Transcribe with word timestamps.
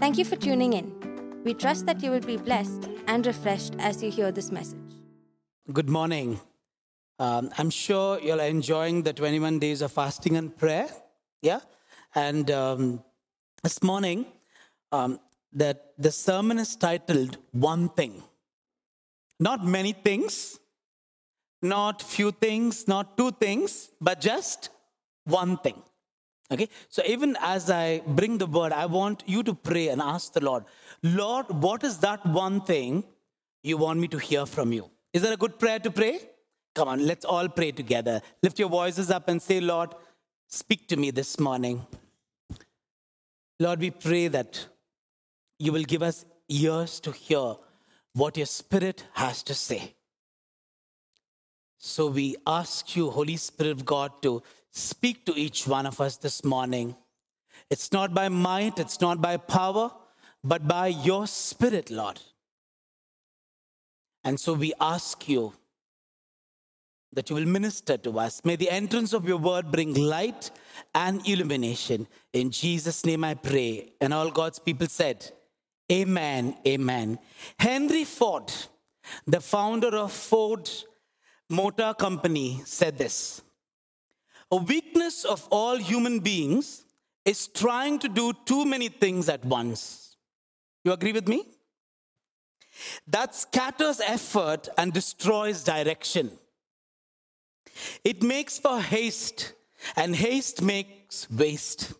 Thank 0.00 0.16
you 0.16 0.24
for 0.24 0.36
tuning 0.36 0.74
in. 0.74 1.42
We 1.44 1.54
trust 1.54 1.86
that 1.86 2.04
you 2.04 2.12
will 2.12 2.20
be 2.20 2.36
blessed 2.36 2.88
and 3.08 3.26
refreshed 3.26 3.74
as 3.80 4.00
you 4.00 4.12
hear 4.12 4.30
this 4.30 4.52
message. 4.52 4.78
Good 5.72 5.88
morning. 5.90 6.38
Um, 7.18 7.50
I'm 7.58 7.68
sure 7.70 8.20
you're 8.20 8.40
enjoying 8.40 9.02
the 9.02 9.12
21 9.12 9.58
days 9.58 9.82
of 9.82 9.90
fasting 9.90 10.36
and 10.36 10.56
prayer. 10.56 10.88
Yeah? 11.42 11.58
And 12.14 12.48
um, 12.52 13.02
this 13.64 13.82
morning, 13.82 14.26
um, 14.92 15.18
that 15.52 15.94
the 15.98 16.12
sermon 16.12 16.60
is 16.60 16.76
titled 16.76 17.38
One 17.50 17.88
Thing. 17.88 18.22
Not 19.40 19.66
many 19.66 19.92
things, 19.92 20.60
not 21.60 22.02
few 22.02 22.30
things, 22.30 22.86
not 22.86 23.16
two 23.16 23.32
things, 23.32 23.90
but 24.00 24.20
just 24.20 24.68
one 25.24 25.56
thing. 25.56 25.82
Okay, 26.50 26.68
so 26.88 27.02
even 27.06 27.36
as 27.40 27.68
I 27.68 28.00
bring 28.06 28.38
the 28.38 28.46
word, 28.46 28.72
I 28.72 28.86
want 28.86 29.22
you 29.26 29.42
to 29.42 29.52
pray 29.52 29.88
and 29.88 30.00
ask 30.00 30.32
the 30.32 30.42
Lord, 30.42 30.64
Lord, 31.02 31.46
what 31.50 31.84
is 31.84 31.98
that 31.98 32.24
one 32.24 32.62
thing 32.62 33.04
you 33.62 33.76
want 33.76 34.00
me 34.00 34.08
to 34.08 34.18
hear 34.18 34.46
from 34.46 34.72
you? 34.72 34.90
Is 35.12 35.22
that 35.22 35.32
a 35.32 35.36
good 35.36 35.58
prayer 35.58 35.78
to 35.80 35.90
pray? 35.90 36.20
Come 36.74 36.88
on, 36.88 37.06
let's 37.06 37.24
all 37.24 37.48
pray 37.48 37.72
together. 37.72 38.22
Lift 38.42 38.58
your 38.58 38.70
voices 38.70 39.10
up 39.10 39.28
and 39.28 39.42
say, 39.42 39.60
Lord, 39.60 39.94
speak 40.46 40.88
to 40.88 40.96
me 40.96 41.10
this 41.10 41.38
morning. 41.38 41.86
Lord, 43.60 43.80
we 43.80 43.90
pray 43.90 44.28
that 44.28 44.66
you 45.58 45.72
will 45.72 45.82
give 45.82 46.02
us 46.02 46.24
ears 46.48 46.98
to 47.00 47.12
hear 47.12 47.56
what 48.14 48.36
your 48.36 48.46
Spirit 48.46 49.04
has 49.12 49.42
to 49.42 49.54
say. 49.54 49.94
So 51.78 52.06
we 52.08 52.36
ask 52.46 52.96
you, 52.96 53.10
Holy 53.10 53.36
Spirit 53.36 53.72
of 53.72 53.84
God, 53.84 54.22
to 54.22 54.42
speak 54.78 55.24
to 55.26 55.38
each 55.38 55.66
one 55.66 55.86
of 55.86 56.00
us 56.00 56.16
this 56.16 56.44
morning. 56.44 56.96
It's 57.70 57.92
not 57.92 58.14
by 58.14 58.28
might, 58.28 58.78
it's 58.78 59.00
not 59.00 59.20
by 59.20 59.36
power, 59.36 59.90
but 60.42 60.66
by 60.66 60.88
your 60.88 61.26
Spirit, 61.26 61.90
Lord. 61.90 62.20
And 64.24 64.38
so 64.38 64.54
we 64.54 64.72
ask 64.80 65.28
you 65.28 65.52
that 67.12 67.30
you 67.30 67.36
will 67.36 67.46
minister 67.46 67.96
to 67.96 68.18
us. 68.18 68.44
May 68.44 68.56
the 68.56 68.70
entrance 68.70 69.12
of 69.12 69.26
your 69.26 69.38
word 69.38 69.70
bring 69.72 69.94
light 69.94 70.50
and 70.94 71.26
illumination. 71.26 72.06
In 72.32 72.50
Jesus' 72.50 73.04
name 73.04 73.24
I 73.24 73.34
pray. 73.34 73.92
And 74.00 74.12
all 74.12 74.30
God's 74.30 74.58
people 74.58 74.86
said, 74.86 75.30
Amen, 75.90 76.56
amen. 76.66 77.18
Henry 77.58 78.04
Ford, 78.04 78.52
the 79.26 79.40
founder 79.40 79.96
of 79.96 80.12
Ford 80.12 80.68
Motor 81.48 81.94
Company, 81.94 82.60
said 82.66 82.98
this 82.98 83.40
A 84.50 84.56
weakness 84.56 85.24
of 85.24 85.46
all 85.50 85.76
human 85.76 86.20
beings 86.20 86.84
is 87.24 87.46
trying 87.48 87.98
to 87.98 88.08
do 88.08 88.32
too 88.46 88.64
many 88.64 88.88
things 88.88 89.28
at 89.28 89.44
once. 89.44 90.16
You 90.84 90.92
agree 90.92 91.12
with 91.12 91.28
me? 91.28 91.44
That 93.06 93.34
scatters 93.34 94.00
effort 94.00 94.68
and 94.78 94.92
destroys 94.92 95.64
direction. 95.64 96.30
It 98.04 98.22
makes 98.22 98.58
for 98.58 98.80
haste, 98.80 99.52
and 99.96 100.16
haste 100.16 100.62
makes 100.62 101.30
waste. 101.30 101.92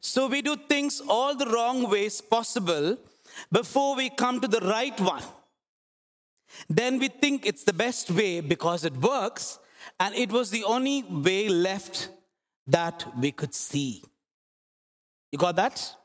So 0.00 0.26
we 0.26 0.42
do 0.42 0.56
things 0.56 1.00
all 1.08 1.34
the 1.34 1.46
wrong 1.46 1.88
ways 1.88 2.20
possible 2.20 2.98
before 3.50 3.96
we 3.96 4.10
come 4.10 4.40
to 4.40 4.48
the 4.48 4.60
right 4.60 4.98
one. 5.00 5.22
Then 6.68 6.98
we 6.98 7.08
think 7.08 7.46
it's 7.46 7.64
the 7.64 7.72
best 7.72 8.10
way 8.10 8.40
because 8.40 8.84
it 8.84 8.96
works, 8.96 9.58
and 9.98 10.14
it 10.14 10.30
was 10.30 10.50
the 10.50 10.64
only 10.64 11.02
way 11.02 11.48
left 11.48 12.10
that 12.66 13.06
we 13.18 13.32
could 13.32 13.54
see. 13.54 14.02
You 15.32 15.38
got 15.38 15.56
that? 15.56 15.96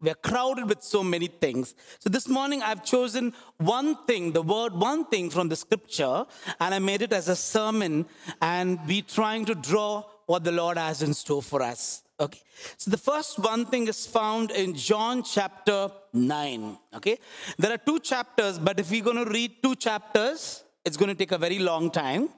We're 0.00 0.14
crowded 0.14 0.68
with 0.68 0.82
so 0.82 1.02
many 1.02 1.26
things. 1.26 1.74
So 2.00 2.10
this 2.10 2.28
morning 2.28 2.62
I've 2.62 2.84
chosen 2.84 3.32
one 3.56 3.96
thing, 4.06 4.32
the 4.32 4.42
word 4.42 4.74
one 4.74 5.06
thing 5.06 5.30
from 5.30 5.48
the 5.48 5.56
scripture, 5.56 6.26
and 6.60 6.74
I 6.74 6.78
made 6.78 7.00
it 7.00 7.14
as 7.14 7.28
a 7.28 7.36
sermon, 7.36 8.04
and 8.42 8.78
we 8.86 9.00
trying 9.00 9.46
to 9.46 9.54
draw 9.54 10.04
what 10.26 10.44
the 10.44 10.52
Lord 10.52 10.76
has 10.76 11.02
in 11.02 11.14
store 11.14 11.42
for 11.42 11.62
us. 11.62 12.02
Okay. 12.20 12.40
So 12.76 12.90
the 12.90 12.98
first 12.98 13.38
one 13.38 13.64
thing 13.66 13.88
is 13.88 14.06
found 14.06 14.50
in 14.50 14.74
John 14.74 15.22
chapter 15.22 15.90
9. 16.12 16.78
Okay. 16.96 17.18
There 17.58 17.72
are 17.72 17.78
two 17.78 18.00
chapters, 18.00 18.58
but 18.58 18.78
if 18.78 18.90
we're 18.90 19.04
going 19.04 19.24
to 19.24 19.30
read 19.30 19.62
two 19.62 19.76
chapters, 19.76 20.62
it's 20.86 20.96
going 20.96 21.08
to 21.08 21.14
take 21.16 21.32
a 21.32 21.38
very 21.38 21.58
long 21.58 21.90
time 21.90 22.28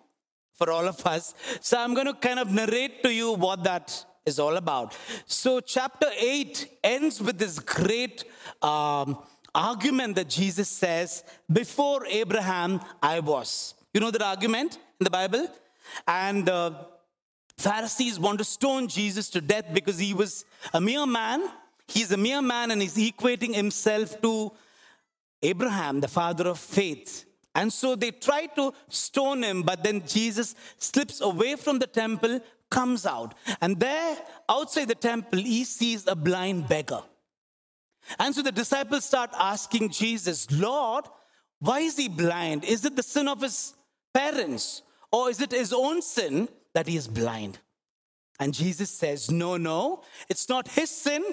for 0.55 0.71
all 0.73 0.89
of 0.89 1.07
us. 1.07 1.35
So 1.61 1.79
I'm 1.79 1.95
going 1.95 2.07
to 2.07 2.15
kind 2.15 2.41
of 2.41 2.51
narrate 2.51 3.03
to 3.03 3.13
you 3.13 3.35
what 3.35 3.63
that 3.65 4.05
is 4.25 4.39
all 4.39 4.57
about. 4.57 4.97
So 5.27 5.61
chapter 5.61 6.09
8 6.19 6.79
ends 6.83 7.21
with 7.21 7.39
this 7.39 7.59
great 7.59 8.25
um, 8.63 9.19
argument 9.55 10.17
that 10.17 10.31
Jesus 10.31 10.69
says, 10.69 11.25
Before 11.53 12.07
Abraham, 12.07 12.81
I 13.03 13.21
was. 13.21 13.75
You 13.93 14.01
know 14.01 14.11
that 14.11 14.23
argument 14.23 14.79
in 14.99 15.05
the 15.05 15.11
Bible? 15.11 15.47
And 16.07 16.49
uh, 16.49 16.71
Pharisees 17.59 18.19
want 18.19 18.39
to 18.39 18.45
stone 18.45 18.89
Jesus 18.89 19.29
to 19.31 19.43
death 19.43 19.67
because 19.73 19.99
he 19.99 20.15
was 20.15 20.47
a 20.73 20.81
mere 20.81 21.07
man. 21.07 21.51
He's 21.87 22.13
a 22.13 22.17
mere 22.17 22.43
man 22.43 22.71
and 22.71 22.81
he's 22.81 22.97
equating 22.97 23.55
himself 23.55 24.21
to 24.23 24.53
Abraham, 25.43 26.01
the 26.01 26.09
father 26.09 26.49
of 26.49 26.59
faith. 26.59 27.28
And 27.59 27.73
so 27.73 27.97
they 27.97 28.13
try 28.13 28.47
to 28.55 28.73
stone 28.89 29.43
him, 29.43 29.63
but 29.63 29.83
then 29.83 30.07
Jesus 30.07 30.55
slips 30.79 31.21
away 31.21 31.57
from 31.57 31.81
the 31.81 31.89
temple, 31.89 32.41
comes 32.71 33.05
out. 33.05 33.35
And 33.61 33.81
there, 33.81 34.17
outside 34.49 34.87
the 34.87 34.95
temple, 34.95 35.41
he 35.41 35.65
sees 35.65 36.07
a 36.07 36.15
blind 36.15 36.69
beggar. 36.69 37.03
And 38.21 38.33
so 38.33 38.43
the 38.43 38.53
disciples 38.53 39.05
start 39.05 39.31
asking 39.35 39.91
Jesus, 39.91 40.49
Lord, 40.53 41.07
why 41.59 41.81
is 41.81 41.97
he 41.97 42.09
blind? 42.09 42.65
Is 42.65 42.85
it 42.85 42.95
the 42.95 43.03
sin 43.03 43.27
of 43.27 43.43
his 43.43 43.75
parents? 44.15 44.83
Or 45.11 45.29
is 45.29 45.41
it 45.41 45.51
his 45.51 45.73
own 45.73 46.01
sin 46.01 46.49
that 46.75 46.87
he 46.87 46.97
is 46.97 47.09
blind. 47.09 47.59
And 48.39 48.55
Jesus 48.55 48.89
says, 48.89 49.33
No, 49.33 49.57
no, 49.57 50.03
it's 50.29 50.49
not 50.49 50.69
his 50.69 50.91
sin 50.91 51.25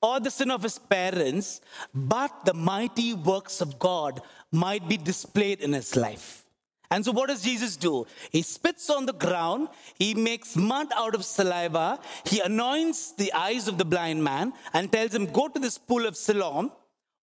or 0.00 0.20
the 0.20 0.30
sin 0.30 0.50
of 0.50 0.62
his 0.62 0.78
parents, 0.78 1.60
but 1.94 2.44
the 2.44 2.54
mighty 2.54 3.14
works 3.14 3.60
of 3.60 3.78
God 3.78 4.20
might 4.52 4.88
be 4.88 4.96
displayed 4.96 5.60
in 5.60 5.72
his 5.72 5.96
life. 5.96 6.44
And 6.90 7.04
so, 7.04 7.12
what 7.12 7.28
does 7.28 7.42
Jesus 7.42 7.76
do? 7.76 8.06
He 8.30 8.40
spits 8.42 8.88
on 8.88 9.04
the 9.04 9.12
ground, 9.12 9.68
he 9.98 10.14
makes 10.14 10.56
mud 10.56 10.88
out 10.96 11.14
of 11.14 11.24
saliva, 11.24 11.98
he 12.24 12.40
anoints 12.40 13.12
the 13.12 13.32
eyes 13.32 13.68
of 13.68 13.76
the 13.76 13.84
blind 13.84 14.24
man, 14.24 14.54
and 14.72 14.90
tells 14.90 15.14
him, 15.14 15.26
Go 15.26 15.48
to 15.48 15.58
this 15.58 15.76
pool 15.76 16.06
of 16.06 16.16
Siloam, 16.16 16.72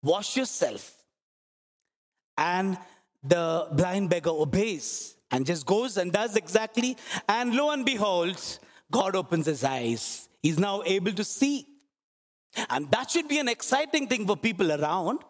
wash 0.02 0.36
yourself. 0.36 1.02
And 2.38 2.78
the 3.24 3.66
blind 3.72 4.10
beggar 4.10 4.30
obeys 4.30 5.16
and 5.30 5.44
just 5.44 5.66
goes 5.66 5.96
and 5.96 6.12
does 6.12 6.36
exactly. 6.36 6.96
And 7.28 7.54
lo 7.54 7.70
and 7.70 7.84
behold, 7.84 8.40
God 8.92 9.16
opens 9.16 9.46
his 9.46 9.64
eyes. 9.64 10.28
He's 10.42 10.58
now 10.58 10.82
able 10.84 11.12
to 11.12 11.24
see. 11.24 11.66
And 12.70 12.90
that 12.90 13.10
should 13.10 13.28
be 13.28 13.38
an 13.38 13.48
exciting 13.48 14.06
thing 14.06 14.26
for 14.26 14.36
people 14.36 14.72
around. 14.72 15.20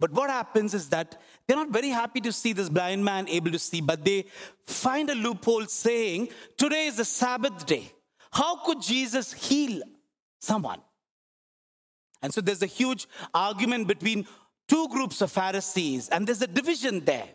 But 0.00 0.12
what 0.12 0.30
happens 0.30 0.74
is 0.74 0.88
that 0.88 1.20
they're 1.46 1.56
not 1.56 1.70
very 1.70 1.90
happy 1.90 2.20
to 2.22 2.32
see 2.32 2.52
this 2.52 2.68
blind 2.68 3.04
man 3.04 3.28
able 3.28 3.52
to 3.52 3.58
see, 3.58 3.80
but 3.80 4.04
they 4.04 4.24
find 4.66 5.08
a 5.10 5.14
loophole 5.14 5.66
saying, 5.66 6.28
Today 6.56 6.86
is 6.86 6.96
the 6.96 7.04
Sabbath 7.04 7.66
day. 7.66 7.92
How 8.32 8.56
could 8.64 8.82
Jesus 8.82 9.32
heal 9.32 9.80
someone? 10.40 10.80
And 12.20 12.32
so 12.32 12.40
there's 12.40 12.62
a 12.62 12.66
huge 12.66 13.06
argument 13.34 13.86
between 13.86 14.26
two 14.68 14.88
groups 14.88 15.20
of 15.20 15.30
Pharisees, 15.30 16.08
and 16.08 16.26
there's 16.26 16.42
a 16.42 16.46
division 16.46 17.04
there. 17.04 17.28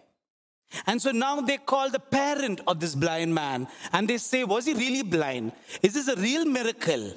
And 0.85 1.01
so 1.01 1.11
now 1.11 1.39
they 1.39 1.57
call 1.57 1.89
the 1.89 1.99
parent 1.99 2.61
of 2.67 2.79
this 2.79 2.95
blind 2.95 3.33
man 3.33 3.67
and 3.93 4.07
they 4.07 4.17
say, 4.17 4.43
Was 4.43 4.65
he 4.65 4.73
really 4.73 5.03
blind? 5.03 5.53
Is 5.81 5.93
this 5.93 6.07
a 6.09 6.15
real 6.15 6.45
miracle? 6.45 7.13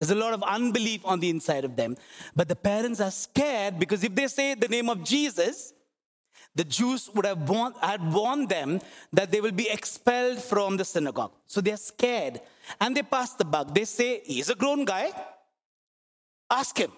There's 0.00 0.10
a 0.10 0.14
lot 0.14 0.34
of 0.34 0.42
unbelief 0.42 1.00
on 1.04 1.20
the 1.20 1.30
inside 1.30 1.64
of 1.64 1.76
them. 1.76 1.96
But 2.34 2.48
the 2.48 2.56
parents 2.56 3.00
are 3.00 3.10
scared 3.10 3.78
because 3.78 4.04
if 4.04 4.14
they 4.14 4.26
say 4.28 4.54
the 4.54 4.68
name 4.68 4.90
of 4.90 5.02
Jesus, 5.02 5.72
the 6.54 6.64
Jews 6.64 7.10
would 7.14 7.26
have 7.26 7.48
warned, 7.48 7.76
had 7.82 8.12
warned 8.12 8.48
them 8.48 8.80
that 9.12 9.30
they 9.30 9.40
will 9.40 9.52
be 9.52 9.70
expelled 9.70 10.38
from 10.38 10.76
the 10.76 10.84
synagogue. 10.84 11.32
So 11.46 11.60
they're 11.60 11.76
scared 11.76 12.40
and 12.80 12.96
they 12.96 13.02
pass 13.02 13.34
the 13.34 13.44
buck. 13.44 13.74
They 13.74 13.84
say, 13.84 14.22
He's 14.24 14.50
a 14.50 14.54
grown 14.54 14.84
guy. 14.84 15.12
Ask 16.50 16.78
him. 16.78 16.92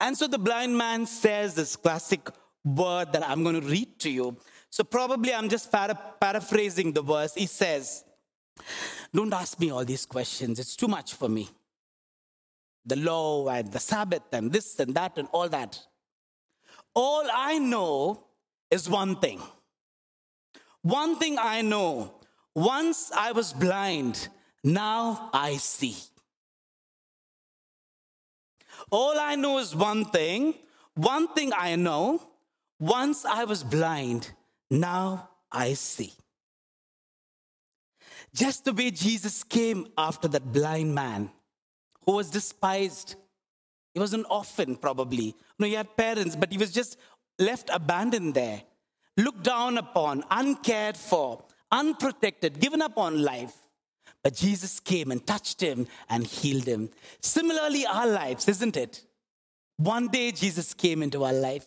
And 0.00 0.16
so 0.16 0.26
the 0.26 0.38
blind 0.38 0.76
man 0.76 1.06
says 1.06 1.54
this 1.54 1.76
classic 1.76 2.28
word 2.64 3.12
that 3.12 3.28
I'm 3.28 3.42
going 3.42 3.60
to 3.60 3.66
read 3.66 3.98
to 4.00 4.10
you. 4.10 4.36
So, 4.70 4.84
probably 4.84 5.34
I'm 5.34 5.48
just 5.48 5.70
para- 5.72 5.98
paraphrasing 6.20 6.92
the 6.92 7.02
verse. 7.02 7.34
He 7.34 7.46
says, 7.46 8.04
Don't 9.14 9.32
ask 9.32 9.58
me 9.58 9.70
all 9.70 9.84
these 9.84 10.06
questions, 10.06 10.58
it's 10.58 10.76
too 10.76 10.88
much 10.88 11.14
for 11.14 11.28
me. 11.28 11.48
The 12.86 12.96
law 12.96 13.48
and 13.48 13.70
the 13.70 13.80
Sabbath 13.80 14.22
and 14.32 14.50
this 14.50 14.78
and 14.80 14.94
that 14.94 15.18
and 15.18 15.28
all 15.32 15.48
that. 15.48 15.78
All 16.94 17.24
I 17.32 17.58
know 17.58 18.24
is 18.70 18.88
one 18.88 19.16
thing. 19.16 19.40
One 20.82 21.16
thing 21.16 21.36
I 21.38 21.62
know 21.62 22.14
once 22.54 23.12
I 23.16 23.32
was 23.32 23.52
blind, 23.52 24.28
now 24.64 25.30
I 25.32 25.56
see. 25.56 25.96
All 28.90 29.18
I 29.18 29.36
know 29.36 29.58
is 29.58 29.74
one 29.74 30.04
thing. 30.06 30.54
One 30.94 31.28
thing 31.28 31.52
I 31.56 31.76
know. 31.76 32.20
Once 32.80 33.24
I 33.24 33.44
was 33.44 33.62
blind, 33.62 34.32
now 34.68 35.28
I 35.52 35.74
see. 35.74 36.12
Just 38.34 38.64
the 38.64 38.72
way 38.72 38.90
Jesus 38.90 39.42
came 39.42 39.88
after 39.98 40.28
that 40.28 40.52
blind 40.52 40.94
man 40.94 41.30
who 42.04 42.12
was 42.12 42.30
despised. 42.30 43.16
He 43.94 44.00
was 44.00 44.14
an 44.14 44.24
orphan, 44.30 44.76
probably. 44.76 45.34
No, 45.58 45.66
he 45.66 45.74
had 45.74 45.96
parents, 45.96 46.36
but 46.36 46.52
he 46.52 46.58
was 46.58 46.72
just 46.72 46.96
left 47.38 47.70
abandoned 47.72 48.34
there, 48.34 48.62
looked 49.16 49.42
down 49.42 49.78
upon, 49.78 50.22
uncared 50.30 50.96
for, 50.96 51.42
unprotected, 51.72 52.60
given 52.60 52.82
up 52.82 52.98
on 52.98 53.22
life. 53.22 53.54
But 54.22 54.34
Jesus 54.34 54.80
came 54.80 55.10
and 55.10 55.26
touched 55.26 55.60
him 55.60 55.86
and 56.08 56.26
healed 56.26 56.64
him. 56.64 56.90
Similarly, 57.20 57.86
our 57.86 58.06
lives, 58.06 58.48
isn't 58.48 58.76
it? 58.76 59.02
One 59.76 60.08
day 60.08 60.30
Jesus 60.30 60.74
came 60.74 61.02
into 61.02 61.24
our 61.24 61.32
life 61.32 61.66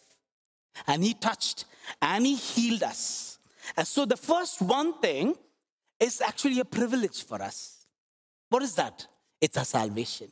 and 0.85 1.03
he 1.03 1.13
touched 1.15 1.65
and 2.01 2.25
he 2.25 2.35
healed 2.35 2.83
us. 2.83 3.39
And 3.75 3.87
so 3.87 4.05
the 4.05 4.17
first 4.17 4.61
one 4.61 4.99
thing 4.99 5.35
is 6.03 6.21
actually 6.21 6.59
a 6.59 6.65
privilege 6.65 7.23
for 7.23 7.41
us. 7.41 7.85
What 8.49 8.61
is 8.61 8.75
that? 8.75 9.07
It's 9.41 9.57
our 9.57 9.65
salvation. 9.65 10.29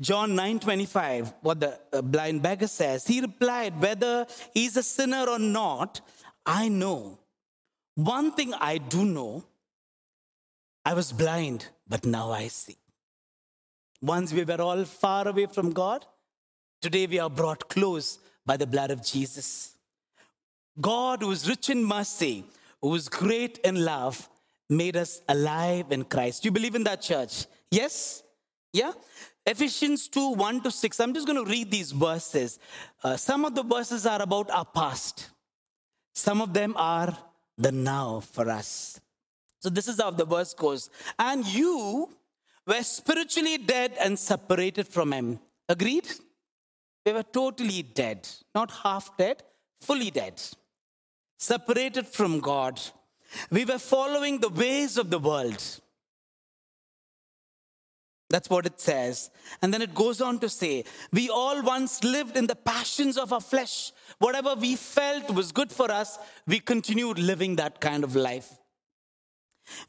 John 0.00 0.32
9:25, 0.32 1.32
what 1.42 1.60
the 1.60 1.78
uh, 1.92 2.02
blind 2.02 2.42
beggar 2.42 2.66
says, 2.66 3.06
he 3.06 3.20
replied, 3.20 3.80
Whether 3.80 4.26
he's 4.52 4.76
a 4.76 4.82
sinner 4.82 5.24
or 5.28 5.38
not, 5.38 6.00
I 6.44 6.68
know. 6.68 7.18
One 7.94 8.32
thing 8.32 8.52
I 8.54 8.78
do 8.78 9.04
know, 9.04 9.44
I 10.84 10.94
was 10.94 11.12
blind, 11.12 11.68
but 11.86 12.04
now 12.04 12.32
I 12.32 12.48
see. 12.48 12.78
Once 14.00 14.32
we 14.32 14.44
were 14.44 14.60
all 14.60 14.84
far 14.84 15.28
away 15.28 15.46
from 15.46 15.72
God, 15.72 16.04
today 16.80 17.06
we 17.06 17.20
are 17.20 17.30
brought 17.30 17.68
close 17.68 18.18
by 18.44 18.56
the 18.56 18.66
blood 18.66 18.90
of 18.90 19.04
Jesus. 19.04 19.76
God, 20.80 21.22
who 21.22 21.30
is 21.30 21.48
rich 21.48 21.70
in 21.70 21.84
mercy, 21.84 22.44
who 22.82 22.94
is 22.94 23.08
great 23.08 23.58
in 23.58 23.84
love, 23.84 24.28
made 24.68 24.96
us 24.96 25.22
alive 25.28 25.86
in 25.90 26.04
Christ. 26.04 26.42
Do 26.42 26.48
you 26.48 26.52
believe 26.52 26.74
in 26.74 26.84
that, 26.84 27.00
church? 27.00 27.46
Yes? 27.70 28.22
Yeah? 28.72 28.92
Ephesians 29.46 30.08
2 30.08 30.30
1 30.34 30.62
to 30.62 30.70
6. 30.70 31.00
I'm 31.00 31.14
just 31.14 31.26
going 31.26 31.42
to 31.42 31.50
read 31.50 31.70
these 31.70 31.92
verses. 31.92 32.58
Uh, 33.02 33.16
some 33.16 33.44
of 33.44 33.54
the 33.54 33.62
verses 33.62 34.06
are 34.06 34.22
about 34.22 34.50
our 34.50 34.64
past, 34.64 35.30
some 36.14 36.42
of 36.42 36.52
them 36.52 36.74
are 36.76 37.16
the 37.58 37.72
now 37.72 38.20
for 38.20 38.48
us. 38.50 39.00
So, 39.60 39.68
this 39.68 39.86
is 39.86 40.00
how 40.00 40.10
the 40.10 40.24
verse 40.24 40.54
goes. 40.54 40.90
And 41.18 41.46
you 41.46 42.08
were 42.66 42.82
spiritually 42.82 43.58
dead 43.58 43.92
and 44.00 44.18
separated 44.18 44.88
from 44.88 45.12
Him. 45.12 45.38
Agreed? 45.68 46.08
We 47.04 47.12
were 47.12 47.22
totally 47.22 47.82
dead, 47.82 48.28
not 48.54 48.70
half 48.70 49.16
dead, 49.16 49.42
fully 49.80 50.10
dead, 50.10 50.40
separated 51.42 52.06
from 52.06 52.40
God. 52.40 52.80
We 53.50 53.64
were 53.64 53.78
following 53.78 54.38
the 54.38 54.48
ways 54.48 54.98
of 54.98 55.10
the 55.10 55.18
world 55.18 55.62
that's 58.32 58.48
what 58.48 58.64
it 58.64 58.80
says. 58.80 59.30
And 59.60 59.72
then 59.72 59.82
it 59.82 59.94
goes 59.94 60.22
on 60.22 60.38
to 60.40 60.48
say, 60.48 60.84
We 61.12 61.28
all 61.28 61.62
once 61.62 62.02
lived 62.02 62.36
in 62.36 62.46
the 62.46 62.56
passions 62.56 63.18
of 63.18 63.30
our 63.32 63.42
flesh. 63.42 63.92
Whatever 64.18 64.54
we 64.54 64.74
felt 64.74 65.30
was 65.30 65.52
good 65.52 65.70
for 65.70 65.90
us, 65.90 66.18
we 66.46 66.58
continued 66.58 67.18
living 67.18 67.56
that 67.56 67.80
kind 67.80 68.02
of 68.02 68.16
life. 68.16 68.58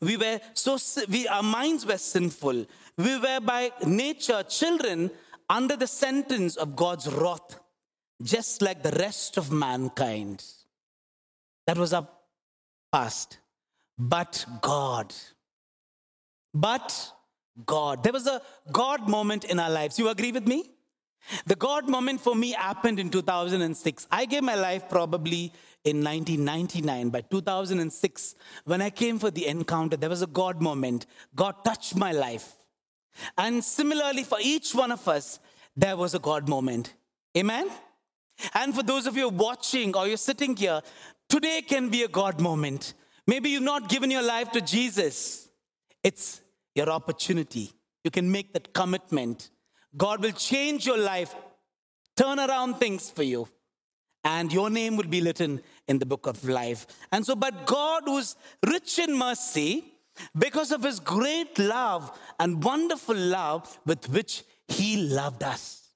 We 0.02 0.18
were 0.18 0.42
so, 0.54 0.78
we, 1.10 1.26
our 1.28 1.42
minds 1.42 1.86
were 1.86 1.98
sinful. 1.98 2.66
We 2.98 3.18
were 3.18 3.40
by 3.40 3.72
nature 3.88 4.44
children 4.44 5.10
under 5.50 5.78
the 5.78 5.88
sentence 5.88 6.58
of 6.58 6.76
God's 6.76 7.08
wrath, 7.08 7.60
just 8.22 8.62
like 8.62 8.84
the 8.84 8.92
rest 8.92 9.38
of 9.38 9.52
mankind. 9.52 10.44
That 11.68 11.78
was 11.78 11.94
our 11.94 12.08
past. 12.92 13.40
But 13.98 14.46
God, 14.62 15.14
but 16.54 17.14
God. 17.66 18.04
There 18.04 18.14
was 18.14 18.28
a 18.28 18.42
God 18.72 19.08
moment 19.08 19.44
in 19.46 19.60
our 19.60 19.70
lives. 19.70 20.00
You 20.00 20.10
agree 20.10 20.32
with 20.32 20.48
me? 20.48 20.72
The 21.46 21.56
God 21.56 21.88
moment 21.88 22.20
for 22.20 22.36
me 22.36 22.52
happened 22.52 23.00
in 23.00 23.10
2006. 23.10 24.08
I 24.12 24.26
gave 24.26 24.44
my 24.44 24.56
life 24.56 24.90
probably 24.90 25.54
in 25.84 26.04
1999. 26.04 27.10
By 27.10 27.22
2006, 27.22 28.36
when 28.66 28.82
I 28.82 28.90
came 28.90 29.20
for 29.20 29.32
the 29.32 29.48
encounter, 29.48 29.96
there 29.96 30.10
was 30.10 30.22
a 30.22 30.28
God 30.28 30.62
moment. 30.62 31.06
God 31.36 31.64
touched 31.64 31.96
my 31.96 32.12
life. 32.12 32.54
And 33.38 33.64
similarly, 33.64 34.24
for 34.24 34.38
each 34.42 34.74
one 34.74 34.92
of 34.92 35.08
us, 35.08 35.40
there 35.76 35.96
was 35.96 36.14
a 36.14 36.20
God 36.20 36.50
moment. 36.50 36.94
Amen? 37.38 37.70
And 38.54 38.76
for 38.76 38.84
those 38.84 39.06
of 39.06 39.16
you 39.16 39.30
watching 39.30 39.96
or 39.96 40.08
you're 40.08 40.18
sitting 40.18 40.56
here, 40.56 40.82
today 41.34 41.64
can 41.64 41.90
be 41.90 42.04
a 42.04 42.08
God 42.08 42.40
moment. 42.40 42.94
Maybe 43.26 43.50
you've 43.50 43.64
not 43.64 43.90
given 43.90 44.12
your 44.12 44.22
life 44.22 44.52
to 44.52 44.62
Jesus. 44.62 45.50
It's 46.04 46.42
your 46.76 46.92
opportunity. 46.92 47.72
You 48.04 48.12
can 48.12 48.32
make 48.32 48.54
that 48.54 48.72
commitment. 48.72 49.50
God 49.98 50.22
will 50.22 50.34
change 50.34 50.86
your 50.86 51.00
life, 51.00 51.34
turn 52.16 52.40
around 52.40 52.76
things 52.76 53.10
for 53.10 53.24
you, 53.24 53.48
and 54.24 54.54
your 54.54 54.70
name 54.70 54.96
will 54.96 55.08
be 55.08 55.22
written 55.24 55.60
in 55.88 55.98
the 55.98 56.06
book 56.06 56.28
of 56.28 56.48
life. 56.48 56.86
And 57.12 57.26
so, 57.26 57.36
but 57.36 57.66
God 57.66 58.04
was 58.06 58.36
rich 58.68 59.00
in 59.00 59.18
mercy 59.18 59.86
because 60.38 60.72
of 60.72 60.84
his 60.84 61.00
great 61.00 61.58
love 61.58 62.16
and 62.40 62.64
wonderful 62.64 63.16
love 63.16 63.80
with 63.88 64.08
which 64.10 64.44
he 64.68 64.98
loved 64.98 65.42
us. 65.42 65.90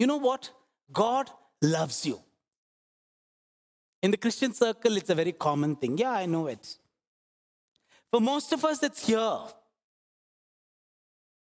You 0.00 0.08
know 0.08 0.16
what? 0.16 0.50
God 0.92 1.30
loves 1.62 2.04
you. 2.04 2.20
In 4.06 4.12
the 4.12 4.16
Christian 4.16 4.52
circle, 4.52 4.96
it's 4.96 5.10
a 5.10 5.16
very 5.16 5.32
common 5.32 5.74
thing. 5.74 5.98
Yeah, 5.98 6.12
I 6.12 6.26
know 6.26 6.46
it. 6.46 6.76
For 8.08 8.20
most 8.20 8.52
of 8.52 8.64
us, 8.64 8.80
it's 8.80 9.04
here. 9.04 9.40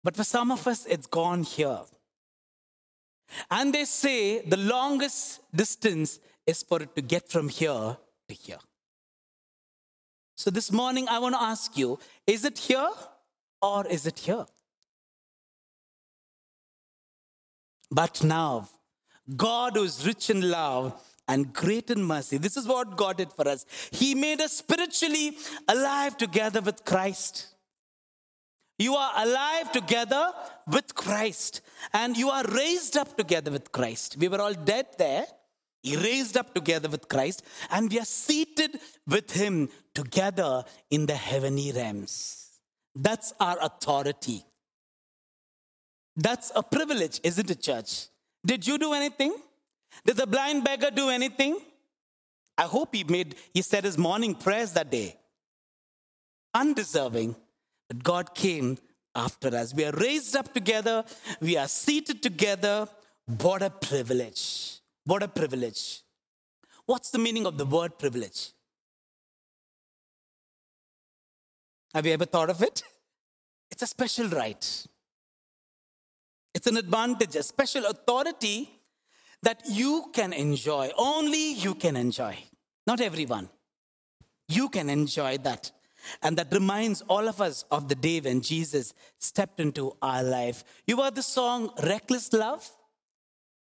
But 0.03 0.15
for 0.15 0.23
some 0.23 0.51
of 0.51 0.67
us, 0.67 0.85
it's 0.85 1.07
gone 1.07 1.41
here. 1.41 1.79
And 3.49 3.73
they 3.73 3.85
say 3.85 4.41
the 4.41 4.57
longest 4.57 5.39
distance 5.51 6.19
is 6.45 6.61
for 6.61 6.83
it 6.83 6.95
to 6.95 7.01
get 7.01 7.31
from 7.31 7.49
here 7.49 7.97
to 8.29 8.35
here. 8.35 8.59
So 10.35 10.51
this 10.51 10.71
morning, 10.71 11.07
I 11.09 11.17
want 11.17 11.33
to 11.33 11.41
ask 11.41 11.75
you 11.75 11.97
is 12.27 12.45
it 12.45 12.59
here 12.59 12.91
or 13.59 13.87
is 13.87 14.05
it 14.05 14.19
here? 14.19 14.45
But 17.89 18.23
now, 18.23 18.69
God 19.35 19.77
who 19.77 19.81
is 19.81 20.05
rich 20.05 20.29
in 20.29 20.47
love 20.47 20.93
and 21.31 21.53
great 21.53 21.89
in 21.89 22.03
mercy. 22.03 22.37
This 22.37 22.57
is 22.57 22.67
what 22.67 22.97
God 22.97 23.17
did 23.17 23.31
for 23.31 23.47
us. 23.47 23.65
He 23.91 24.13
made 24.15 24.41
us 24.41 24.53
spiritually 24.63 25.37
alive 25.67 26.17
together 26.17 26.61
with 26.61 26.83
Christ. 26.83 27.47
You 28.77 28.95
are 28.95 29.11
alive 29.15 29.71
together 29.71 30.23
with 30.67 30.93
Christ, 30.93 31.61
and 31.93 32.17
you 32.17 32.29
are 32.29 32.43
raised 32.43 32.97
up 32.97 33.15
together 33.15 33.51
with 33.51 33.71
Christ. 33.71 34.17
We 34.19 34.27
were 34.27 34.41
all 34.41 34.53
dead 34.53 34.87
there. 34.97 35.25
He 35.83 35.95
raised 35.95 36.35
up 36.35 36.53
together 36.53 36.89
with 36.89 37.07
Christ, 37.07 37.43
and 37.69 37.91
we 37.91 37.99
are 37.99 38.05
seated 38.05 38.79
with 39.07 39.31
Him 39.31 39.69
together 39.95 40.63
in 40.89 41.05
the 41.05 41.15
heavenly 41.15 41.71
realms. 41.71 42.15
That's 42.93 43.33
our 43.39 43.57
authority. 43.61 44.43
That's 46.15 46.51
a 46.55 46.63
privilege, 46.63 47.21
isn't 47.23 47.49
it, 47.49 47.61
church? 47.61 48.07
Did 48.45 48.67
you 48.67 48.77
do 48.77 48.93
anything? 48.93 49.33
Did 50.05 50.17
the 50.17 50.27
blind 50.27 50.63
beggar 50.63 50.91
do 50.91 51.09
anything? 51.09 51.59
I 52.57 52.63
hope 52.63 52.95
he 52.95 53.03
made, 53.03 53.35
he 53.53 53.61
said 53.61 53.83
his 53.83 53.97
morning 53.97 54.35
prayers 54.35 54.73
that 54.73 54.91
day. 54.91 55.17
Undeserving, 56.53 57.35
but 57.87 58.03
God 58.03 58.35
came 58.35 58.77
after 59.15 59.49
us. 59.55 59.73
We 59.73 59.85
are 59.85 59.91
raised 59.93 60.35
up 60.35 60.53
together, 60.53 61.03
we 61.39 61.57
are 61.57 61.67
seated 61.67 62.21
together. 62.21 62.87
What 63.39 63.61
a 63.61 63.69
privilege! 63.69 64.79
What 65.05 65.23
a 65.23 65.27
privilege. 65.27 66.01
What's 66.85 67.09
the 67.09 67.19
meaning 67.19 67.45
of 67.45 67.57
the 67.57 67.65
word 67.65 67.97
privilege? 67.97 68.51
Have 71.93 72.05
you 72.05 72.13
ever 72.13 72.25
thought 72.25 72.49
of 72.49 72.61
it? 72.61 72.83
It's 73.69 73.81
a 73.81 73.87
special 73.87 74.27
right. 74.27 74.87
It's 76.53 76.67
an 76.67 76.77
advantage, 76.77 77.35
a 77.35 77.43
special 77.43 77.85
authority 77.85 78.80
that 79.43 79.61
you 79.67 80.09
can 80.13 80.33
enjoy. 80.33 80.91
Only 80.97 81.53
you 81.53 81.75
can 81.75 81.95
enjoy. 81.95 82.37
Not 82.85 83.01
everyone. 83.01 83.49
You 84.47 84.69
can 84.69 84.89
enjoy 84.89 85.37
that. 85.39 85.71
And 86.21 86.37
that 86.37 86.51
reminds 86.51 87.01
all 87.01 87.27
of 87.27 87.41
us 87.41 87.63
of 87.71 87.87
the 87.87 87.95
day 87.95 88.19
when 88.19 88.41
Jesus 88.41 88.93
stepped 89.19 89.59
into 89.59 89.95
our 90.01 90.23
life. 90.23 90.63
You 90.87 90.97
heard 91.01 91.15
the 91.15 91.23
song 91.23 91.71
Reckless 91.83 92.33
Love? 92.33 92.69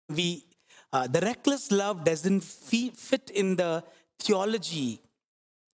We, 0.08 0.44
uh, 0.92 1.06
the 1.06 1.20
reckless 1.20 1.70
love 1.70 2.04
doesn't 2.04 2.42
fit 2.42 3.30
in 3.30 3.56
the 3.56 3.84
theology. 4.18 5.02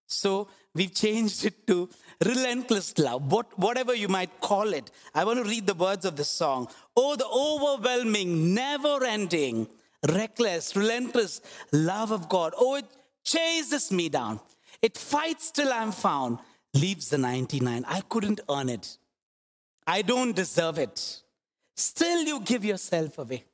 So 0.07 0.49
we've 0.75 0.93
changed 0.93 1.45
it 1.45 1.67
to 1.69 1.89
relentless 2.25 2.99
love, 2.99 3.31
what, 3.31 3.57
whatever 3.59 3.95
you 3.95 4.09
might 4.09 4.41
call 4.41 4.73
it. 4.75 4.91
I 5.15 5.25
want 5.25 5.43
to 5.43 5.49
read 5.49 5.67
the 5.67 5.75
words 5.75 6.05
of 6.05 6.17
the 6.17 6.25
song. 6.25 6.69
Oh, 6.97 7.15
the 7.15 7.27
overwhelming, 7.27 8.55
never 8.55 9.05
ending, 9.05 9.69
reckless, 10.09 10.77
relentless 10.77 11.41
love 11.73 12.11
of 12.11 12.29
God. 12.29 12.53
Oh, 12.57 12.77
it 12.77 12.87
chases 13.25 13.91
me 13.91 14.09
down. 14.09 14.41
It 14.83 14.99
fights 14.99 15.51
till 15.51 15.73
I'm 15.73 15.93
found, 15.93 16.39
leaves 16.75 17.09
the 17.09 17.19
99. 17.19 17.85
I 17.87 18.01
couldn't 18.03 18.41
earn 18.51 18.69
it. 18.69 18.99
I 19.87 20.03
don't 20.03 20.35
deserve 20.35 20.79
it. 20.79 21.23
Still, 21.77 22.23
you 22.23 22.41
give 22.41 22.65
yourself 22.65 23.19
away. 23.19 23.45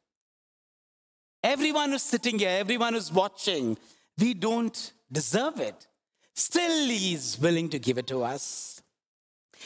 Everyone 1.43 1.91
who's 1.91 2.03
sitting 2.03 2.39
here, 2.39 2.51
everyone 2.51 2.95
who's 2.95 3.13
watching, 3.13 3.79
we 4.19 4.35
don't 4.35 4.93
deserve 5.11 5.59
it. 5.61 5.87
Still, 6.35 6.89
He's 6.89 7.39
willing 7.39 7.69
to 7.71 7.79
give 7.79 7.99
it 7.99 8.07
to 8.09 8.23
us. 8.23 8.83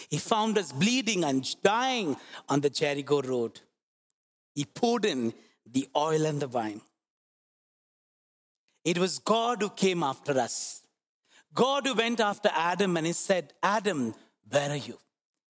He 0.09 0.19
found 0.19 0.59
us 0.59 0.73
bleeding 0.73 1.25
and 1.25 1.63
dying 1.63 2.17
on 2.49 2.61
the 2.61 2.71
Jericho 2.71 3.23
road. 3.23 3.61
He 4.55 4.65
poured 4.65 5.05
in 5.05 5.35
the 5.75 5.89
oil 5.95 6.25
and 6.25 6.41
the 6.41 6.49
wine. 6.49 6.81
It 8.85 8.99
was 8.99 9.19
God 9.19 9.61
who 9.61 9.71
came 9.71 10.03
after 10.03 10.39
us. 10.39 10.81
God 11.53 11.87
who 11.87 11.95
went 11.95 12.21
after 12.21 12.51
Adam 12.53 12.97
and 12.97 13.07
he 13.07 13.13
said, 13.13 13.53
Adam, 13.63 14.15
where 14.49 14.71
are 14.71 14.77
you? 14.77 14.99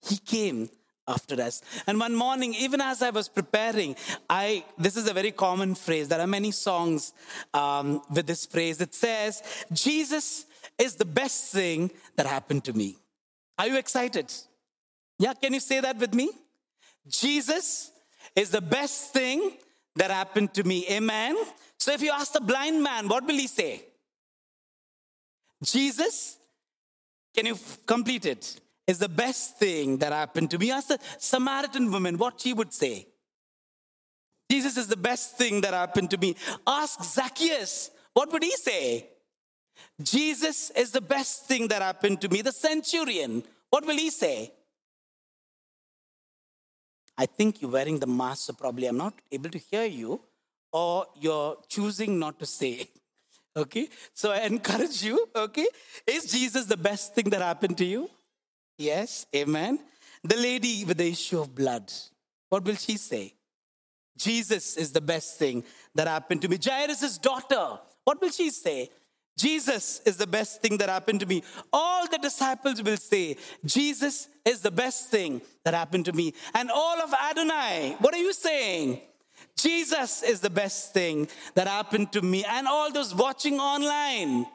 He 0.06 0.16
came 0.16 0.68
after 1.06 1.40
us. 1.40 1.62
And 1.86 1.98
one 1.98 2.14
morning, 2.14 2.54
even 2.54 2.80
as 2.80 3.02
I 3.02 3.10
was 3.10 3.28
preparing, 3.28 3.96
I 4.28 4.64
this 4.78 4.96
is 4.96 5.08
a 5.08 5.12
very 5.12 5.32
common 5.32 5.74
phrase. 5.74 6.08
There 6.08 6.20
are 6.20 6.26
many 6.26 6.50
songs 6.50 7.12
um, 7.52 8.02
with 8.10 8.26
this 8.26 8.46
phrase. 8.46 8.80
It 8.80 8.94
says, 8.94 9.42
"Jesus 9.72 10.46
is 10.78 10.96
the 10.96 11.04
best 11.04 11.52
thing 11.52 11.90
that 12.16 12.26
happened 12.26 12.64
to 12.64 12.72
me." 12.72 12.96
Are 13.58 13.66
you 13.66 13.76
excited? 13.76 14.32
Yeah, 15.18 15.34
can 15.34 15.52
you 15.54 15.60
say 15.60 15.80
that 15.80 15.98
with 15.98 16.14
me? 16.14 16.30
Jesus 17.06 17.92
is 18.34 18.50
the 18.50 18.60
best 18.60 19.12
thing 19.12 19.58
that 19.96 20.10
happened 20.10 20.54
to 20.54 20.64
me. 20.64 20.86
Amen. 20.90 21.36
So 21.78 21.92
if 21.92 22.02
you 22.02 22.10
ask 22.10 22.32
the 22.32 22.40
blind 22.40 22.82
man, 22.82 23.08
what 23.08 23.26
will 23.26 23.36
he 23.36 23.46
say? 23.46 23.84
Jesus, 25.62 26.36
can 27.34 27.46
you 27.46 27.56
complete 27.86 28.26
it? 28.26 28.60
Is 28.86 28.98
the 28.98 29.08
best 29.08 29.58
thing 29.58 29.96
that 29.98 30.12
happened 30.12 30.50
to 30.50 30.58
me. 30.58 30.70
Ask 30.70 30.88
the 30.88 30.98
Samaritan 31.18 31.90
woman 31.90 32.18
what 32.18 32.40
she 32.40 32.52
would 32.52 32.72
say. 32.72 33.06
Jesus 34.50 34.76
is 34.76 34.88
the 34.88 34.96
best 34.96 35.38
thing 35.38 35.62
that 35.62 35.72
happened 35.72 36.10
to 36.10 36.18
me. 36.18 36.36
Ask 36.66 37.02
Zacchaeus, 37.02 37.90
what 38.12 38.30
would 38.30 38.42
he 38.42 38.50
say? 38.50 39.08
Jesus 40.02 40.70
is 40.70 40.90
the 40.90 41.00
best 41.00 41.46
thing 41.46 41.68
that 41.68 41.80
happened 41.80 42.20
to 42.20 42.28
me. 42.28 42.42
The 42.42 42.52
centurion, 42.52 43.42
what 43.70 43.86
will 43.86 43.96
he 43.96 44.10
say? 44.10 44.52
I 47.16 47.26
think 47.26 47.62
you're 47.62 47.70
wearing 47.70 47.98
the 47.98 48.06
mask, 48.06 48.46
so 48.46 48.52
probably 48.52 48.86
I'm 48.86 48.96
not 48.96 49.14
able 49.30 49.50
to 49.50 49.58
hear 49.58 49.84
you, 49.84 50.20
or 50.72 51.06
you're 51.20 51.56
choosing 51.68 52.18
not 52.18 52.38
to 52.40 52.46
say. 52.46 52.88
Okay? 53.56 53.88
So 54.12 54.32
I 54.32 54.38
encourage 54.40 55.04
you, 55.04 55.28
okay? 55.36 55.68
Is 56.08 56.24
Jesus 56.24 56.64
the 56.64 56.76
best 56.76 57.14
thing 57.14 57.30
that 57.30 57.40
happened 57.40 57.78
to 57.78 57.84
you? 57.84 58.10
Yes, 58.76 59.26
amen. 59.32 59.78
The 60.24 60.36
lady 60.36 60.84
with 60.84 60.96
the 60.96 61.08
issue 61.08 61.40
of 61.40 61.54
blood, 61.54 61.92
what 62.48 62.64
will 62.64 62.74
she 62.74 62.96
say? 62.96 63.32
Jesus 64.18 64.76
is 64.76 64.90
the 64.90 65.00
best 65.00 65.38
thing 65.38 65.62
that 65.94 66.08
happened 66.08 66.42
to 66.42 66.48
me. 66.48 66.58
Jairus' 66.60 67.18
daughter, 67.18 67.78
what 68.02 68.20
will 68.20 68.30
she 68.30 68.50
say? 68.50 68.90
Jesus 69.36 70.00
is 70.06 70.16
the 70.16 70.26
best 70.26 70.62
thing 70.62 70.76
that 70.78 70.88
happened 70.88 71.20
to 71.20 71.26
me. 71.26 71.42
All 71.72 72.06
the 72.06 72.18
disciples 72.18 72.82
will 72.82 72.96
say, 72.96 73.36
Jesus 73.64 74.28
is 74.44 74.60
the 74.60 74.70
best 74.70 75.10
thing 75.10 75.42
that 75.64 75.74
happened 75.74 76.04
to 76.04 76.12
me. 76.12 76.34
And 76.54 76.70
all 76.70 77.00
of 77.00 77.12
Adonai, 77.12 77.96
what 77.98 78.14
are 78.14 78.18
you 78.18 78.32
saying? 78.32 79.00
Jesus 79.56 80.22
is 80.22 80.40
the 80.40 80.50
best 80.50 80.92
thing 80.92 81.28
that 81.54 81.66
happened 81.66 82.12
to 82.12 82.22
me. 82.22 82.44
And 82.44 82.68
all 82.68 82.92
those 82.92 83.14
watching 83.14 83.58
online, 83.58 84.46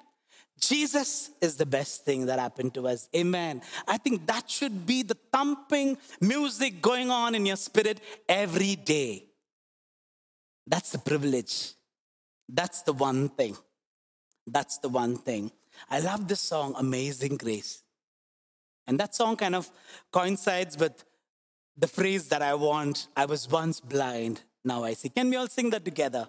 Jesus 0.60 1.32
is 1.42 1.56
the 1.56 1.66
best 1.66 2.06
thing 2.06 2.26
that 2.28 2.40
happened 2.40 2.74
to 2.76 2.88
us. 2.88 3.10
Amen. 3.16 3.62
I 3.88 3.98
think 3.98 4.28
that 4.28 4.50
should 4.50 4.86
be 4.86 5.04
the 5.04 5.18
thumping 5.32 5.98
music 6.22 6.82
going 6.82 7.12
on 7.12 7.36
in 7.36 7.46
your 7.46 7.56
spirit 7.56 8.02
every 8.28 8.76
day. 8.76 9.26
That's 10.68 10.92
the 10.92 11.00
privilege. 11.00 11.74
That's 12.48 12.82
the 12.84 12.94
one 12.94 13.30
thing. 13.30 13.58
That's 14.48 14.78
the 14.80 14.90
one 14.90 15.18
thing. 15.18 15.52
I 15.90 16.00
love 16.00 16.28
this 16.28 16.42
song, 16.42 16.76
Amazing 16.78 17.38
Grace. 17.38 17.84
And 18.88 19.00
that 19.00 19.14
song 19.14 19.36
kind 19.36 19.56
of 19.56 19.70
coincides 20.12 20.78
with 20.78 21.04
the 21.78 21.88
phrase 21.88 22.28
that 22.30 22.42
I 22.42 22.56
want 22.56 23.08
I 23.16 23.26
was 23.26 23.48
once 23.50 23.80
blind, 23.80 24.42
now 24.66 24.84
I 24.84 24.94
see. 24.94 25.10
Can 25.10 25.30
we 25.30 25.36
all 25.36 25.48
sing 25.48 25.70
that 25.70 25.86
together? 25.86 26.28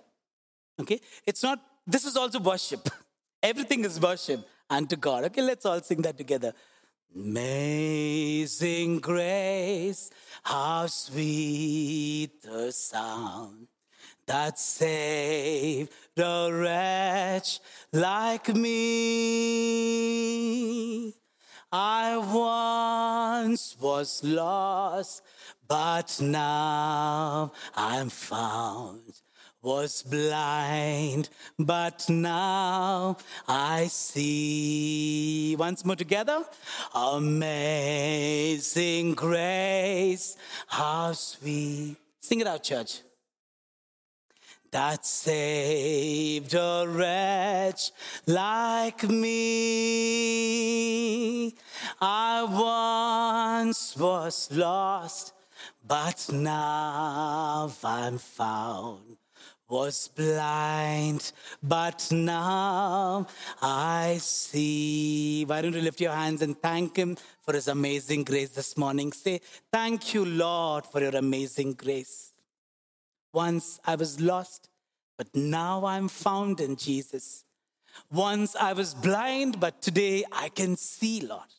Okay? 0.80 1.00
It's 1.26 1.42
not, 1.42 1.60
this 1.86 2.04
is 2.04 2.16
also 2.16 2.38
worship. 2.38 2.88
Everything 3.42 3.84
is 3.84 3.98
worship 3.98 4.46
unto 4.68 4.96
God. 4.96 5.24
Okay, 5.24 5.42
let's 5.42 5.64
all 5.66 5.80
sing 5.80 6.02
that 6.02 6.16
together. 6.16 6.52
Amazing 7.14 9.00
grace, 9.00 10.10
how 10.44 10.86
sweet 10.86 12.40
the 12.42 12.70
sound 12.70 13.66
that 14.30 14.58
saved 14.60 15.90
a 16.16 16.48
wretch 16.52 17.58
like 17.92 18.54
me. 18.54 18.72
I 21.72 22.16
once 22.16 23.76
was 23.80 24.22
lost, 24.22 25.22
but 25.66 26.20
now 26.20 27.50
I'm 27.74 28.08
found. 28.08 29.20
Was 29.62 30.04
blind, 30.04 31.28
but 31.58 32.08
now 32.08 33.16
I 33.48 33.88
see. 33.88 35.56
Once 35.58 35.84
more 35.84 35.96
together. 35.96 36.44
Amazing 36.94 37.54
grace, 39.14 40.36
how 40.68 41.12
sweet. 41.14 41.96
Sing 42.20 42.38
it 42.40 42.46
out, 42.46 42.62
church 42.62 43.02
that 44.70 45.04
saved 45.04 46.54
a 46.54 46.84
wretch 46.86 47.90
like 48.26 49.08
me. 49.08 50.24
I 52.00 52.44
once 53.60 53.96
was 53.96 54.48
lost, 54.52 55.32
but 55.86 56.28
now 56.32 57.72
I'm 57.82 58.18
found. 58.18 59.16
Was 59.68 60.08
blind, 60.08 61.32
but 61.62 62.08
now 62.10 63.26
I 63.62 64.18
see. 64.20 65.44
Why 65.44 65.62
don't 65.62 65.74
you 65.74 65.80
lift 65.80 66.00
your 66.00 66.10
hands 66.10 66.42
and 66.42 66.60
thank 66.60 66.96
Him 66.96 67.16
for 67.42 67.54
His 67.54 67.68
amazing 67.68 68.24
grace 68.24 68.50
this 68.50 68.76
morning? 68.76 69.12
Say, 69.12 69.40
Thank 69.72 70.12
you, 70.12 70.24
Lord, 70.24 70.86
for 70.86 71.00
your 71.00 71.14
amazing 71.14 71.74
grace. 71.74 72.29
Once 73.32 73.78
I 73.84 73.94
was 73.94 74.20
lost, 74.20 74.68
but 75.16 75.28
now 75.34 75.84
I'm 75.84 76.08
found 76.08 76.60
in 76.60 76.76
Jesus. 76.76 77.44
Once 78.10 78.56
I 78.56 78.72
was 78.72 78.94
blind, 78.94 79.60
but 79.60 79.82
today 79.82 80.24
I 80.32 80.48
can 80.48 80.76
see, 80.76 81.20
Lord. 81.20 81.52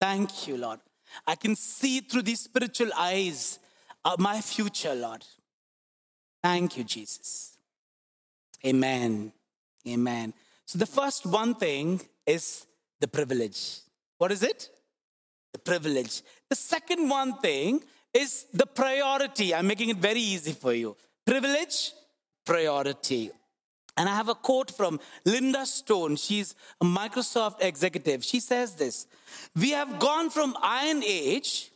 Thank 0.00 0.46
you, 0.46 0.56
Lord. 0.56 0.80
I 1.26 1.34
can 1.34 1.56
see 1.56 2.00
through 2.00 2.22
these 2.22 2.40
spiritual 2.40 2.90
eyes 2.96 3.58
of 4.04 4.18
my 4.18 4.40
future, 4.40 4.94
Lord. 4.94 5.24
Thank 6.42 6.76
you, 6.76 6.84
Jesus. 6.84 7.56
Amen. 8.64 9.32
Amen. 9.86 10.34
So, 10.66 10.78
the 10.78 10.86
first 10.86 11.26
one 11.26 11.54
thing 11.54 12.00
is 12.26 12.66
the 13.00 13.08
privilege. 13.08 13.80
What 14.18 14.32
is 14.32 14.42
it? 14.42 14.70
The 15.52 15.58
privilege. 15.58 16.22
The 16.48 16.56
second 16.56 17.08
one 17.08 17.34
thing 17.38 17.82
is 18.14 18.46
the 18.52 18.66
priority. 18.66 19.54
I'm 19.54 19.66
making 19.66 19.90
it 19.90 19.96
very 19.96 20.20
easy 20.20 20.52
for 20.52 20.72
you. 20.72 20.96
Privilege, 21.26 21.92
priority. 22.46 23.30
And 23.96 24.08
I 24.08 24.14
have 24.14 24.28
a 24.28 24.34
quote 24.34 24.70
from 24.70 25.00
Linda 25.24 25.66
Stone. 25.66 26.16
She's 26.16 26.54
a 26.80 26.84
Microsoft 26.84 27.62
executive. 27.62 28.24
She 28.24 28.40
says 28.40 28.74
this 28.74 29.06
We 29.54 29.70
have 29.70 29.98
gone 29.98 30.30
from 30.30 30.56
Iron 30.62 31.02
Age 31.04 31.70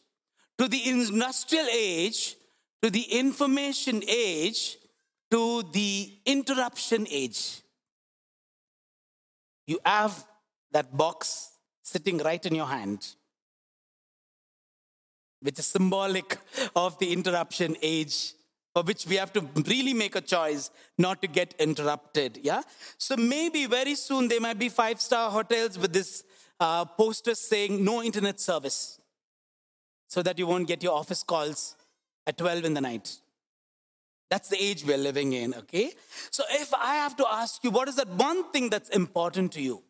to 0.58 0.68
the 0.68 0.88
industrial 0.88 1.66
age 1.72 2.36
to 2.82 2.90
the 2.90 3.02
information 3.02 4.02
age 4.08 4.78
to 5.30 5.62
the 5.72 6.12
interruption 6.26 7.06
age. 7.10 7.60
You 9.66 9.78
have 9.84 10.24
that 10.72 10.96
box 10.96 11.50
sitting 11.82 12.18
right 12.18 12.44
in 12.44 12.54
your 12.54 12.66
hand 12.66 13.06
which 15.40 15.58
is 15.58 15.66
symbolic 15.66 16.38
of 16.74 16.98
the 16.98 17.12
interruption 17.12 17.76
age 17.82 18.32
for 18.74 18.82
which 18.82 19.06
we 19.06 19.16
have 19.16 19.32
to 19.32 19.40
really 19.66 19.94
make 19.94 20.14
a 20.14 20.20
choice 20.20 20.70
not 20.98 21.20
to 21.22 21.28
get 21.28 21.54
interrupted 21.58 22.38
yeah 22.42 22.62
so 22.96 23.16
maybe 23.16 23.66
very 23.66 23.94
soon 23.94 24.28
there 24.28 24.40
might 24.40 24.58
be 24.58 24.68
five 24.68 25.00
star 25.00 25.30
hotels 25.30 25.78
with 25.78 25.92
this 25.92 26.24
uh, 26.60 26.84
posters 26.84 27.38
saying 27.38 27.84
no 27.84 28.02
internet 28.02 28.40
service 28.40 29.00
so 30.08 30.22
that 30.22 30.38
you 30.38 30.46
won't 30.46 30.66
get 30.66 30.82
your 30.82 30.94
office 30.94 31.22
calls 31.22 31.76
at 32.26 32.36
12 32.36 32.64
in 32.64 32.74
the 32.74 32.80
night. 32.80 33.16
That's 34.30 34.48
the 34.48 34.62
age 34.62 34.84
we're 34.84 34.98
living 34.98 35.32
in, 35.32 35.54
okay? 35.54 35.92
So 36.30 36.44
if 36.50 36.74
I 36.74 36.96
have 36.96 37.16
to 37.16 37.26
ask 37.30 37.62
you, 37.64 37.70
what 37.70 37.88
is 37.88 37.96
that 37.96 38.08
one 38.08 38.50
thing 38.50 38.68
that's 38.68 38.90
important 38.90 39.52
to 39.52 39.62
you? 39.62 39.82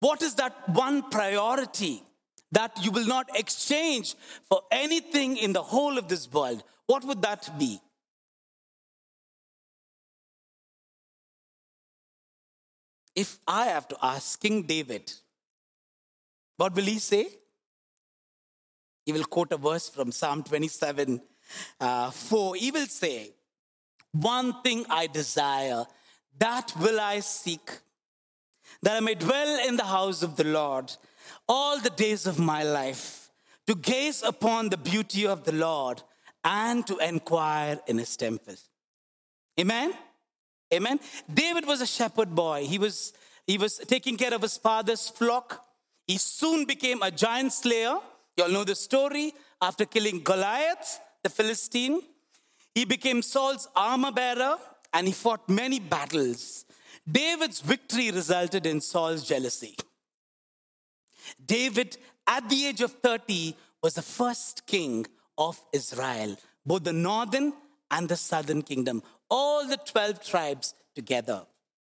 What 0.00 0.22
is 0.22 0.34
that 0.36 0.68
one 0.68 1.10
priority 1.10 2.02
that 2.52 2.72
you 2.82 2.90
will 2.90 3.06
not 3.06 3.28
exchange 3.34 4.14
for 4.48 4.62
anything 4.70 5.36
in 5.36 5.52
the 5.52 5.62
whole 5.62 5.98
of 5.98 6.08
this 6.08 6.30
world? 6.32 6.62
What 6.86 7.04
would 7.04 7.22
that 7.22 7.58
be? 7.58 7.80
If 13.14 13.38
I 13.46 13.66
have 13.66 13.88
to 13.88 13.96
ask 14.00 14.40
King 14.40 14.62
David, 14.62 15.12
what 16.56 16.74
will 16.74 16.84
he 16.84 16.98
say? 16.98 17.26
He 19.04 19.12
will 19.12 19.24
quote 19.24 19.52
a 19.52 19.56
verse 19.56 19.88
from 19.88 20.12
Psalm 20.12 20.42
27 20.42 21.20
uh, 21.80 22.10
4. 22.10 22.54
He 22.56 22.70
will 22.70 22.86
say, 22.86 23.30
One 24.12 24.62
thing 24.62 24.84
I 24.88 25.06
desire, 25.06 25.84
that 26.38 26.72
will 26.78 27.00
I 27.00 27.20
seek, 27.20 27.70
that 28.82 28.96
I 28.96 29.00
may 29.00 29.14
dwell 29.14 29.66
in 29.66 29.76
the 29.76 29.84
house 29.84 30.22
of 30.22 30.36
the 30.36 30.44
Lord 30.44 30.92
all 31.48 31.80
the 31.80 31.90
days 31.90 32.26
of 32.26 32.38
my 32.38 32.62
life, 32.62 33.30
to 33.66 33.74
gaze 33.74 34.22
upon 34.22 34.68
the 34.68 34.76
beauty 34.76 35.26
of 35.26 35.44
the 35.44 35.52
Lord 35.52 36.02
and 36.44 36.86
to 36.86 36.96
inquire 36.98 37.78
in 37.86 37.98
his 37.98 38.16
temple. 38.16 38.54
Amen? 39.58 39.92
Amen. 40.72 41.00
David 41.32 41.66
was 41.66 41.80
a 41.80 41.86
shepherd 41.86 42.34
boy. 42.34 42.64
He 42.64 42.78
was, 42.78 43.12
he 43.46 43.58
was 43.58 43.78
taking 43.78 44.16
care 44.16 44.34
of 44.34 44.42
his 44.42 44.56
father's 44.56 45.08
flock. 45.08 45.64
He 46.06 46.18
soon 46.18 46.64
became 46.64 47.02
a 47.02 47.10
giant 47.10 47.52
slayer. 47.52 47.96
You 48.36 48.44
all 48.44 48.50
know 48.50 48.64
the 48.64 48.74
story. 48.74 49.32
After 49.60 49.84
killing 49.84 50.22
Goliath, 50.22 51.00
the 51.22 51.28
Philistine, 51.28 52.00
he 52.74 52.84
became 52.84 53.22
Saul's 53.22 53.68
armor 53.74 54.12
bearer 54.12 54.56
and 54.92 55.06
he 55.06 55.12
fought 55.12 55.48
many 55.48 55.80
battles. 55.80 56.64
David's 57.10 57.60
victory 57.60 58.10
resulted 58.10 58.66
in 58.66 58.80
Saul's 58.80 59.26
jealousy. 59.26 59.74
David, 61.44 61.96
at 62.26 62.48
the 62.48 62.66
age 62.66 62.80
of 62.80 62.92
30, 62.92 63.56
was 63.82 63.94
the 63.94 64.02
first 64.02 64.66
king 64.66 65.06
of 65.36 65.60
Israel, 65.72 66.36
both 66.66 66.84
the 66.84 66.92
northern 66.92 67.52
and 67.90 68.08
the 68.08 68.16
southern 68.16 68.62
kingdom, 68.62 69.02
all 69.30 69.66
the 69.66 69.76
12 69.76 70.24
tribes 70.24 70.74
together, 70.94 71.46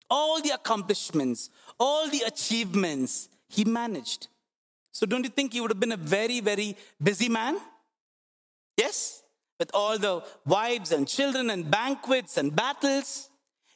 all 0.09 0.41
the 0.41 0.51
accomplishments, 0.51 1.49
all 1.79 2.09
the 2.09 2.21
achievements 2.25 3.29
he 3.49 3.65
managed. 3.65 4.27
So, 4.91 5.05
don't 5.05 5.23
you 5.23 5.29
think 5.29 5.53
he 5.53 5.61
would 5.61 5.71
have 5.71 5.79
been 5.79 5.91
a 5.91 5.97
very, 5.97 6.39
very 6.39 6.77
busy 7.01 7.27
man? 7.27 7.59
Yes? 8.77 9.23
With 9.59 9.71
all 9.73 9.97
the 9.97 10.23
wives 10.45 10.91
and 10.91 11.07
children 11.07 11.49
and 11.49 11.69
banquets 11.69 12.37
and 12.37 12.55
battles. 12.55 13.29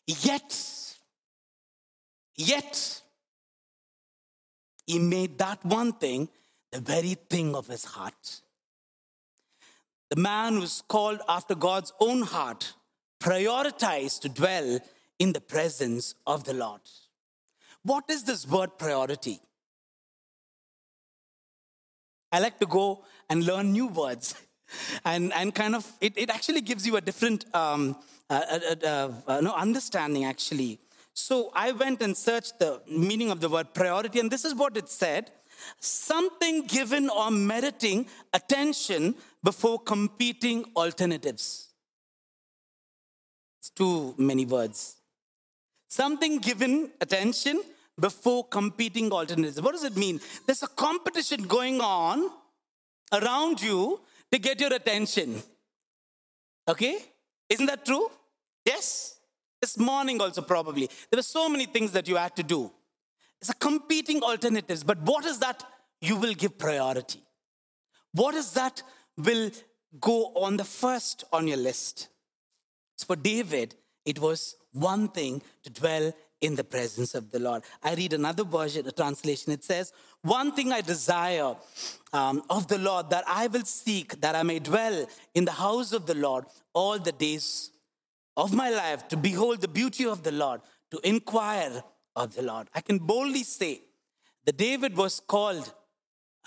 Yet, 0.05 0.95
yet, 2.35 3.01
he 4.87 4.97
made 4.97 5.37
that 5.37 5.63
one 5.63 5.93
thing 5.93 6.29
the 6.71 6.81
very 6.81 7.15
thing 7.29 7.55
of 7.55 7.67
his 7.67 7.85
heart. 7.85 8.41
The 10.09 10.15
man 10.15 10.59
was 10.59 10.83
called 10.87 11.21
after 11.27 11.55
God's 11.55 11.93
own 11.99 12.21
heart, 12.21 12.73
prioritized 13.21 14.21
to 14.21 14.29
dwell 14.29 14.79
in 15.19 15.33
the 15.33 15.41
presence 15.41 16.15
of 16.25 16.45
the 16.45 16.53
Lord. 16.53 16.81
What 17.83 18.05
is 18.09 18.23
this 18.23 18.47
word 18.47 18.77
priority? 18.77 19.39
I 22.31 22.39
like 22.39 22.59
to 22.59 22.65
go 22.65 23.03
and 23.29 23.45
learn 23.45 23.71
new 23.71 23.87
words. 23.87 24.35
And, 25.05 25.31
and 25.31 25.55
kind 25.55 25.75
of, 25.75 25.89
it, 26.01 26.17
it 26.17 26.29
actually 26.29 26.59
gives 26.59 26.85
you 26.85 26.97
a 26.97 27.01
different 27.01 27.45
um, 27.55 27.95
uh, 28.29 28.59
uh, 28.83 29.11
uh, 29.25 29.39
no, 29.39 29.53
understanding, 29.53 30.25
actually. 30.25 30.77
So 31.17 31.51
I 31.55 31.71
went 31.71 32.03
and 32.03 32.15
searched 32.15 32.59
the 32.59 32.79
meaning 32.87 33.31
of 33.31 33.39
the 33.41 33.49
word 33.49 33.73
priority, 33.73 34.19
and 34.19 34.29
this 34.29 34.45
is 34.45 34.53
what 34.53 34.77
it 34.77 34.87
said 34.87 35.31
something 35.79 36.67
given 36.67 37.09
or 37.09 37.31
meriting 37.31 38.05
attention 38.31 39.15
before 39.43 39.79
competing 39.79 40.63
alternatives. 40.75 41.69
It's 43.59 43.71
too 43.71 44.13
many 44.19 44.45
words. 44.45 44.97
Something 45.87 46.37
given 46.37 46.91
attention 47.01 47.63
before 47.99 48.43
competing 48.43 49.11
alternatives. 49.11 49.59
What 49.59 49.71
does 49.71 49.85
it 49.85 49.97
mean? 49.97 50.21
There's 50.45 50.61
a 50.61 50.67
competition 50.67 51.47
going 51.47 51.81
on 51.81 52.29
around 53.11 53.59
you 53.59 54.01
to 54.31 54.37
get 54.37 54.61
your 54.61 54.71
attention. 54.71 55.41
Okay? 56.67 56.99
Isn't 57.49 57.65
that 57.65 57.85
true? 57.85 58.11
Yes? 58.63 59.16
This 59.61 59.77
morning, 59.77 60.21
also, 60.21 60.41
probably. 60.41 60.89
There 61.09 61.17
were 61.17 61.23
so 61.23 61.49
many 61.49 61.65
things 61.65 61.91
that 61.93 62.07
you 62.07 62.15
had 62.15 62.35
to 62.35 62.43
do. 62.43 62.71
It's 63.41 63.49
a 63.49 63.55
competing 63.55 64.21
alternatives, 64.21 64.83
but 64.83 65.01
what 65.01 65.25
is 65.25 65.39
that 65.39 65.63
you 66.01 66.15
will 66.15 66.33
give 66.33 66.57
priority? 66.57 67.21
What 68.13 68.35
is 68.35 68.53
that 68.53 68.81
will 69.17 69.51
go 69.99 70.33
on 70.35 70.57
the 70.57 70.63
first 70.63 71.23
on 71.31 71.47
your 71.47 71.57
list? 71.57 72.09
So 72.97 73.05
for 73.05 73.15
David, 73.15 73.75
it 74.05 74.19
was 74.19 74.55
one 74.73 75.09
thing 75.09 75.41
to 75.63 75.69
dwell 75.69 76.13
in 76.41 76.55
the 76.55 76.63
presence 76.63 77.15
of 77.15 77.31
the 77.31 77.39
Lord. 77.39 77.63
I 77.83 77.95
read 77.95 78.13
another 78.13 78.43
version, 78.43 78.87
a 78.87 78.91
translation. 78.91 79.51
It 79.51 79.63
says, 79.63 79.91
One 80.21 80.51
thing 80.51 80.71
I 80.71 80.81
desire 80.81 81.55
um, 82.13 82.43
of 82.49 82.67
the 82.67 82.77
Lord 82.77 83.09
that 83.09 83.23
I 83.27 83.47
will 83.47 83.65
seek, 83.65 84.21
that 84.21 84.35
I 84.35 84.43
may 84.43 84.59
dwell 84.59 85.07
in 85.33 85.45
the 85.45 85.51
house 85.51 85.93
of 85.93 86.05
the 86.05 86.15
Lord 86.15 86.45
all 86.73 86.99
the 86.99 87.11
days 87.11 87.71
of 88.37 88.53
my 88.53 88.69
life, 88.69 89.07
to 89.09 89.17
behold 89.17 89.59
the 89.61 89.67
beauty 89.67 90.05
of 90.05 90.23
the 90.23 90.31
Lord, 90.31 90.61
to 90.91 90.99
inquire 91.03 91.83
of 92.15 92.35
the 92.35 92.43
Lord. 92.43 92.69
I 92.73 92.81
can 92.81 92.99
boldly 92.99 93.43
say 93.43 93.81
that 94.45 94.57
David 94.57 94.95
was 94.95 95.19
called 95.19 95.73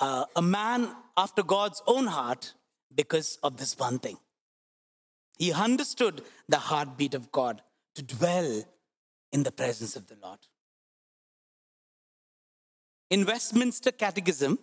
uh, 0.01 0.25
a 0.35 0.41
man 0.41 0.89
after 1.17 1.43
God's 1.43 1.83
own 1.87 2.07
heart 2.07 2.55
because 2.95 3.39
of 3.43 3.57
this 3.59 3.77
one 3.77 3.99
thing. 3.99 4.17
He 5.39 5.53
understood 5.53 6.23
the 6.49 6.59
heartbeat 6.59 7.15
of 7.15 7.33
God 7.33 7.61
to 7.97 8.03
dwell 8.03 8.63
in 9.33 9.43
the 9.43 9.53
presence 9.53 9.97
of 9.97 10.07
the 10.07 10.17
Lord. 10.23 10.39
In 13.11 13.27
Westminster 13.27 13.91
Catechism, 13.91 14.59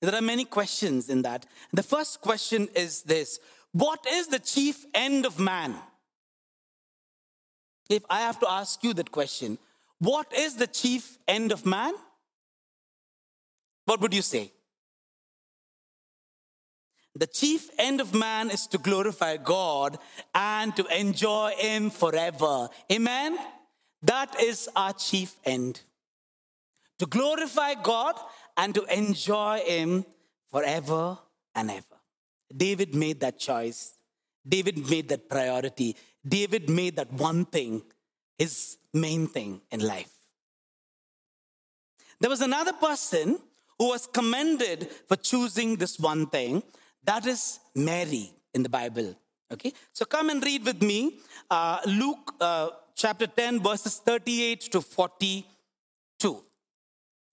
there 0.00 0.14
are 0.14 0.22
many 0.22 0.44
questions 0.44 1.08
in 1.08 1.22
that. 1.22 1.46
The 1.72 1.82
first 1.82 2.20
question 2.20 2.68
is 2.74 3.02
this 3.02 3.38
What 3.72 4.04
is 4.08 4.28
the 4.28 4.38
chief 4.38 4.84
end 4.94 5.26
of 5.26 5.38
man? 5.38 5.74
If 7.88 8.04
I 8.10 8.20
have 8.20 8.38
to 8.40 8.50
ask 8.50 8.82
you 8.84 8.92
that 8.94 9.10
question, 9.10 9.58
what 9.98 10.32
is 10.32 10.56
the 10.56 10.66
chief 10.66 11.18
end 11.26 11.52
of 11.52 11.64
man? 11.64 11.94
What 13.86 14.00
would 14.00 14.14
you 14.14 14.22
say? 14.22 14.52
The 17.14 17.26
chief 17.26 17.68
end 17.78 18.00
of 18.00 18.14
man 18.14 18.50
is 18.50 18.66
to 18.68 18.78
glorify 18.78 19.38
God 19.38 19.98
and 20.34 20.76
to 20.76 20.86
enjoy 20.96 21.52
Him 21.56 21.90
forever. 21.90 22.68
Amen? 22.92 23.38
That 24.02 24.40
is 24.40 24.68
our 24.76 24.92
chief 24.92 25.34
end. 25.44 25.80
To 27.00 27.06
glorify 27.06 27.74
God 27.74 28.14
and 28.56 28.74
to 28.74 28.84
enjoy 28.84 29.62
Him 29.66 30.04
forever 30.50 31.18
and 31.54 31.70
ever. 31.70 31.98
David 32.54 32.94
made 32.94 33.20
that 33.20 33.38
choice. 33.38 33.94
David 34.46 34.88
made 34.88 35.08
that 35.08 35.28
priority. 35.28 35.96
David 36.26 36.68
made 36.68 36.96
that 36.96 37.12
one 37.12 37.44
thing 37.44 37.82
his 38.38 38.78
main 38.94 39.26
thing 39.26 39.60
in 39.70 39.80
life. 39.80 40.12
There 42.20 42.30
was 42.30 42.40
another 42.40 42.72
person 42.72 43.38
who 43.78 43.88
was 43.88 44.06
commended 44.06 44.90
for 45.06 45.16
choosing 45.16 45.76
this 45.76 45.98
one 45.98 46.26
thing. 46.26 46.62
That 47.04 47.26
is 47.26 47.60
Mary 47.74 48.30
in 48.54 48.62
the 48.62 48.68
Bible. 48.68 49.16
Okay, 49.50 49.72
so 49.92 50.04
come 50.04 50.30
and 50.30 50.44
read 50.44 50.64
with 50.64 50.82
me 50.82 51.18
uh, 51.50 51.78
Luke 51.86 52.34
uh, 52.40 52.68
chapter 52.94 53.26
10, 53.26 53.60
verses 53.60 53.96
38 53.96 54.60
to 54.72 54.80
42. 54.82 56.44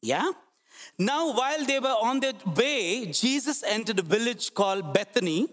Yeah? 0.01 0.31
Now, 0.97 1.33
while 1.33 1.65
they 1.65 1.79
were 1.79 1.97
on 2.01 2.19
their 2.19 2.33
way, 2.55 3.07
Jesus 3.07 3.63
entered 3.63 3.99
a 3.99 4.03
village 4.03 4.53
called 4.53 4.93
Bethany, 4.93 5.49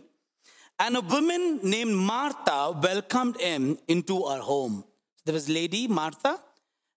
and 0.79 0.97
a 0.97 1.01
woman 1.01 1.61
named 1.63 1.95
Martha 1.95 2.73
welcomed 2.83 3.41
him 3.41 3.79
into 3.89 4.25
her 4.25 4.41
home. 4.41 4.85
There 5.25 5.35
was 5.35 5.49
lady 5.49 5.87
Martha, 5.87 6.39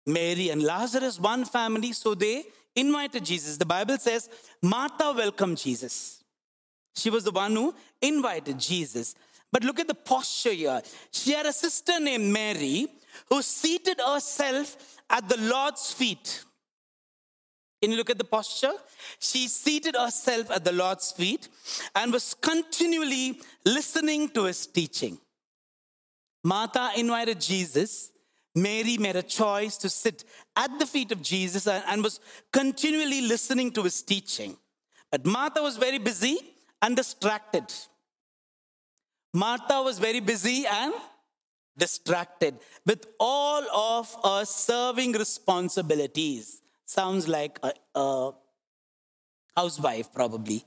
Mary, 0.07 0.49
and 0.49 0.63
Lazarus, 0.63 1.19
one 1.19 1.45
family, 1.45 1.91
so 1.91 2.15
they 2.15 2.43
invited 2.75 3.25
Jesus. 3.25 3.57
The 3.57 3.65
Bible 3.65 3.97
says 3.97 4.29
Martha 4.61 5.13
welcomed 5.13 5.57
Jesus. 5.57 6.23
She 6.95 7.09
was 7.09 7.23
the 7.23 7.31
one 7.31 7.55
who 7.55 7.75
invited 8.01 8.59
Jesus. 8.59 9.15
But 9.51 9.63
look 9.63 9.79
at 9.79 9.87
the 9.87 9.95
posture 9.95 10.51
here. 10.51 10.81
She 11.11 11.31
had 11.31 11.45
a 11.45 11.53
sister 11.53 11.99
named 11.99 12.31
Mary 12.31 12.87
who 13.29 13.41
seated 13.41 13.99
herself 14.05 14.97
at 15.09 15.27
the 15.29 15.37
Lord's 15.37 15.93
feet. 15.93 16.43
Can 17.85 17.91
you 17.91 17.99
look 17.99 18.09
at 18.09 18.17
the 18.17 18.23
posture? 18.23 18.73
She 19.19 19.47
seated 19.47 19.95
herself 19.95 20.49
at 20.49 20.63
the 20.63 20.71
Lord's 20.71 21.11
feet 21.11 21.49
and 21.93 22.11
was 22.11 22.33
continually 22.33 23.39
listening 23.63 24.29
to 24.29 24.45
his 24.45 24.65
teaching. 24.65 25.19
Martha 26.43 26.89
invited 26.97 27.39
Jesus. 27.39 28.11
Mary 28.55 28.97
made 28.97 29.17
a 29.17 29.21
choice 29.21 29.77
to 29.77 29.87
sit 29.87 30.23
at 30.55 30.79
the 30.79 30.87
feet 30.87 31.11
of 31.11 31.21
Jesus 31.21 31.67
and 31.67 32.03
was 32.03 32.19
continually 32.51 33.21
listening 33.21 33.69
to 33.73 33.83
his 33.83 34.01
teaching. 34.01 34.57
But 35.11 35.23
Martha 35.23 35.61
was 35.61 35.77
very 35.77 35.99
busy 35.99 36.39
and 36.81 36.95
distracted. 36.95 37.71
Martha 39.31 39.83
was 39.83 39.99
very 39.99 40.21
busy 40.21 40.65
and 40.65 40.91
distracted 41.77 42.55
with 42.83 43.05
all 43.19 43.63
of 43.69 44.11
her 44.23 44.43
serving 44.43 45.11
responsibilities. 45.11 46.63
Sounds 46.85 47.27
like 47.27 47.59
a, 47.63 47.73
a 47.95 48.31
housewife, 49.55 50.13
probably. 50.13 50.65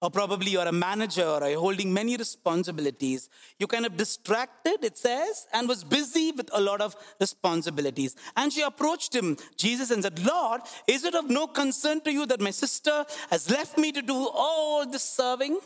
Or 0.00 0.10
probably 0.10 0.50
you're 0.50 0.68
a 0.68 0.72
manager 0.72 1.24
or 1.24 1.48
you're 1.48 1.58
holding 1.58 1.92
many 1.92 2.16
responsibilities. 2.16 3.30
You 3.58 3.66
kind 3.66 3.86
of 3.86 3.96
distracted, 3.96 4.84
it 4.84 4.98
says, 4.98 5.46
and 5.52 5.66
was 5.66 5.82
busy 5.82 6.30
with 6.30 6.50
a 6.52 6.60
lot 6.60 6.82
of 6.82 6.94
responsibilities. 7.18 8.14
And 8.36 8.52
she 8.52 8.60
approached 8.60 9.14
him, 9.14 9.38
Jesus, 9.56 9.90
and 9.90 10.02
said, 10.02 10.22
Lord, 10.22 10.60
is 10.86 11.04
it 11.04 11.14
of 11.14 11.30
no 11.30 11.46
concern 11.46 12.02
to 12.02 12.12
you 12.12 12.26
that 12.26 12.40
my 12.40 12.50
sister 12.50 13.06
has 13.30 13.50
left 13.50 13.78
me 13.78 13.92
to 13.92 14.02
do 14.02 14.28
all 14.34 14.86
this 14.86 15.02
serving? 15.02 15.58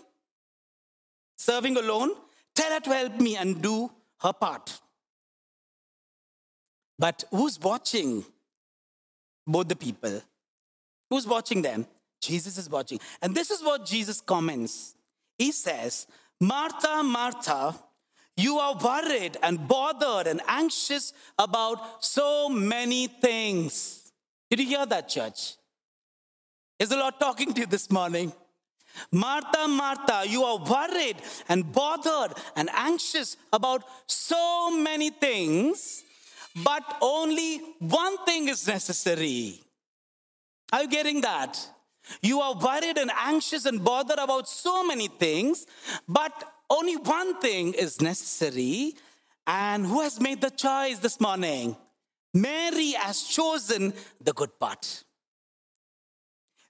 Serving 1.37 1.77
alone? 1.77 2.13
Tell 2.55 2.73
her 2.73 2.81
to 2.81 2.91
help 2.91 3.21
me 3.21 3.37
and 3.37 3.61
do 3.61 3.91
her 4.21 4.33
part. 4.33 4.81
But 6.97 7.25
who's 7.31 7.59
watching 7.59 8.25
both 9.49 9.69
the 9.69 9.77
people? 9.77 10.23
Who's 11.11 11.27
watching 11.27 11.63
them? 11.63 11.87
Jesus 12.21 12.59
is 12.59 12.69
watching. 12.69 13.01
And 13.23 13.35
this 13.35 13.51
is 13.51 13.63
what 13.63 13.87
Jesus 13.87 14.21
comments. 14.21 14.95
He 15.39 15.53
says, 15.53 16.07
Martha, 16.41 17.03
Martha, 17.03 17.75
you 18.37 18.59
are 18.59 18.77
worried 18.77 19.37
and 19.43 19.67
bothered 19.67 20.27
and 20.27 20.41
anxious 20.47 21.13
about 21.39 22.05
so 22.05 22.49
many 22.49 23.09
things. 23.09 24.13
Did 24.51 24.61
you 24.61 24.67
hear 24.67 24.87
that, 24.87 25.09
church? 25.09 25.55
Is 26.79 26.91
the 26.91 26.97
Lord 26.97 27.15
talking 27.19 27.53
to 27.53 27.61
you 27.61 27.67
this 27.67 27.91
morning? 27.91 28.33
Martha, 29.13 29.69
Martha, 29.69 30.23
you 30.27 30.45
are 30.45 30.59
worried 30.59 31.17
and 31.49 31.71
bothered 31.73 32.37
and 32.57 32.69
anxious 32.73 33.37
about 33.53 33.83
so 34.07 34.71
many 34.71 35.11
things, 35.11 36.05
but 36.57 36.99
only 37.01 37.59
one 37.79 38.25
thing 38.25 38.49
is 38.49 38.67
necessary. 38.67 39.61
Are 40.73 40.83
you 40.83 40.89
getting 40.89 41.21
that? 41.23 41.59
You 42.23 42.41
are 42.41 42.55
worried 42.55 42.99
and 42.99 43.11
anxious 43.17 43.67
and 43.67 43.85
bothered 43.85 44.19
about 44.19 44.49
so 44.49 44.85
many 44.85 45.09
things, 45.09 45.67
but 46.09 46.33
only 46.71 46.97
one 46.97 47.41
thing 47.41 47.75
is 47.75 48.01
necessary. 48.01 48.95
And 49.47 49.87
who 49.87 50.01
has 50.03 50.21
made 50.21 50.41
the 50.41 50.51
choice 50.51 50.99
this 50.99 51.21
morning? 51.21 51.77
Mary 52.35 52.93
has 52.93 53.23
chosen 53.23 53.95
the 54.21 54.33
good 54.33 54.59
part. 54.59 55.05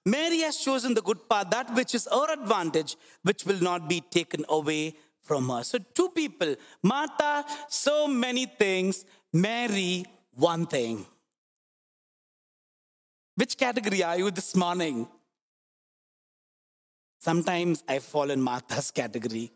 Mary 0.07 0.39
has 0.41 0.57
chosen 0.57 0.95
the 0.95 1.03
good 1.03 1.29
part, 1.29 1.51
that 1.51 1.75
which 1.75 1.95
is 1.95 2.09
her 2.11 2.33
advantage, 2.33 2.97
which 3.23 3.45
will 3.45 3.61
not 3.61 3.89
be 3.89 4.01
taken 4.01 4.45
away 4.49 4.95
from 5.21 5.49
her. 5.51 5.63
So, 5.63 5.79
two 5.95 6.09
people 6.11 6.55
Martha, 6.83 7.45
so 7.69 8.09
many 8.09 8.47
things, 8.47 9.05
Mary, 9.33 10.05
one 10.35 10.67
thing. 10.67 11.05
Which 13.35 13.57
category 13.57 14.03
are 14.03 14.19
you 14.19 14.31
this 14.31 14.57
morning? 14.57 15.07
Sometimes 17.21 17.85
I 17.89 17.99
fall 17.99 18.31
in 18.31 18.41
Martha's 18.41 18.91
category. 18.91 19.53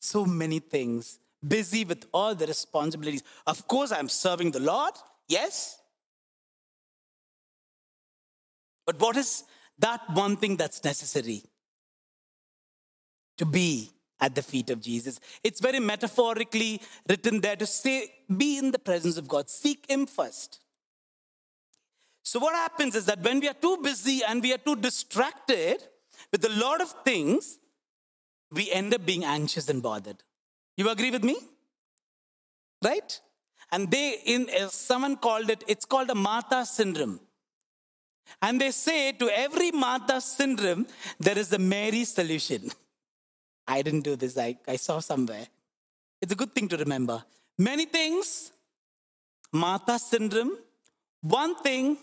So 0.00 0.24
many 0.24 0.60
things, 0.60 1.18
busy 1.46 1.84
with 1.84 2.06
all 2.12 2.34
the 2.34 2.46
responsibilities. 2.46 3.22
Of 3.46 3.66
course, 3.66 3.92
I'm 3.92 4.08
serving 4.08 4.52
the 4.52 4.60
Lord, 4.60 4.94
yes. 5.28 5.78
But 8.86 8.98
what 8.98 9.16
is 9.16 9.44
that 9.78 10.00
one 10.12 10.36
thing 10.36 10.56
that's 10.56 10.82
necessary? 10.84 11.42
To 13.38 13.46
be 13.46 13.90
at 14.20 14.34
the 14.34 14.42
feet 14.42 14.70
of 14.70 14.80
Jesus. 14.80 15.18
It's 15.42 15.60
very 15.60 15.80
metaphorically 15.80 16.80
written 17.08 17.40
there 17.40 17.56
to 17.56 17.66
say, 17.66 18.12
be 18.36 18.58
in 18.58 18.70
the 18.70 18.78
presence 18.78 19.16
of 19.16 19.28
God, 19.28 19.48
seek 19.48 19.88
Him 19.88 20.06
first. 20.06 20.60
So, 22.22 22.38
what 22.38 22.54
happens 22.54 22.94
is 22.94 23.06
that 23.06 23.22
when 23.22 23.40
we 23.40 23.48
are 23.48 23.54
too 23.54 23.78
busy 23.82 24.20
and 24.26 24.42
we 24.42 24.52
are 24.52 24.58
too 24.58 24.76
distracted 24.76 25.82
with 26.30 26.44
a 26.44 26.48
lot 26.48 26.80
of 26.80 26.94
things, 27.04 27.58
we 28.52 28.70
end 28.70 28.94
up 28.94 29.06
being 29.06 29.24
anxious 29.24 29.68
and 29.68 29.82
bothered. 29.82 30.22
You 30.76 30.88
agree 30.90 31.10
with 31.10 31.24
me? 31.24 31.36
Right? 32.82 33.20
And 33.72 33.90
they, 33.90 34.18
in 34.24 34.48
uh, 34.60 34.68
someone 34.68 35.16
called 35.16 35.50
it, 35.50 35.64
it's 35.66 35.84
called 35.84 36.10
a 36.10 36.14
Martha 36.14 36.66
syndrome. 36.66 37.20
And 38.42 38.60
they 38.60 38.70
say 38.70 39.12
to 39.12 39.28
every 39.30 39.70
Martha 39.70 40.20
syndrome, 40.20 40.86
there 41.18 41.38
is 41.38 41.52
a 41.52 41.58
Mary 41.58 42.04
solution. 42.04 42.70
I 43.70 43.82
didn't 43.82 44.02
do 44.02 44.16
this, 44.16 44.36
I, 44.36 44.56
I 44.66 44.74
saw 44.76 44.98
somewhere. 44.98 45.46
It's 46.20 46.32
a 46.32 46.36
good 46.36 46.52
thing 46.52 46.66
to 46.68 46.76
remember. 46.76 47.22
Many 47.56 47.84
things, 47.84 48.50
Martha 49.52 49.96
syndrome, 49.96 50.56
one 51.20 51.54
thing, 51.62 51.96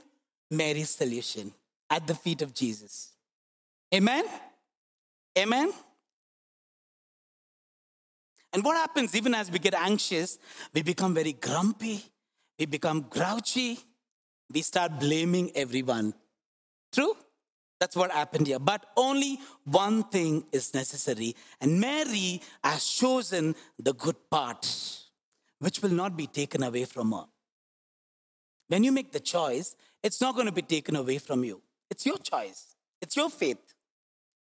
Mary's 0.50 0.92
solution 0.92 1.52
at 1.90 2.08
the 2.08 2.16
feet 2.16 2.42
of 2.42 2.54
Jesus. 2.54 3.12
Amen? 3.94 4.24
Amen? 5.38 5.74
And 8.54 8.64
what 8.64 8.78
happens 8.78 9.14
even 9.14 9.36
as 9.36 9.52
we 9.52 9.60
get 9.60 9.74
anxious, 9.74 10.40
we 10.74 10.84
become 10.84 11.14
very 11.14 11.34
grumpy, 11.34 12.02
we 12.58 12.66
become 12.66 13.02
grouchy, 13.10 13.78
we 14.54 14.62
start 14.62 15.00
blaming 15.02 15.52
everyone. 15.54 16.14
True? 16.94 17.14
That's 17.80 17.96
what 17.96 18.12
happened 18.12 18.48
here. 18.48 18.60
But 18.60 18.86
only 18.96 19.40
one 19.66 20.04
thing 20.04 20.46
is 20.52 20.74
necessary. 20.74 21.36
And 21.62 21.80
Mary 21.80 22.42
has 22.64 22.86
chosen 22.86 23.56
the 23.78 23.94
good 23.94 24.16
part, 24.30 24.68
which 25.60 25.82
will 25.82 25.92
not 25.92 26.18
be 26.18 26.28
taken 26.28 26.64
away 26.64 26.86
from 26.86 27.12
her. 27.12 27.26
When 28.68 28.84
you 28.84 28.92
make 28.92 29.12
the 29.12 29.20
choice, 29.20 29.76
it's 30.04 30.20
not 30.20 30.36
going 30.36 30.48
to 30.48 30.52
be 30.52 30.62
taken 30.62 30.96
away 30.96 31.20
from 31.20 31.44
you. 31.44 31.62
It's 31.90 32.06
your 32.06 32.18
choice, 32.18 32.76
it's 33.02 33.16
your 33.16 33.30
faith. 33.30 33.74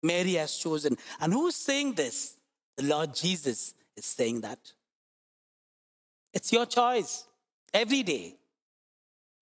Mary 0.02 0.34
has 0.34 0.56
chosen. 0.56 0.98
And 1.18 1.32
who's 1.32 1.56
saying 1.56 1.94
this? 1.94 2.36
The 2.76 2.84
Lord 2.84 3.14
Jesus 3.14 3.74
is 3.96 4.04
saying 4.04 4.42
that. 4.42 4.58
It's 6.34 6.52
your 6.52 6.66
choice 6.66 7.26
every 7.72 8.02
day. 8.02 8.36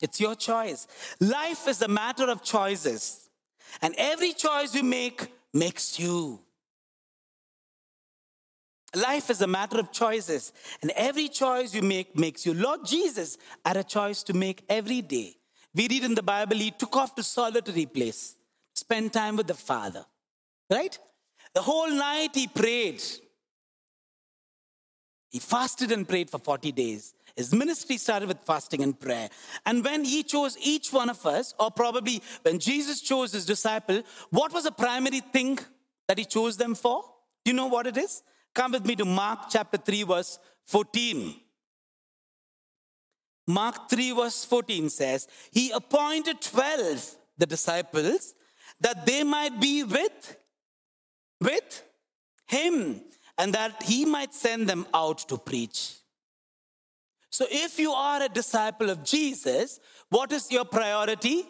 It's 0.01 0.19
your 0.19 0.35
choice. 0.35 0.87
Life 1.19 1.67
is 1.67 1.81
a 1.81 1.87
matter 1.87 2.29
of 2.29 2.43
choices. 2.43 3.20
And 3.81 3.95
every 3.97 4.33
choice 4.33 4.75
you 4.75 4.83
make 4.83 5.31
makes 5.53 5.99
you. 5.99 6.39
Life 8.95 9.29
is 9.29 9.41
a 9.41 9.47
matter 9.47 9.79
of 9.79 9.91
choices. 9.91 10.51
And 10.81 10.91
every 10.95 11.29
choice 11.29 11.73
you 11.73 11.81
make 11.81 12.17
makes 12.17 12.45
you. 12.45 12.53
Lord 12.53 12.85
Jesus 12.85 13.37
had 13.65 13.77
a 13.77 13.83
choice 13.83 14.23
to 14.23 14.33
make 14.33 14.63
every 14.67 15.01
day. 15.01 15.37
We 15.73 15.87
read 15.87 16.03
in 16.03 16.15
the 16.15 16.23
Bible, 16.23 16.57
he 16.57 16.71
took 16.71 16.95
off 16.97 17.15
to 17.15 17.23
solitary 17.23 17.85
place, 17.85 18.35
spend 18.73 19.13
time 19.13 19.37
with 19.37 19.47
the 19.47 19.53
Father. 19.53 20.05
Right? 20.69 20.97
The 21.53 21.61
whole 21.61 21.89
night 21.89 22.31
he 22.33 22.47
prayed. 22.47 23.01
He 25.29 25.39
fasted 25.39 25.93
and 25.93 26.07
prayed 26.07 26.29
for 26.29 26.39
40 26.39 26.73
days. 26.73 27.13
His 27.35 27.53
ministry 27.53 27.97
started 27.97 28.27
with 28.27 28.39
fasting 28.39 28.81
and 28.83 28.99
prayer. 28.99 29.29
And 29.65 29.83
when 29.83 30.03
he 30.03 30.23
chose 30.23 30.57
each 30.61 30.91
one 30.91 31.09
of 31.09 31.25
us, 31.25 31.53
or 31.59 31.71
probably 31.71 32.21
when 32.43 32.59
Jesus 32.59 33.01
chose 33.01 33.31
his 33.31 33.45
disciple, 33.45 34.03
what 34.29 34.53
was 34.53 34.65
the 34.65 34.71
primary 34.71 35.19
thing 35.19 35.59
that 36.07 36.17
he 36.17 36.25
chose 36.25 36.57
them 36.57 36.75
for? 36.75 37.03
Do 37.43 37.51
you 37.51 37.55
know 37.55 37.67
what 37.67 37.87
it 37.87 37.97
is? 37.97 38.23
Come 38.53 38.73
with 38.73 38.85
me 38.85 38.95
to 38.97 39.05
Mark 39.05 39.49
chapter 39.49 39.77
3, 39.77 40.03
verse 40.03 40.39
14. 40.65 41.35
Mark 43.47 43.89
3, 43.89 44.11
verse 44.11 44.45
14 44.45 44.89
says, 44.89 45.27
He 45.51 45.71
appointed 45.71 46.41
12 46.41 47.17
the 47.37 47.45
disciples 47.45 48.33
that 48.79 49.05
they 49.05 49.23
might 49.23 49.59
be 49.59 49.83
with 49.83 50.37
with 51.39 51.83
him 52.45 53.01
and 53.37 53.53
that 53.53 53.81
he 53.83 54.05
might 54.05 54.33
send 54.33 54.69
them 54.69 54.85
out 54.93 55.17
to 55.29 55.37
preach. 55.37 55.95
So, 57.31 57.45
if 57.49 57.79
you 57.79 57.91
are 57.93 58.21
a 58.21 58.29
disciple 58.29 58.89
of 58.89 59.03
Jesus, 59.03 59.79
what 60.09 60.31
is 60.31 60.51
your 60.51 60.65
priority? 60.65 61.45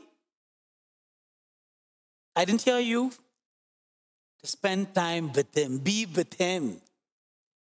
I 2.35 2.45
didn't 2.45 2.61
hear 2.61 2.79
you. 2.79 3.11
to 4.41 4.47
spend 4.47 4.93
time 4.95 5.31
with 5.33 5.55
Him, 5.55 5.79
be 5.79 6.05
with 6.05 6.33
Him. 6.35 6.81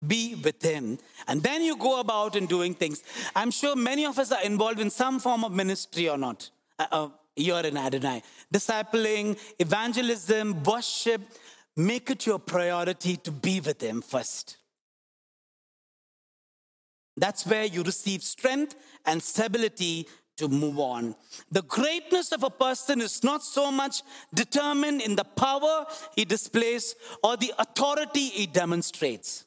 Be 0.06 0.34
with 0.34 0.62
Him. 0.62 0.98
And 1.28 1.42
then 1.42 1.62
you 1.62 1.76
go 1.76 2.00
about 2.00 2.36
and 2.36 2.48
doing 2.48 2.74
things. 2.74 3.02
I'm 3.36 3.50
sure 3.50 3.76
many 3.76 4.06
of 4.06 4.18
us 4.18 4.32
are 4.32 4.42
involved 4.42 4.80
in 4.80 4.88
some 4.88 5.18
form 5.20 5.44
of 5.44 5.52
ministry 5.52 6.08
or 6.08 6.16
not. 6.16 6.48
Uh, 6.78 6.86
uh, 6.90 7.08
here 7.36 7.60
in 7.60 7.76
Adonai. 7.76 8.22
Discipling, 8.52 9.38
evangelism, 9.58 10.62
worship, 10.62 11.20
make 11.76 12.10
it 12.10 12.26
your 12.26 12.38
priority 12.38 13.16
to 13.16 13.30
be 13.30 13.60
with 13.60 13.82
Him 13.82 14.02
first. 14.02 14.56
That's 17.20 17.46
where 17.46 17.66
you 17.66 17.82
receive 17.82 18.22
strength 18.22 18.76
and 19.04 19.22
stability 19.22 20.08
to 20.38 20.48
move 20.48 20.78
on. 20.78 21.14
The 21.52 21.62
greatness 21.62 22.32
of 22.32 22.42
a 22.42 22.48
person 22.48 23.02
is 23.02 23.22
not 23.22 23.42
so 23.42 23.70
much 23.70 24.02
determined 24.34 25.02
in 25.02 25.16
the 25.16 25.24
power 25.24 25.84
he 26.16 26.24
displays 26.24 26.94
or 27.22 27.36
the 27.36 27.52
authority 27.58 28.26
he 28.28 28.46
demonstrates. 28.46 29.44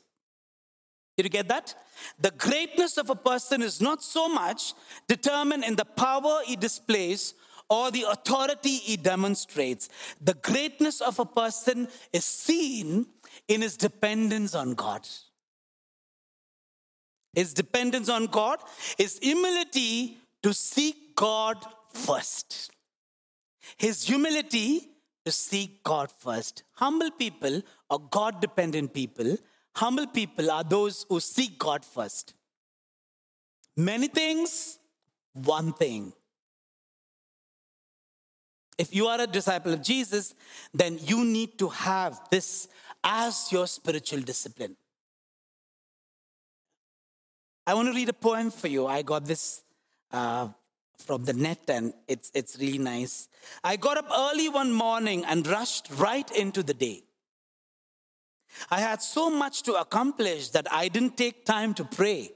Did 1.17 1.25
you 1.25 1.29
get 1.31 1.47
that? 1.47 1.73
The 2.19 2.29
greatness 2.31 2.99
of 2.99 3.09
a 3.09 3.15
person 3.15 3.63
is 3.63 3.81
not 3.81 4.03
so 4.03 4.29
much 4.29 4.75
determined 5.07 5.63
in 5.63 5.75
the 5.75 5.85
power 5.85 6.41
he 6.45 6.55
displays 6.55 7.33
or 7.71 7.89
the 7.89 8.05
authority 8.07 8.75
he 8.75 8.97
demonstrates. 8.97 9.89
The 10.21 10.35
greatness 10.35 11.01
of 11.01 11.17
a 11.17 11.25
person 11.25 11.87
is 12.11 12.25
seen 12.25 13.07
in 13.47 13.61
his 13.61 13.77
dependence 13.77 14.53
on 14.53 14.75
God. 14.75 15.07
His 17.33 17.53
dependence 17.53 18.09
on 18.09 18.27
God, 18.27 18.59
his 18.97 19.19
humility 19.19 20.17
to 20.43 20.53
seek 20.53 21.15
God 21.15 21.57
first. 21.91 22.71
His 23.77 24.03
humility 24.03 24.89
to 25.25 25.31
seek 25.31 25.83
God 25.83 26.11
first. 26.11 26.63
Humble 26.73 27.11
people 27.11 27.61
or 27.89 27.99
God 27.99 28.41
dependent 28.41 28.93
people, 28.93 29.37
humble 29.75 30.07
people 30.07 30.51
are 30.51 30.63
those 30.63 31.05
who 31.09 31.19
seek 31.19 31.57
God 31.57 31.83
first. 31.83 32.33
Many 33.75 34.07
things, 34.07 34.77
one 35.33 35.73
thing. 35.73 36.13
If 38.77 38.93
you 38.93 39.07
are 39.07 39.21
a 39.21 39.27
disciple 39.27 39.73
of 39.73 39.81
Jesus, 39.81 40.33
then 40.73 40.99
you 41.01 41.23
need 41.23 41.57
to 41.59 41.69
have 41.69 42.19
this 42.29 42.67
as 43.03 43.51
your 43.51 43.67
spiritual 43.67 44.21
discipline. 44.21 44.75
I 47.65 47.73
want 47.73 47.87
to 47.87 47.93
read 47.93 48.09
a 48.09 48.13
poem 48.13 48.51
for 48.51 48.67
you. 48.67 48.87
I 48.87 49.01
got 49.03 49.25
this 49.25 49.63
uh, 50.11 50.49
from 50.97 51.23
the 51.23 51.33
net 51.33 51.61
and 51.67 51.93
it's, 52.07 52.31
it's 52.33 52.57
really 52.59 52.77
nice. 52.77 53.29
I 53.63 53.77
got 53.77 53.97
up 53.97 54.07
early 54.13 54.49
one 54.49 54.71
morning 54.71 55.23
and 55.25 55.47
rushed 55.47 55.87
right 55.95 56.29
into 56.31 56.63
the 56.63 56.73
day. 56.73 57.03
I 58.69 58.79
had 58.81 59.01
so 59.01 59.29
much 59.29 59.63
to 59.63 59.73
accomplish 59.73 60.49
that 60.49 60.67
I 60.71 60.87
didn't 60.87 61.17
take 61.17 61.45
time 61.45 61.73
to 61.75 61.85
pray. 61.85 62.31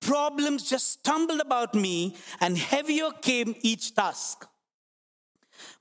Problems 0.00 0.68
just 0.68 0.92
stumbled 0.92 1.40
about 1.40 1.74
me 1.74 2.16
and 2.40 2.58
heavier 2.58 3.10
came 3.22 3.54
each 3.62 3.94
task. 3.94 4.46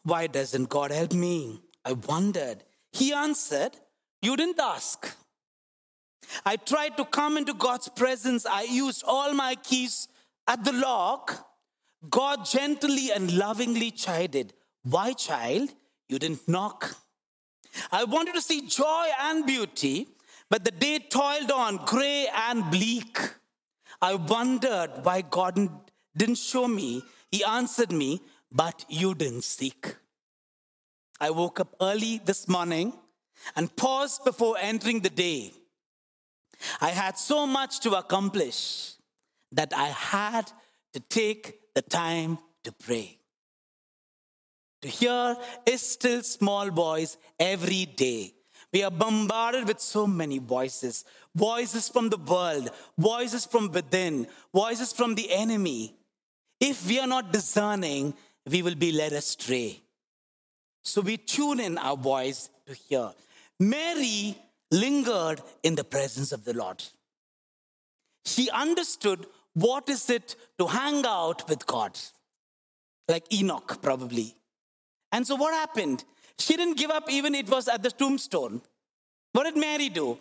Why 0.03 0.27
doesn't 0.27 0.69
God 0.69 0.91
help 0.91 1.13
me? 1.13 1.61
I 1.83 1.93
wondered. 1.93 2.63
He 2.91 3.13
answered, 3.13 3.71
You 4.21 4.35
didn't 4.35 4.59
ask. 4.59 5.15
I 6.45 6.57
tried 6.57 6.97
to 6.97 7.05
come 7.05 7.37
into 7.37 7.53
God's 7.53 7.89
presence. 7.89 8.45
I 8.45 8.63
used 8.63 9.03
all 9.05 9.33
my 9.33 9.55
keys 9.55 10.07
at 10.47 10.63
the 10.63 10.73
lock. 10.73 11.47
God 12.09 12.45
gently 12.45 13.11
and 13.11 13.37
lovingly 13.37 13.91
chided, 13.91 14.53
Why, 14.83 15.13
child? 15.13 15.73
You 16.07 16.19
didn't 16.19 16.47
knock. 16.47 16.95
I 17.91 18.03
wanted 18.03 18.33
to 18.35 18.41
see 18.41 18.67
joy 18.67 19.07
and 19.19 19.45
beauty, 19.45 20.07
but 20.49 20.63
the 20.63 20.71
day 20.71 20.99
toiled 20.99 21.51
on, 21.51 21.77
gray 21.85 22.27
and 22.33 22.69
bleak. 22.71 23.19
I 24.01 24.15
wondered 24.15 24.91
why 25.03 25.21
God 25.21 25.69
didn't 26.15 26.37
show 26.37 26.67
me. 26.67 27.03
He 27.31 27.43
answered 27.43 27.91
me, 27.91 28.21
but 28.51 28.85
you 28.87 29.13
didn't 29.13 29.43
seek. 29.43 29.95
I 31.19 31.31
woke 31.31 31.59
up 31.59 31.75
early 31.81 32.21
this 32.23 32.47
morning 32.47 32.93
and 33.55 33.75
paused 33.75 34.23
before 34.23 34.55
entering 34.59 35.01
the 35.01 35.09
day. 35.09 35.51
I 36.81 36.89
had 36.89 37.17
so 37.17 37.45
much 37.45 37.79
to 37.81 37.95
accomplish 37.95 38.93
that 39.51 39.73
I 39.75 39.87
had 39.87 40.51
to 40.93 40.99
take 40.99 41.73
the 41.73 41.81
time 41.81 42.39
to 42.63 42.71
pray. 42.71 43.17
To 44.81 44.87
hear 44.87 45.35
is 45.65 45.81
still 45.81 46.21
small 46.23 46.69
voice 46.69 47.17
every 47.39 47.85
day. 47.85 48.33
We 48.73 48.83
are 48.83 48.91
bombarded 48.91 49.67
with 49.67 49.79
so 49.79 50.05
many 50.05 50.39
voices 50.39 51.05
voices 51.33 51.87
from 51.87 52.09
the 52.09 52.17
world, 52.17 52.69
voices 52.97 53.45
from 53.45 53.71
within, 53.71 54.27
voices 54.53 54.91
from 54.91 55.13
the 55.13 55.31
enemy. 55.31 55.95
If 56.59 56.87
we 56.87 56.99
are 56.99 57.07
not 57.07 57.31
discerning, 57.31 58.15
we 58.49 58.63
will 58.63 58.75
be 58.75 58.91
led 58.91 59.13
astray. 59.13 59.81
So 60.83 61.01
we 61.01 61.17
tune 61.17 61.59
in 61.59 61.77
our 61.77 61.95
voice 61.95 62.49
to 62.65 62.73
hear. 62.73 63.11
Mary 63.59 64.35
lingered 64.71 65.41
in 65.63 65.75
the 65.75 65.83
presence 65.83 66.31
of 66.31 66.45
the 66.45 66.53
Lord. 66.53 66.83
She 68.25 68.49
understood 68.49 69.25
what 69.53 69.89
is 69.89 70.09
it 70.09 70.35
to 70.59 70.67
hang 70.67 71.05
out 71.05 71.47
with 71.49 71.65
God, 71.65 71.97
like 73.07 73.31
Enoch 73.33 73.81
probably. 73.81 74.35
And 75.11 75.25
so 75.25 75.35
what 75.35 75.53
happened? 75.53 76.03
She 76.37 76.55
didn't 76.55 76.77
give 76.77 76.91
up 76.91 77.09
even 77.09 77.33
it 77.33 77.49
was 77.49 77.67
at 77.67 77.81
the 77.81 77.89
tombstone. 77.89 78.61
What 79.31 79.43
did 79.45 79.57
Mary 79.57 79.89
do? 79.89 80.19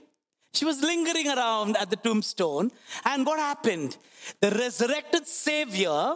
She 0.52 0.64
was 0.64 0.80
lingering 0.82 1.28
around 1.28 1.76
at 1.76 1.90
the 1.90 1.96
tombstone. 1.96 2.70
And 3.04 3.26
what 3.26 3.38
happened? 3.38 3.96
The 4.40 4.50
resurrected 4.50 5.26
Savior 5.26 6.14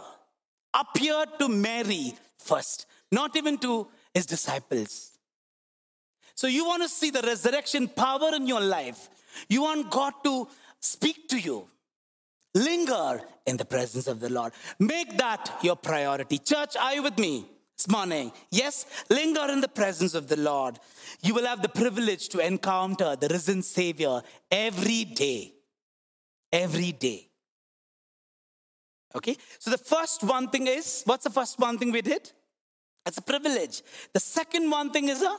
appeared 0.73 1.37
to 1.39 1.47
Mary 1.47 2.15
first, 2.37 2.87
not 3.11 3.35
even 3.35 3.57
to 3.59 3.87
his 4.13 4.25
disciples. 4.25 5.10
So 6.41 6.47
you 6.47 6.65
want 6.65 6.81
to 6.81 6.89
see 6.89 7.11
the 7.11 7.21
resurrection 7.21 7.87
power 7.87 8.31
in 8.33 8.47
your 8.47 8.61
life. 8.61 9.11
You 9.47 9.61
want 9.61 9.91
God 9.91 10.13
to 10.23 10.47
speak 10.79 11.27
to 11.29 11.39
you. 11.39 11.67
Linger 12.55 13.21
in 13.45 13.57
the 13.57 13.63
presence 13.63 14.07
of 14.07 14.19
the 14.19 14.31
Lord. 14.31 14.51
Make 14.79 15.19
that 15.19 15.59
your 15.61 15.75
priority. 15.75 16.39
Church, 16.39 16.75
are 16.75 16.95
you 16.95 17.03
with 17.03 17.19
me 17.19 17.45
this 17.77 17.87
morning? 17.87 18.31
Yes, 18.49 18.87
linger 19.11 19.51
in 19.51 19.61
the 19.61 19.67
presence 19.67 20.15
of 20.15 20.27
the 20.29 20.35
Lord. 20.35 20.79
You 21.21 21.35
will 21.35 21.45
have 21.45 21.61
the 21.61 21.69
privilege 21.69 22.27
to 22.29 22.39
encounter 22.39 23.15
the 23.15 23.27
risen 23.27 23.61
Savior 23.61 24.23
every 24.49 25.03
day. 25.03 25.53
Every 26.51 26.91
day. 26.91 27.29
Okay? 29.15 29.37
So 29.59 29.69
the 29.69 29.77
first 29.77 30.23
one 30.23 30.49
thing 30.49 30.65
is 30.65 31.03
what's 31.05 31.25
the 31.25 31.29
first 31.29 31.59
one 31.59 31.77
thing 31.77 31.91
we 31.91 32.01
did? 32.01 32.31
It's 33.05 33.19
a 33.19 33.21
privilege. 33.21 33.83
The 34.11 34.19
second 34.19 34.71
one 34.71 34.89
thing 34.89 35.07
is 35.07 35.21
a 35.21 35.37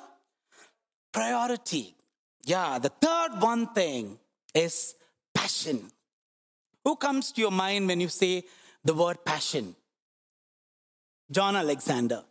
priority. 1.13 1.95
Yeah, 2.45 2.79
the 2.79 2.89
third 2.89 3.41
one 3.41 3.69
thing 3.69 4.19
is 4.55 4.95
passion. 5.35 5.91
Who 6.85 6.97
comes 6.97 7.33
to 7.33 7.41
your 7.41 7.51
mind 7.51 7.87
when 7.87 8.01
you 8.01 8.09
say 8.09 8.45
the 8.85 8.95
word 8.95 9.25
passion? 9.25 9.77
John 11.31 11.57
Alexander. 11.57 12.25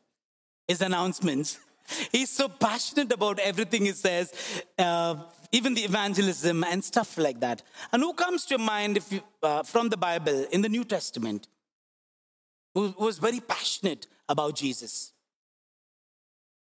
His 0.67 0.82
announcements. 0.82 1.60
He's 2.12 2.30
so 2.30 2.48
passionate 2.48 3.12
about 3.12 3.39
everything 3.39 3.86
he 3.86 3.91
says, 3.91 4.34
uh, 4.78 5.15
even 5.52 5.74
the 5.74 5.82
evangelism 5.82 6.63
and 6.63 6.84
stuff 6.84 7.17
like 7.17 7.39
that. 7.41 7.63
And 7.91 8.02
who 8.02 8.13
comes 8.13 8.46
to 8.46 8.52
your 8.52 8.65
mind 8.65 8.98
if 8.98 9.12
you, 9.12 9.22
uh, 9.44 9.63
from 9.63 9.89
the 9.89 9.98
Bible 9.98 10.46
in 10.52 10.62
the 10.62 10.70
New 10.70 10.84
Testament 10.84 11.48
who, 12.74 12.89
who 12.89 13.06
was 13.06 13.17
very 13.17 13.39
passionate 13.39 14.08
about 14.30 14.56
Jesus? 14.56 15.13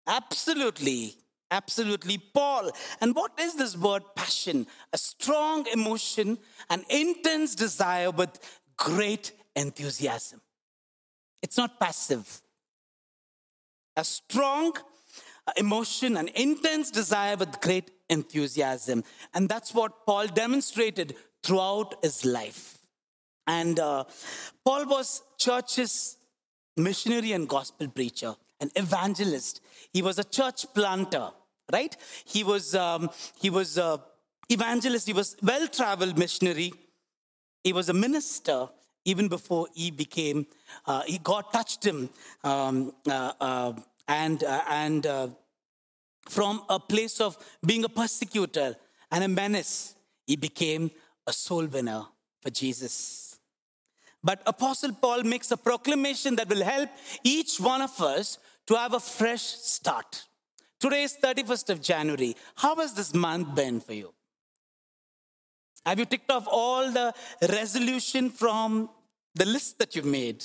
Absolutely. 0.07 1.15
Absolutely, 1.51 2.19
Paul. 2.19 2.71
And 3.01 3.15
what 3.15 3.33
is 3.39 3.55
this 3.55 3.77
word 3.77 4.03
passion? 4.15 4.67
A 4.93 4.99
strong 4.99 5.67
emotion, 5.73 6.39
an 6.69 6.85
intense 6.89 7.55
desire 7.55 8.11
with 8.11 8.39
great 8.77 9.33
enthusiasm. 9.57 10.41
It's 11.43 11.57
not 11.57 11.81
passive. 11.81 12.41
A 13.97 14.05
strong 14.05 14.75
emotion, 15.57 16.17
an 16.17 16.29
intense 16.35 16.91
desire 16.91 17.37
with 17.37 17.61
great 17.61 17.91
enthusiasm. 18.09 19.03
And 19.35 19.49
that's 19.49 19.75
what 19.75 20.07
Paul 20.07 20.29
demonstrated 20.29 21.17
throughout 21.43 21.97
his 22.03 22.25
life. 22.25 22.79
And 23.47 23.81
uh, 23.81 24.05
Paul 24.65 24.87
was 24.87 25.23
church's 25.39 26.17
missionary 26.77 27.33
and 27.33 27.49
gospel 27.49 27.89
preacher, 27.89 28.35
an 28.61 28.71
evangelist. 28.77 29.61
He 29.93 30.03
was 30.03 30.19
a 30.19 30.25
church 30.25 30.67
planter, 30.75 31.31
right? 31.73 31.97
He 32.25 32.45
was 32.45 32.75
um, 32.75 33.11
he 33.41 33.51
was 33.51 33.79
a 33.79 34.01
evangelist. 34.49 35.07
He 35.07 35.13
was 35.13 35.37
well 35.43 35.67
traveled 35.69 36.19
missionary. 36.19 36.73
He 37.65 37.73
was 37.73 37.89
a 37.89 37.95
minister 37.95 38.69
even 39.05 39.29
before 39.29 39.69
he 39.75 39.91
became. 39.91 40.47
Uh, 40.87 41.03
he 41.07 41.19
God 41.19 41.45
touched 41.53 41.85
him, 41.85 42.11
um, 42.45 42.93
uh, 43.09 43.33
uh 43.41 43.73
and 44.09 44.43
uh, 44.45 44.63
and 44.69 45.07
uh, 45.07 45.29
from 46.29 46.63
a 46.69 46.79
place 46.79 47.21
of 47.21 47.37
being 47.65 47.85
a 47.85 47.89
persecutor 47.89 48.77
and 49.11 49.25
a 49.25 49.29
menace, 49.29 49.95
he 50.27 50.37
became 50.37 50.91
a 51.27 51.33
soul 51.33 51.67
winner 51.67 52.05
for 52.41 52.51
Jesus. 52.51 53.39
But 54.23 54.43
Apostle 54.47 54.93
Paul 54.93 55.23
makes 55.23 55.51
a 55.51 55.57
proclamation 55.57 56.37
that 56.37 56.49
will 56.49 56.63
help 56.63 56.91
each 57.25 57.59
one 57.59 57.81
of 57.81 58.01
us 58.01 58.39
to 58.67 58.75
have 58.75 58.93
a 58.93 59.01
fresh 59.01 59.43
start. 59.43 60.25
Today 60.81 61.03
is 61.03 61.15
31st 61.23 61.69
of 61.69 61.83
January. 61.83 62.35
How 62.55 62.75
has 62.77 62.95
this 62.95 63.13
month 63.15 63.55
been 63.55 63.81
for 63.81 63.93
you? 63.93 64.15
Have 65.85 65.99
you 65.99 66.07
ticked 66.07 66.31
off 66.31 66.49
all 66.51 66.91
the 66.91 67.13
resolution 67.51 68.31
from 68.31 68.89
the 69.35 69.45
list 69.45 69.79
that 69.79 69.95
you've 69.95 70.07
made? 70.07 70.43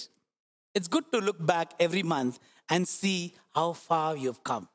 It's 0.74 0.90
good 0.90 1.10
to 1.14 1.20
look 1.20 1.44
back 1.46 1.72
every 1.80 2.04
month 2.04 2.40
and 2.70 2.86
see 2.86 3.34
how 3.56 3.72
far 3.74 4.18
you've 4.18 4.44
come. 4.44 4.68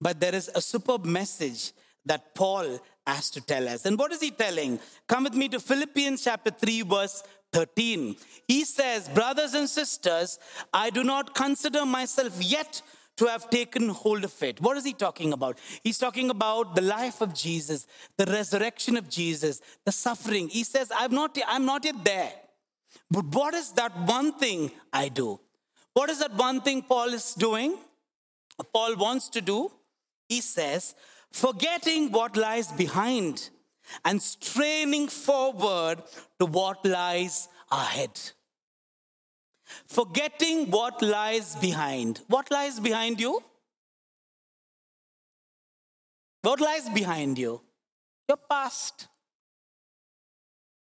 But 0.00 0.18
there 0.18 0.34
is 0.34 0.50
a 0.54 0.62
superb 0.62 1.04
message 1.04 1.72
that 2.06 2.34
Paul 2.34 2.80
has 3.06 3.28
to 3.32 3.42
tell 3.42 3.68
us. 3.68 3.84
And 3.84 3.98
what 3.98 4.12
is 4.12 4.22
he 4.22 4.30
telling? 4.30 4.80
Come 5.06 5.24
with 5.24 5.34
me 5.34 5.50
to 5.50 5.60
Philippians 5.60 6.24
chapter 6.24 6.50
3, 6.50 6.82
verse 6.82 7.22
13. 7.52 8.16
He 8.48 8.64
says, 8.64 9.10
Brothers 9.10 9.52
and 9.52 9.68
sisters, 9.68 10.38
I 10.72 10.88
do 10.88 11.04
not 11.04 11.34
consider 11.34 11.84
myself 11.84 12.42
yet 12.42 12.80
to 13.20 13.26
have 13.26 13.50
taken 13.50 13.90
hold 13.90 14.24
of 14.24 14.42
it. 14.42 14.62
What 14.62 14.78
is 14.78 14.84
he 14.84 14.94
talking 14.94 15.34
about? 15.34 15.58
He's 15.84 15.98
talking 15.98 16.30
about 16.30 16.74
the 16.74 16.80
life 16.80 17.20
of 17.20 17.34
Jesus, 17.34 17.86
the 18.16 18.24
resurrection 18.24 18.96
of 18.96 19.10
Jesus, 19.10 19.60
the 19.84 19.92
suffering. 19.92 20.48
He 20.48 20.64
says, 20.64 20.90
I'm 20.96 21.12
not, 21.12 21.36
I'm 21.46 21.66
not 21.66 21.84
yet 21.84 22.02
there. 22.02 22.32
But 23.10 23.26
what 23.26 23.52
is 23.52 23.72
that 23.72 23.94
one 24.06 24.32
thing 24.38 24.70
I 24.90 25.08
do? 25.08 25.38
What 25.92 26.08
is 26.08 26.20
that 26.20 26.34
one 26.34 26.62
thing 26.62 26.80
Paul 26.80 27.12
is 27.12 27.34
doing? 27.34 27.76
Paul 28.72 28.96
wants 28.96 29.28
to 29.30 29.42
do? 29.42 29.70
He 30.26 30.40
says, 30.40 30.94
forgetting 31.30 32.12
what 32.12 32.38
lies 32.38 32.72
behind 32.72 33.50
and 34.02 34.22
straining 34.22 35.08
forward 35.08 36.02
to 36.38 36.46
what 36.46 36.86
lies 36.86 37.48
ahead. 37.70 38.18
Forgetting 39.86 40.70
what 40.70 41.02
lies 41.02 41.56
behind. 41.56 42.20
What 42.28 42.50
lies 42.50 42.80
behind 42.80 43.20
you? 43.20 43.42
What 46.42 46.60
lies 46.60 46.88
behind 46.88 47.38
you? 47.38 47.60
Your 48.28 48.38
past. 48.38 49.08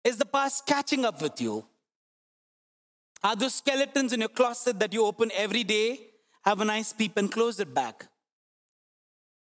Is 0.03 0.17
the 0.17 0.25
past 0.25 0.65
catching 0.65 1.05
up 1.05 1.21
with 1.21 1.41
you? 1.41 1.65
Are 3.23 3.35
those 3.35 3.55
skeletons 3.55 4.13
in 4.13 4.21
your 4.21 4.29
closet 4.29 4.79
that 4.79 4.93
you 4.93 5.05
open 5.05 5.31
every 5.35 5.63
day? 5.63 5.99
Have 6.43 6.61
a 6.61 6.65
nice 6.65 6.93
peep 6.93 7.17
and 7.17 7.29
close 7.29 7.59
it 7.59 7.73
back. 7.73 8.07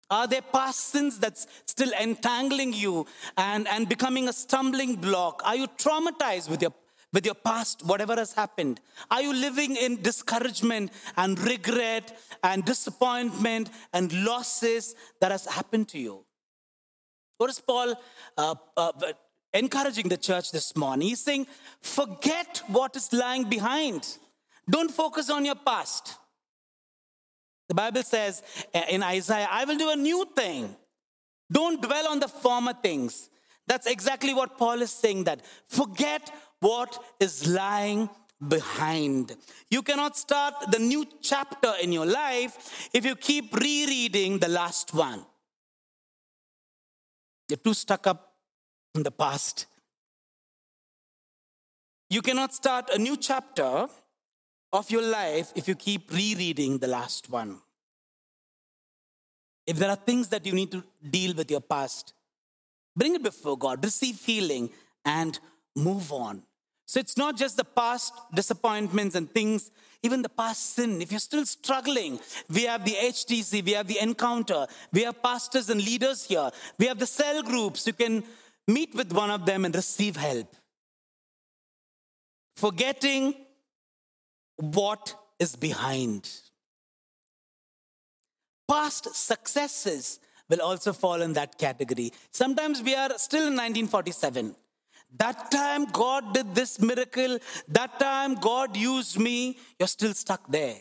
Are 0.09 0.25
there 0.25 0.41
past 0.41 0.79
sins 0.85 1.19
that's 1.19 1.47
still 1.65 1.91
entangling 1.99 2.71
you 2.71 3.05
and, 3.35 3.67
and 3.67 3.89
becoming 3.89 4.29
a 4.29 4.33
stumbling 4.33 4.95
block? 4.95 5.41
Are 5.43 5.55
you 5.55 5.67
traumatized 5.67 6.49
with 6.49 6.61
your, 6.61 6.73
with 7.13 7.25
your 7.25 7.35
past, 7.35 7.85
whatever 7.85 8.15
has 8.15 8.33
happened? 8.33 8.79
Are 9.09 9.21
you 9.21 9.33
living 9.33 9.75
in 9.75 10.01
discouragement 10.01 10.91
and 11.15 11.39
regret 11.39 12.17
and 12.43 12.65
disappointment 12.65 13.69
and 13.93 14.11
losses 14.25 14.95
that 15.21 15.31
has 15.31 15.45
happened 15.45 15.87
to 15.89 15.99
you? 15.99 16.25
What 17.37 17.49
is 17.49 17.59
Paul 17.59 17.95
uh, 18.37 18.55
uh, 18.75 18.91
encouraging 19.53 20.09
the 20.09 20.17
church 20.17 20.51
this 20.51 20.75
morning? 20.75 21.09
He's 21.09 21.23
saying, 21.23 21.47
forget 21.81 22.61
what 22.67 22.95
is 22.95 23.13
lying 23.13 23.45
behind. 23.45 24.17
Don't 24.69 24.91
focus 24.91 25.29
on 25.29 25.45
your 25.45 25.55
past. 25.55 26.17
The 27.69 27.75
Bible 27.75 28.03
says 28.03 28.41
uh, 28.73 28.81
in 28.89 29.03
Isaiah, 29.03 29.47
I 29.49 29.65
will 29.65 29.77
do 29.77 29.89
a 29.89 29.95
new 29.95 30.25
thing. 30.35 30.75
Don't 31.51 31.81
dwell 31.81 32.07
on 32.07 32.19
the 32.19 32.27
former 32.27 32.73
things. 32.73 33.29
That's 33.67 33.85
exactly 33.87 34.33
what 34.33 34.57
Paul 34.57 34.81
is 34.81 34.91
saying 34.91 35.25
that 35.25 35.41
forget 35.67 36.31
what 36.59 37.03
is 37.19 37.47
lying 37.47 38.09
behind. 38.45 39.35
You 39.69 39.81
cannot 39.81 40.17
start 40.17 40.53
the 40.71 40.79
new 40.79 41.05
chapter 41.21 41.73
in 41.81 41.91
your 41.91 42.05
life 42.05 42.89
if 42.93 43.05
you 43.05 43.15
keep 43.15 43.55
rereading 43.55 44.39
the 44.39 44.47
last 44.47 44.93
one. 44.93 45.25
You're 47.49 47.57
too 47.57 47.73
stuck 47.73 48.07
up 48.07 48.33
in 48.95 49.03
the 49.03 49.11
past. 49.11 49.65
You 52.09 52.21
cannot 52.21 52.53
start 52.53 52.89
a 52.93 52.97
new 52.97 53.17
chapter 53.17 53.87
of 54.73 54.91
your 54.91 55.01
life 55.01 55.51
if 55.55 55.67
you 55.67 55.75
keep 55.75 56.11
rereading 56.11 56.77
the 56.77 56.87
last 56.87 57.29
one. 57.29 57.59
If 59.65 59.77
there 59.77 59.89
are 59.89 59.97
things 59.97 60.29
that 60.29 60.45
you 60.45 60.53
need 60.53 60.71
to 60.71 60.83
deal 61.09 61.33
with 61.33 61.51
your 61.51 61.61
past, 61.61 62.13
bring 62.95 63.15
it 63.15 63.23
before 63.23 63.57
God, 63.57 63.83
receive 63.83 64.23
healing, 64.23 64.69
and 65.03 65.37
move 65.77 66.11
on. 66.11 66.43
So 66.85 66.99
it's 66.99 67.17
not 67.17 67.37
just 67.37 67.57
the 67.57 67.65
past 67.65 68.13
disappointments 68.33 69.15
and 69.15 69.29
things, 69.29 69.71
even 70.03 70.21
the 70.21 70.29
past 70.29 70.75
sin. 70.75 71.01
If 71.01 71.11
you're 71.11 71.19
still 71.19 71.45
struggling, 71.45 72.19
we 72.49 72.63
have 72.63 72.85
the 72.85 72.93
HTC, 72.93 73.63
we 73.63 73.73
have 73.73 73.87
the 73.87 73.99
encounter, 73.99 74.67
we 74.93 75.03
have 75.03 75.21
pastors 75.21 75.69
and 75.69 75.83
leaders 75.83 76.25
here, 76.25 76.49
we 76.79 76.87
have 76.87 76.97
the 76.97 77.05
cell 77.05 77.43
groups. 77.43 77.85
You 77.85 77.93
can 77.93 78.23
meet 78.67 78.95
with 78.95 79.11
one 79.11 79.29
of 79.29 79.45
them 79.45 79.65
and 79.65 79.75
receive 79.75 80.15
help. 80.15 80.55
Forgetting 82.55 83.35
what 84.55 85.13
is 85.39 85.55
behind. 85.55 86.29
Past 88.67 89.13
successes 89.13 90.19
will 90.49 90.61
also 90.61 90.93
fall 90.93 91.21
in 91.21 91.33
that 91.33 91.57
category. 91.57 92.11
Sometimes 92.31 92.81
we 92.81 92.95
are 92.95 93.11
still 93.17 93.47
in 93.47 93.55
1947. 93.55 94.55
That 95.15 95.49
time 95.51 95.85
God 95.85 96.33
did 96.33 96.53
this 96.53 96.79
miracle. 96.79 97.39
That 97.67 97.99
time 97.99 98.35
God 98.35 98.75
used 98.75 99.19
me. 99.19 99.57
You're 99.79 99.87
still 99.87 100.13
stuck 100.13 100.47
there. 100.47 100.75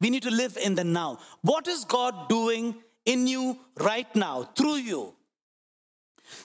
We 0.00 0.10
need 0.10 0.22
to 0.22 0.30
live 0.30 0.56
in 0.56 0.74
the 0.74 0.84
now. 0.84 1.18
What 1.42 1.66
is 1.66 1.84
God 1.84 2.28
doing 2.28 2.76
in 3.04 3.26
you 3.26 3.58
right 3.78 4.14
now, 4.14 4.44
through 4.44 4.76
you? 4.76 5.14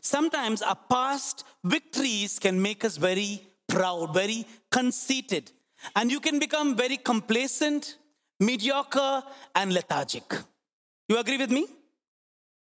Sometimes 0.02 0.62
our 0.62 0.78
past 0.90 1.44
victories 1.64 2.40
can 2.40 2.62
make 2.62 2.84
us 2.86 2.98
very 2.98 3.46
proud, 3.68 4.14
very 4.14 4.46
conceited. 4.72 5.52
And 5.96 6.10
you 6.10 6.20
can 6.20 6.40
become 6.40 6.76
very 6.76 6.98
complacent, 6.98 7.98
mediocre, 8.40 9.24
and 9.54 9.74
lethargic. 9.74 10.24
You 11.10 11.18
agree 11.18 11.38
with 11.38 11.52
me? 11.52 11.68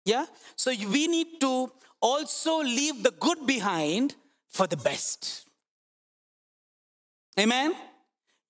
Yeah? 0.04 0.26
So 0.54 0.70
we 0.70 1.06
need 1.08 1.40
to 1.40 1.72
also 2.00 2.58
leave 2.58 3.02
the 3.02 3.10
good 3.10 3.46
behind 3.46 4.14
for 4.48 4.66
the 4.66 4.76
best. 4.76 5.46
Amen? 7.38 7.74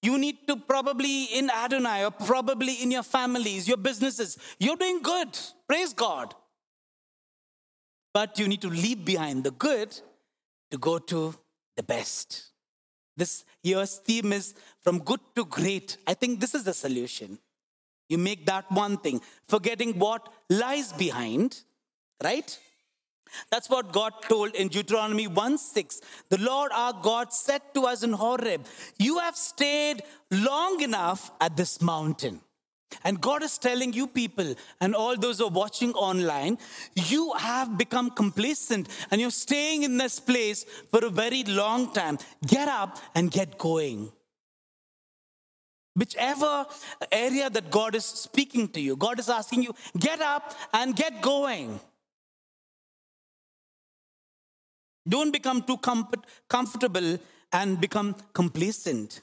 You 0.03 0.17
need 0.19 0.47
to 0.47 0.57
probably 0.57 1.25
in 1.25 1.51
Adonai 1.51 2.05
or 2.05 2.11
probably 2.11 2.75
in 2.75 2.91
your 2.91 3.03
families, 3.03 3.67
your 3.67 3.77
businesses, 3.77 4.39
you're 4.59 4.77
doing 4.77 5.03
good. 5.03 5.39
Praise 5.67 5.93
God. 5.93 6.35
But 8.15 8.39
you 8.39 8.49
need 8.49 8.63
to 8.63 8.71
leave 8.71 9.05
behind 9.05 9.45
the 9.45 9.51
good 9.51 9.99
to 10.71 10.79
go 10.79 10.99
to 10.99 11.35
the 11.77 11.83
best. 11.83 12.51
This 13.17 13.45
year's 13.63 13.97
theme 13.97 14.33
is 14.33 14.55
from 14.81 15.01
good 15.01 15.21
to 15.35 15.45
great. 15.45 15.97
I 16.07 16.15
think 16.15 16.39
this 16.41 16.55
is 16.55 16.65
the 16.65 16.73
solution. 16.73 17.39
You 18.09 18.19
make 18.19 18.47
that 18.47 18.71
one 18.71 18.97
thing, 18.99 19.21
forgetting 19.49 19.99
what 19.99 20.33
lies 20.49 20.93
behind, 20.93 21.61
right? 22.23 22.59
That's 23.51 23.71
what 23.71 23.93
God 23.93 24.13
told 24.23 24.55
in 24.55 24.69
Deuteronomy 24.69 25.27
1 25.27 25.59
6. 25.59 26.01
The 26.29 26.39
Lord 26.39 26.73
our 26.73 26.93
God 26.93 27.33
said 27.33 27.63
to 27.75 27.87
us 27.87 28.03
in 28.03 28.13
Horeb, 28.13 28.67
You 28.99 29.19
have 29.19 29.37
stayed 29.37 30.03
long 30.31 30.81
enough 30.81 31.31
at 31.41 31.57
this 31.57 31.81
mountain. 31.81 32.41
And 33.05 33.21
God 33.21 33.43
is 33.43 33.59
telling 33.59 33.93
you 33.93 34.07
people 34.07 34.55
and 34.81 34.95
all 34.95 35.17
those 35.17 35.39
who 35.39 35.45
are 35.45 35.51
watching 35.51 35.93
online, 35.93 36.59
you 36.95 37.33
have 37.35 37.77
become 37.77 38.11
complacent 38.11 38.89
and 39.11 39.21
you're 39.21 39.31
staying 39.31 39.83
in 39.83 39.99
this 39.99 40.19
place 40.19 40.65
for 40.91 41.05
a 41.05 41.11
very 41.11 41.45
long 41.45 41.93
time. 41.93 42.19
Get 42.47 42.67
up 42.67 42.99
and 43.15 43.31
get 43.31 43.59
going. 43.59 44.11
Whichever 45.95 46.67
area 47.11 47.51
that 47.51 47.71
God 47.71 47.95
is 47.95 48.05
speaking 48.05 48.69
to 48.69 48.81
you, 48.81 48.97
God 48.97 49.19
is 49.19 49.29
asking 49.29 49.65
you, 49.65 49.75
get 49.99 50.21
up 50.21 50.55
and 50.73 50.95
get 50.95 51.21
going. 51.21 51.81
Don't 55.09 55.33
become 55.33 55.63
too 55.63 55.79
comfort, 55.79 56.27
comfortable 56.49 57.19
and 57.53 57.81
become 57.81 58.15
complacent. 58.33 59.21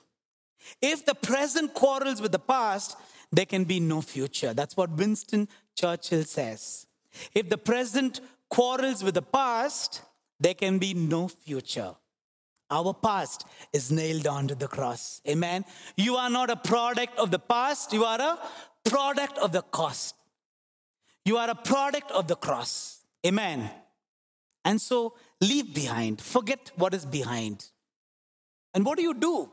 If 0.82 1.06
the 1.06 1.16
present 1.16 1.74
quarrels 1.74 2.22
with 2.22 2.32
the 2.32 2.40
past, 2.40 2.98
there 3.32 3.46
can 3.46 3.66
be 3.66 3.80
no 3.80 4.02
future. 4.02 4.54
That's 4.54 4.76
what 4.76 4.92
Winston 4.92 5.48
Churchill 5.76 6.24
says. 6.24 6.88
If 7.34 7.50
the 7.50 7.58
present 7.58 8.22
quarrels 8.50 9.04
with 9.04 9.14
the 9.14 9.22
past, 9.22 10.02
there 10.40 10.54
can 10.54 10.80
be 10.80 10.94
no 10.94 11.28
future. 11.28 11.96
Our 12.70 12.94
past 12.94 13.46
is 13.72 13.92
nailed 13.92 14.26
onto 14.26 14.56
the 14.56 14.68
cross. 14.68 15.22
Amen. 15.28 15.66
You 15.96 16.16
are 16.16 16.30
not 16.30 16.50
a 16.50 16.56
product 16.56 17.18
of 17.20 17.30
the 17.30 17.40
past, 17.40 17.94
you 17.94 18.04
are 18.04 18.20
a 18.20 18.40
product 18.90 19.38
of 19.38 19.52
the 19.52 19.62
cost. 19.62 20.16
You 21.26 21.38
are 21.38 21.50
a 21.50 21.56
product 21.56 22.12
of 22.12 22.28
the 22.28 22.36
cross. 22.36 23.04
Amen. 23.26 23.70
And 24.64 24.82
so 24.82 25.14
leave 25.42 25.74
behind, 25.74 26.22
forget 26.22 26.72
what 26.76 26.94
is 26.94 27.06
behind. 27.06 27.66
And 28.74 28.86
what 28.86 28.98
do 28.98 29.04
you 29.04 29.14
do? 29.14 29.50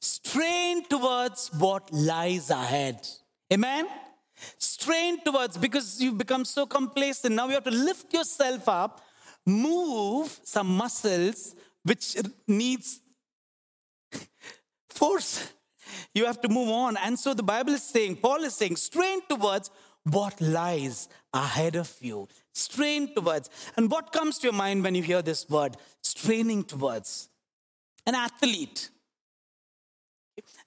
Strain 0.00 0.84
towards 0.86 1.50
what 1.58 1.92
lies 1.92 2.50
ahead. 2.50 3.06
Amen? 3.52 3.86
Strain 4.58 5.22
towards, 5.22 5.58
because 5.58 6.00
you've 6.00 6.16
become 6.16 6.44
so 6.44 6.64
complacent. 6.66 7.34
Now 7.34 7.46
you 7.48 7.54
have 7.54 7.64
to 7.64 7.70
lift 7.70 8.12
yourself 8.12 8.68
up, 8.68 9.02
move 9.46 10.40
some 10.44 10.68
muscles 10.68 11.54
which 11.82 12.16
needs 12.46 13.00
force. 14.88 15.52
You 16.14 16.26
have 16.26 16.40
to 16.42 16.48
move 16.48 16.68
on. 16.68 16.96
And 16.96 17.18
so 17.18 17.34
the 17.34 17.42
Bible 17.42 17.72
is 17.74 17.82
saying, 17.82 18.16
Paul 18.16 18.44
is 18.44 18.54
saying, 18.54 18.76
strain 18.76 19.20
towards 19.28 19.70
what 20.04 20.40
lies 20.40 21.08
ahead 21.32 21.76
of 21.76 21.94
you. 22.00 22.28
Strain 22.52 23.14
towards. 23.14 23.48
And 23.76 23.90
what 23.90 24.12
comes 24.12 24.38
to 24.38 24.48
your 24.48 24.54
mind 24.54 24.82
when 24.82 24.94
you 24.94 25.02
hear 25.02 25.22
this 25.22 25.48
word? 25.48 25.76
Straining 26.02 26.64
towards. 26.64 27.28
An 28.06 28.14
athlete. 28.14 28.90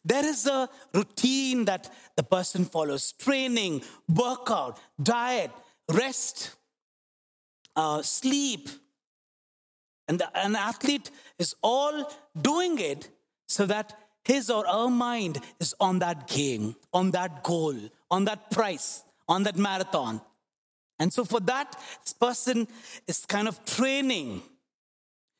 There 0.05 0.25
is 0.25 0.45
a 0.47 0.69
routine 0.93 1.65
that 1.65 1.91
the 2.15 2.23
person 2.23 2.65
follows 2.65 3.13
training, 3.13 3.83
workout, 4.13 4.79
diet, 5.01 5.51
rest, 5.89 6.51
uh, 7.75 8.01
sleep. 8.01 8.69
And 10.07 10.19
the, 10.19 10.37
an 10.37 10.55
athlete 10.55 11.09
is 11.39 11.55
all 11.61 12.11
doing 12.39 12.79
it 12.79 13.09
so 13.47 13.65
that 13.65 13.97
his 14.25 14.49
or 14.49 14.65
her 14.65 14.89
mind 14.89 15.39
is 15.59 15.73
on 15.79 15.99
that 15.99 16.27
game, 16.27 16.75
on 16.93 17.11
that 17.11 17.43
goal, 17.43 17.75
on 18.09 18.25
that 18.25 18.51
price, 18.51 19.03
on 19.27 19.43
that 19.43 19.57
marathon. 19.57 20.21
And 21.03 21.11
so 21.11 21.25
for 21.25 21.41
that, 21.41 21.75
person 22.17 22.65
is 23.05 23.25
kind 23.25 23.49
of 23.49 23.63
training. 23.65 24.41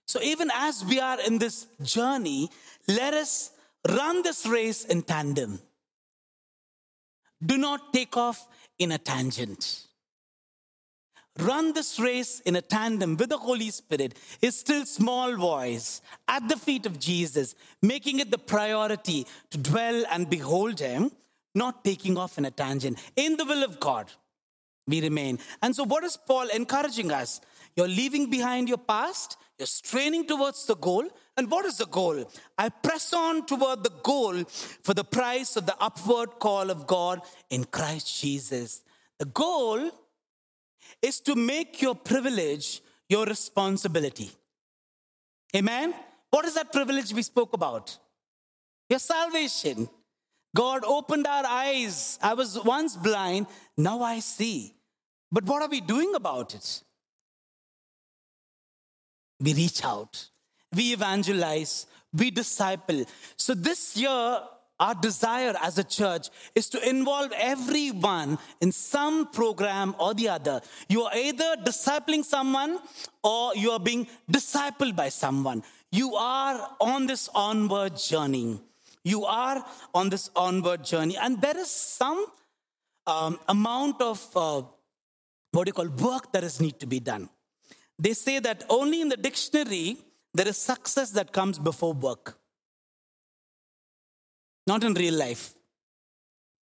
So 0.06 0.22
even 0.22 0.52
as 0.54 0.84
we 0.84 1.00
are 1.00 1.18
in 1.22 1.38
this 1.38 1.68
journey, 1.82 2.50
let 2.90 3.14
us 3.14 3.52
run 3.88 4.24
this 4.24 4.46
race 4.46 4.84
in 4.84 5.04
tandem. 5.04 5.62
Do 7.42 7.58
not 7.58 7.94
take 7.94 8.18
off 8.18 8.46
in 8.78 8.92
a 8.92 8.98
tangent. 8.98 9.86
Run 11.40 11.72
this 11.72 11.98
race 11.98 12.42
in 12.42 12.58
a 12.58 12.62
tandem 12.62 13.16
with 13.16 13.30
the 13.30 13.38
Holy 13.38 13.70
Spirit, 13.70 14.16
his 14.42 14.60
still 14.60 14.86
small 14.86 15.34
voice 15.38 16.02
at 16.28 16.50
the 16.50 16.58
feet 16.58 16.86
of 16.86 17.00
Jesus, 17.00 17.56
making 17.82 18.20
it 18.20 18.32
the 18.32 18.38
priority 18.38 19.26
to 19.52 19.58
dwell 19.58 20.04
and 20.12 20.30
behold 20.30 20.82
him, 20.82 21.10
not 21.56 21.86
taking 21.86 22.18
off 22.18 22.38
in 22.38 22.44
a 22.44 22.52
tangent. 22.52 23.00
In 23.16 23.38
the 23.38 23.46
will 23.46 23.64
of 23.64 23.80
God, 23.80 24.12
we 24.88 25.02
remain. 25.02 25.40
And 25.62 25.76
so, 25.76 25.84
what 25.84 26.04
is 26.04 26.18
Paul 26.18 26.48
encouraging 26.50 27.12
us? 27.12 27.42
You're 27.76 27.88
leaving 27.88 28.30
behind 28.30 28.68
your 28.68 28.78
past, 28.78 29.38
you're 29.58 29.66
straining 29.68 30.28
towards 30.28 30.66
the 30.66 30.76
goal. 30.76 31.08
And 31.36 31.50
what 31.50 31.66
is 31.66 31.78
the 31.78 31.88
goal? 31.88 32.30
I 32.58 32.70
press 32.70 33.12
on 33.14 33.46
toward 33.48 33.84
the 33.84 33.94
goal 34.04 34.44
for 34.84 34.94
the 34.94 35.04
price 35.04 35.56
of 35.56 35.66
the 35.66 35.76
upward 35.80 36.38
call 36.40 36.70
of 36.70 36.86
God 36.86 37.22
in 37.50 37.64
Christ 37.64 38.22
Jesus. 38.22 38.84
The 39.18 39.26
goal 39.26 39.90
is 41.02 41.20
to 41.22 41.36
make 41.36 41.82
your 41.82 41.96
privilege 41.96 42.82
your 43.10 43.26
responsibility. 43.26 44.32
Amen? 45.56 45.94
What 46.30 46.46
is 46.46 46.56
that 46.56 46.72
privilege 46.72 47.14
we 47.14 47.22
spoke 47.22 47.54
about? 47.54 47.98
Your 48.90 49.00
salvation. 49.00 49.88
God 50.56 50.84
opened 50.86 51.26
our 51.26 51.46
eyes. 51.46 52.20
I 52.22 52.34
was 52.34 52.64
once 52.64 52.96
blind, 52.96 53.48
now 53.78 54.02
I 54.02 54.20
see. 54.20 54.76
But 55.32 55.46
what 55.46 55.62
are 55.62 55.70
we 55.70 55.82
doing 55.82 56.14
about 56.16 56.54
it? 56.54 56.84
We 59.40 59.54
reach 59.54 59.84
out, 59.84 60.30
we 60.74 60.94
evangelize, 60.94 61.88
we 62.14 62.32
disciple. 62.32 63.06
So 63.36 63.54
this 63.54 63.98
year, 63.98 64.40
our 64.80 64.96
desire 64.96 65.54
as 65.62 65.78
a 65.78 65.84
church 65.84 66.30
is 66.56 66.70
to 66.70 66.90
involve 66.90 67.32
everyone 67.38 68.38
in 68.62 68.72
some 68.72 69.28
program 69.28 69.96
or 70.00 70.14
the 70.14 70.30
other. 70.30 70.62
You 70.88 71.04
are 71.04 71.16
either 71.16 71.56
discipling 71.64 72.24
someone 72.24 72.80
or 73.24 73.56
you 73.56 73.72
are 73.72 73.80
being 73.80 74.08
discipled 74.32 74.96
by 74.96 75.10
someone. 75.10 75.64
You 75.92 76.16
are 76.16 76.70
on 76.80 77.08
this 77.08 77.30
onward 77.34 77.98
journey. 77.98 78.60
You 79.04 79.26
are 79.26 79.66
on 79.94 80.10
this 80.10 80.30
onward 80.36 80.84
journey. 80.84 81.18
And 81.18 81.42
there 81.42 81.58
is 81.58 81.70
some 81.70 82.26
um, 83.06 83.40
amount 83.48 84.02
of 84.02 84.26
uh, 84.36 84.62
what 85.52 85.66
do 85.66 85.70
you 85.70 85.74
call 85.74 85.90
work 85.90 86.32
that 86.32 86.44
is 86.44 86.60
need 86.60 86.80
to 86.80 86.88
be 86.88 87.00
done. 87.00 87.30
They 88.00 88.14
say 88.14 88.40
that 88.40 88.64
only 88.70 89.02
in 89.02 89.10
the 89.10 89.18
dictionary 89.18 89.98
there 90.34 90.48
is 90.48 90.58
success 90.58 91.12
that 91.12 91.32
comes 91.32 91.60
before 91.60 91.94
work 91.94 92.40
not 94.66 94.84
in 94.84 94.94
real 94.94 95.14
life. 95.16 95.54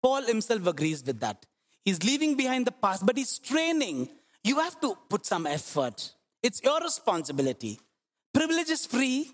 Paul 0.02 0.24
himself 0.24 0.66
agrees 0.66 1.04
with 1.06 1.20
that. 1.20 1.46
He's 1.86 2.04
leaving 2.04 2.36
behind 2.36 2.66
the 2.66 2.72
past, 2.72 3.06
but 3.06 3.18
he's 3.18 3.38
training. 3.40 4.10
You 4.44 4.60
have 4.60 4.80
to 4.82 4.98
put 5.10 5.26
some 5.26 5.46
effort. 5.48 6.14
It's 6.42 6.62
your 6.64 6.80
responsibility. 6.80 7.80
Privilege 8.34 8.70
is 8.70 8.86
free, 8.86 9.30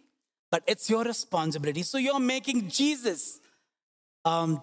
but 0.51 0.63
it's 0.67 0.89
your 0.89 1.03
responsibility. 1.03 1.83
So 1.83 1.97
you're 1.97 2.19
making 2.19 2.69
Jesus 2.69 3.39
um, 4.25 4.61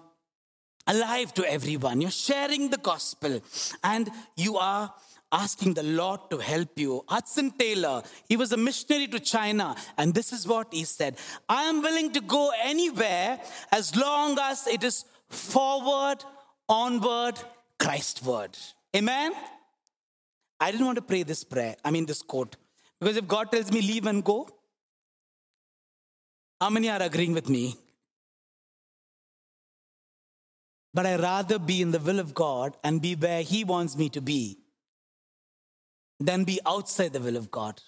alive 0.87 1.33
to 1.35 1.51
everyone. 1.51 2.01
You're 2.01 2.11
sharing 2.11 2.69
the 2.69 2.77
gospel, 2.77 3.41
and 3.83 4.09
you 4.35 4.57
are 4.57 4.93
asking 5.31 5.73
the 5.73 5.83
Lord 5.83 6.21
to 6.29 6.37
help 6.37 6.77
you. 6.79 7.03
Hudson 7.07 7.51
Taylor, 7.51 8.03
he 8.27 8.37
was 8.37 8.51
a 8.51 8.57
missionary 8.57 9.07
to 9.07 9.19
China, 9.19 9.75
and 9.97 10.13
this 10.13 10.31
is 10.31 10.47
what 10.47 10.73
he 10.73 10.83
said 10.83 11.17
I 11.49 11.63
am 11.63 11.81
willing 11.81 12.11
to 12.13 12.21
go 12.21 12.51
anywhere 12.63 13.39
as 13.71 13.95
long 13.95 14.37
as 14.39 14.67
it 14.67 14.83
is 14.83 15.05
forward, 15.29 16.23
onward, 16.69 17.39
Christward. 17.79 18.55
Amen? 18.95 19.33
I 20.59 20.71
didn't 20.71 20.85
want 20.85 20.95
to 20.95 21.01
pray 21.01 21.23
this 21.23 21.43
prayer, 21.43 21.75
I 21.83 21.91
mean, 21.91 22.05
this 22.05 22.21
quote, 22.21 22.55
because 22.99 23.17
if 23.17 23.27
God 23.27 23.51
tells 23.51 23.71
me 23.71 23.81
leave 23.81 24.05
and 24.05 24.23
go, 24.23 24.47
how 26.59 26.69
many 26.69 26.89
are 26.89 27.01
agreeing 27.01 27.33
with 27.33 27.49
me? 27.49 27.75
But 30.93 31.05
I 31.05 31.17
rather 31.17 31.59
be 31.59 31.81
in 31.81 31.91
the 31.91 31.99
will 31.99 32.19
of 32.19 32.33
God 32.33 32.77
and 32.83 33.01
be 33.01 33.15
where 33.15 33.41
He 33.41 33.63
wants 33.63 33.97
me 33.97 34.09
to 34.09 34.21
be 34.21 34.57
than 36.19 36.45
be 36.45 36.59
outside 36.65 37.11
the 37.11 37.19
will 37.19 37.35
of 37.35 37.51
God. 37.51 37.81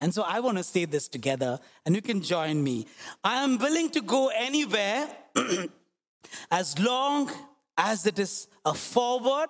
And 0.00 0.14
so 0.14 0.22
I 0.22 0.40
want 0.40 0.58
to 0.58 0.62
say 0.62 0.84
this 0.84 1.08
together, 1.08 1.58
and 1.84 1.94
you 1.94 2.02
can 2.02 2.22
join 2.22 2.62
me. 2.62 2.86
I 3.24 3.42
am 3.42 3.58
willing 3.58 3.90
to 3.90 4.00
go 4.00 4.28
anywhere 4.28 5.08
as 6.50 6.78
long 6.78 7.30
as 7.76 8.06
it 8.06 8.18
is 8.18 8.48
a 8.64 8.74
forward, 8.74 9.48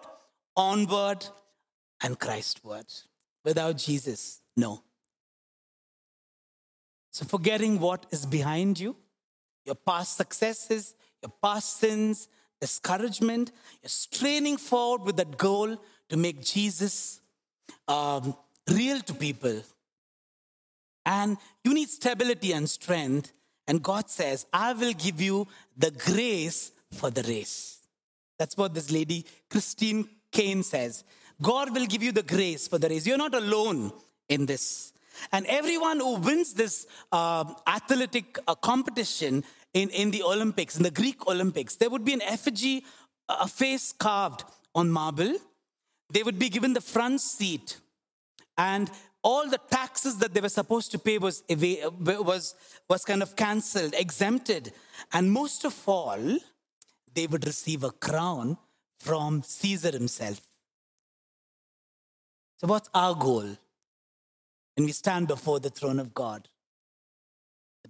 onward, 0.57 1.27
and 2.03 2.19
Christward. 2.19 3.03
Without 3.45 3.77
Jesus, 3.77 4.41
no. 4.57 4.83
So, 7.19 7.25
forgetting 7.25 7.81
what 7.81 8.07
is 8.13 8.25
behind 8.25 8.79
you, 8.79 8.95
your 9.67 9.75
past 9.75 10.17
successes, 10.17 10.95
your 11.21 11.33
past 11.43 11.79
sins, 11.81 12.29
discouragement, 12.61 13.51
you're 13.83 13.89
straining 13.89 14.57
forward 14.57 15.03
with 15.05 15.17
that 15.17 15.37
goal 15.37 15.77
to 16.11 16.17
make 16.17 16.45
Jesus 16.45 17.21
um, 17.89 18.37
real 18.71 19.01
to 19.01 19.15
people. 19.15 19.63
And 21.05 21.39
you 21.65 21.75
need 21.75 21.89
stability 21.89 22.53
and 22.53 22.71
strength. 22.71 23.33
And 23.67 23.83
God 23.83 24.09
says, 24.09 24.47
I 24.53 24.73
will 24.75 24.93
give 24.93 25.21
you 25.21 25.49
the 25.77 25.91
grace 25.91 26.71
for 26.93 27.11
the 27.11 27.25
race. 27.25 27.79
That's 28.39 28.57
what 28.57 28.75
this 28.75 28.93
lady, 28.93 29.27
Christine 29.51 30.09
Caine, 30.31 30.63
says. 30.63 31.03
God 31.43 31.75
will 31.75 31.87
give 31.87 32.05
you 32.05 32.13
the 32.13 32.23
grace 32.23 32.69
for 32.69 32.79
the 32.79 32.89
race. 32.89 33.09
You're 33.09 33.19
not 33.19 33.35
alone 33.35 33.91
in 34.29 34.47
this. 34.47 34.93
And 35.33 35.47
everyone 35.47 36.01
who 36.01 36.17
wins 36.17 36.55
this 36.55 36.87
uh, 37.13 37.45
athletic 37.67 38.39
uh, 38.47 38.55
competition 38.55 39.45
in, 39.75 39.91
in 39.91 40.11
the 40.11 40.23
Olympics, 40.23 40.77
in 40.77 40.83
the 40.83 40.91
Greek 40.91 41.27
Olympics, 41.27 41.77
there 41.77 41.91
would 41.91 42.05
be 42.05 42.15
an 42.15 42.23
effigy, 42.23 42.85
a 43.29 43.49
face 43.49 43.93
carved 43.93 44.45
on 44.75 44.91
marble 44.91 45.35
they 46.11 46.23
would 46.23 46.39
be 46.39 46.49
given 46.49 46.73
the 46.73 46.81
front 46.81 47.21
seat 47.21 47.79
and 48.57 48.91
all 49.23 49.49
the 49.49 49.61
taxes 49.71 50.19
that 50.19 50.33
they 50.33 50.41
were 50.41 50.49
supposed 50.49 50.91
to 50.93 50.99
pay 50.99 51.19
was, 51.19 51.43
was, 51.49 52.55
was 52.89 53.05
kind 53.05 53.23
of 53.23 53.37
cancelled, 53.37 53.95
exempted. 53.97 54.73
And 55.13 55.31
most 55.31 55.65
of 55.65 55.77
all, 55.89 56.39
they 57.15 57.27
would 57.27 57.45
receive 57.45 57.85
a 57.85 57.91
crown 57.91 58.57
from 59.01 59.43
Caesar 59.43 59.91
himself. 59.91 60.41
So, 62.59 62.69
what's 62.69 62.89
our 62.95 63.15
goal 63.15 63.57
when 64.79 64.87
we 64.87 64.93
stand 64.93 65.27
before 65.27 65.59
the 65.59 65.71
throne 65.71 65.99
of 65.99 66.15
God? 66.15 66.49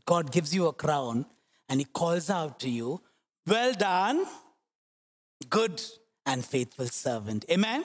God 0.06 0.32
gives 0.32 0.54
you 0.54 0.68
a 0.68 0.72
crown 0.72 1.26
and 1.68 1.80
He 1.80 1.84
calls 1.84 2.30
out 2.30 2.58
to 2.60 2.70
you, 2.70 3.02
Well 3.46 3.74
done, 3.74 4.24
good 5.50 5.82
and 6.24 6.42
faithful 6.42 6.86
servant. 6.86 7.44
Amen? 7.50 7.84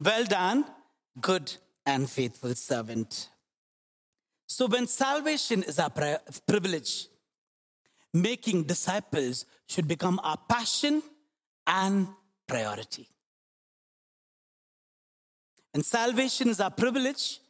Well 0.00 0.24
done, 0.24 0.64
good 1.20 1.54
and 1.84 2.08
faithful 2.08 2.54
servant. 2.54 3.28
So, 4.46 4.68
when 4.68 4.86
salvation 4.86 5.62
is 5.62 5.78
our 5.78 5.92
privilege, 6.46 7.08
making 8.14 8.62
disciples 8.62 9.44
should 9.68 9.86
become 9.86 10.18
our 10.24 10.38
passion 10.48 11.02
and 11.66 12.08
priority. 12.46 13.06
And 15.74 15.84
salvation 15.84 16.48
is 16.48 16.58
our 16.58 16.70
privilege. 16.70 17.40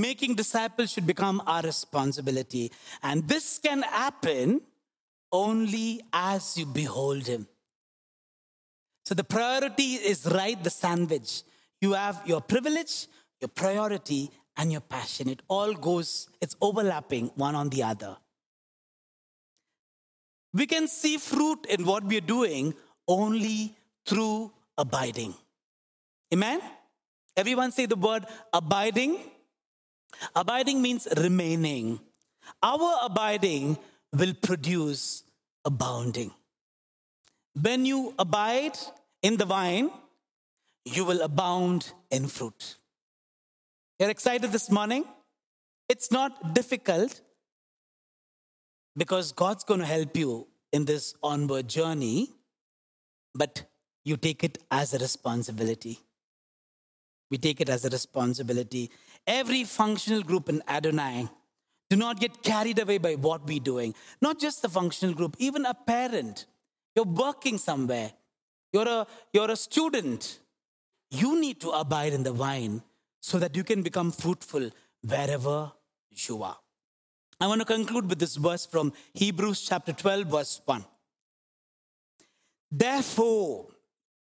Making 0.00 0.34
disciples 0.34 0.92
should 0.92 1.06
become 1.06 1.42
our 1.46 1.62
responsibility. 1.62 2.70
And 3.02 3.26
this 3.26 3.58
can 3.58 3.82
happen 3.82 4.60
only 5.32 6.02
as 6.12 6.56
you 6.58 6.66
behold 6.66 7.26
Him. 7.26 7.46
So 9.04 9.14
the 9.14 9.24
priority 9.24 9.94
is 9.94 10.26
right, 10.26 10.62
the 10.62 10.70
sandwich. 10.70 11.42
You 11.80 11.92
have 11.92 12.22
your 12.26 12.40
privilege, 12.40 13.06
your 13.40 13.48
priority, 13.48 14.30
and 14.56 14.72
your 14.72 14.80
passion. 14.80 15.28
It 15.28 15.40
all 15.48 15.72
goes, 15.74 16.28
it's 16.40 16.56
overlapping 16.60 17.26
one 17.36 17.54
on 17.54 17.68
the 17.68 17.82
other. 17.82 18.16
We 20.52 20.66
can 20.66 20.88
see 20.88 21.18
fruit 21.18 21.66
in 21.68 21.84
what 21.84 22.04
we 22.04 22.16
are 22.18 22.28
doing 22.36 22.74
only 23.06 23.76
through 24.06 24.52
abiding. 24.76 25.34
Amen? 26.32 26.60
Everyone 27.36 27.70
say 27.72 27.86
the 27.86 27.96
word 27.96 28.24
abiding. 28.52 29.18
Abiding 30.34 30.82
means 30.82 31.06
remaining. 31.16 32.00
Our 32.62 32.98
abiding 33.02 33.78
will 34.12 34.34
produce 34.34 35.24
abounding. 35.64 36.30
When 37.60 37.86
you 37.86 38.14
abide 38.18 38.76
in 39.22 39.36
the 39.36 39.44
vine, 39.44 39.90
you 40.84 41.04
will 41.04 41.22
abound 41.22 41.92
in 42.10 42.28
fruit. 42.28 42.76
You're 43.98 44.10
excited 44.10 44.52
this 44.52 44.70
morning? 44.70 45.04
It's 45.88 46.12
not 46.12 46.54
difficult 46.54 47.20
because 48.96 49.32
God's 49.32 49.64
going 49.64 49.80
to 49.80 49.86
help 49.86 50.16
you 50.16 50.46
in 50.72 50.84
this 50.84 51.14
onward 51.22 51.68
journey, 51.68 52.30
but 53.34 53.64
you 54.04 54.16
take 54.16 54.44
it 54.44 54.58
as 54.70 54.94
a 54.94 54.98
responsibility. 54.98 55.98
We 57.30 57.38
take 57.38 57.60
it 57.60 57.68
as 57.68 57.84
a 57.84 57.88
responsibility. 57.88 58.90
Every 59.26 59.64
functional 59.64 60.22
group 60.22 60.48
in 60.48 60.62
Adonai, 60.68 61.28
do 61.88 61.96
not 61.96 62.20
get 62.20 62.42
carried 62.42 62.78
away 62.78 62.98
by 62.98 63.14
what 63.14 63.46
we're 63.46 63.60
doing. 63.60 63.94
Not 64.20 64.40
just 64.40 64.62
the 64.62 64.68
functional 64.68 65.14
group, 65.14 65.36
even 65.38 65.66
a 65.66 65.74
parent. 65.74 66.46
You're 66.94 67.04
working 67.04 67.58
somewhere, 67.58 68.12
you're 68.72 68.88
a, 68.88 69.06
you're 69.32 69.50
a 69.50 69.56
student. 69.56 70.40
You 71.10 71.40
need 71.40 71.60
to 71.60 71.70
abide 71.70 72.12
in 72.12 72.24
the 72.24 72.32
vine 72.32 72.82
so 73.20 73.38
that 73.38 73.54
you 73.54 73.62
can 73.62 73.82
become 73.82 74.10
fruitful 74.10 74.70
wherever 75.02 75.72
you 76.10 76.42
are. 76.42 76.58
I 77.40 77.46
want 77.46 77.60
to 77.60 77.66
conclude 77.66 78.08
with 78.08 78.18
this 78.18 78.36
verse 78.36 78.66
from 78.66 78.92
Hebrews 79.12 79.60
chapter 79.60 79.92
12, 79.92 80.26
verse 80.26 80.60
1. 80.64 80.84
Therefore, 82.72 83.66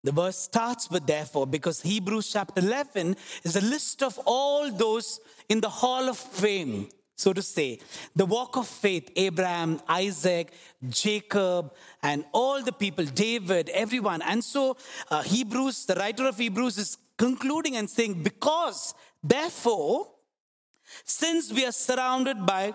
the 0.04 0.12
verse 0.12 0.38
starts 0.38 0.90
with 0.90 1.06
therefore 1.06 1.46
because 1.46 1.82
Hebrews 1.82 2.30
chapter 2.32 2.60
11 2.60 3.16
is 3.42 3.56
a 3.56 3.60
list 3.60 4.02
of 4.02 4.18
all 4.24 4.70
those 4.70 5.20
in 5.48 5.60
the 5.60 5.68
hall 5.68 6.08
of 6.08 6.16
fame, 6.16 6.88
so 7.16 7.32
to 7.32 7.42
say. 7.42 7.80
The 8.14 8.26
walk 8.26 8.56
of 8.56 8.68
faith, 8.68 9.10
Abraham, 9.16 9.80
Isaac, 9.88 10.52
Jacob, 10.88 11.74
and 12.02 12.24
all 12.32 12.62
the 12.62 12.72
people, 12.72 13.04
David, 13.06 13.70
everyone. 13.70 14.22
And 14.22 14.42
so 14.44 14.76
uh, 15.10 15.22
Hebrews, 15.22 15.86
the 15.86 15.96
writer 15.96 16.26
of 16.26 16.38
Hebrews 16.38 16.78
is 16.78 16.98
concluding 17.16 17.76
and 17.76 17.90
saying, 17.90 18.22
because 18.22 18.94
therefore, 19.22 20.06
since 21.04 21.52
we 21.52 21.66
are 21.66 21.72
surrounded 21.72 22.46
by 22.46 22.72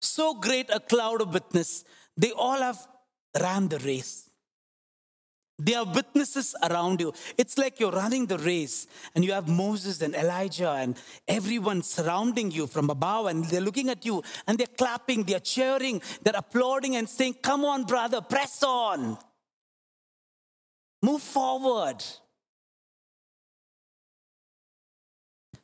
so 0.00 0.34
great 0.34 0.68
a 0.70 0.80
cloud 0.80 1.22
of 1.22 1.32
witness, 1.32 1.84
they 2.16 2.32
all 2.32 2.58
have 2.58 2.86
ran 3.40 3.68
the 3.68 3.78
race. 3.78 4.28
There 5.64 5.78
are 5.78 5.84
witnesses 5.84 6.56
around 6.68 7.00
you. 7.00 7.12
It's 7.38 7.56
like 7.56 7.78
you're 7.78 7.92
running 7.92 8.26
the 8.26 8.38
race 8.38 8.88
and 9.14 9.24
you 9.24 9.32
have 9.32 9.46
Moses 9.48 10.02
and 10.02 10.12
Elijah 10.12 10.72
and 10.72 11.00
everyone 11.28 11.82
surrounding 11.84 12.50
you 12.50 12.66
from 12.66 12.90
above 12.90 13.26
and 13.26 13.44
they're 13.44 13.60
looking 13.60 13.88
at 13.88 14.04
you 14.04 14.24
and 14.48 14.58
they're 14.58 14.66
clapping, 14.76 15.22
they're 15.22 15.38
cheering, 15.38 16.02
they're 16.22 16.34
applauding 16.36 16.96
and 16.96 17.08
saying, 17.08 17.36
Come 17.42 17.64
on, 17.64 17.84
brother, 17.84 18.20
press 18.20 18.64
on. 18.64 19.16
Move 21.00 21.22
forward. 21.22 22.02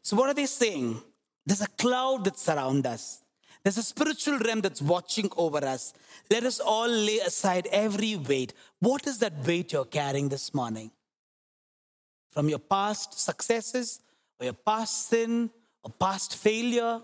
So, 0.03 0.17
what 0.17 0.29
are 0.29 0.35
they 0.35 0.47
saying? 0.47 1.03
There's 1.45 1.63
a 1.63 1.69
cloud 1.69 2.25
that 2.25 2.39
surrounds 2.39 2.87
us. 2.87 3.23
There's 3.63 3.79
a 3.79 3.83
spiritual 3.83 4.39
realm 4.39 4.61
that's 4.61 4.81
watching 4.81 5.31
over 5.37 5.59
us. 5.59 5.93
Let 6.31 6.45
us 6.45 6.61
all 6.61 6.89
lay 6.89 7.19
aside 7.19 7.69
every 7.73 8.17
weight. 8.17 8.55
What 8.81 9.07
is 9.07 9.19
that 9.19 9.47
weight 9.47 9.73
you're 9.73 9.85
carrying 9.85 10.29
this 10.29 10.55
morning? 10.55 10.91
From 12.31 12.49
your 12.49 12.61
past 12.61 13.19
successes, 13.19 14.01
or 14.41 14.45
your 14.45 14.53
past 14.55 15.09
sin, 15.09 15.51
or 15.83 15.91
past 15.91 16.37
failure? 16.37 17.01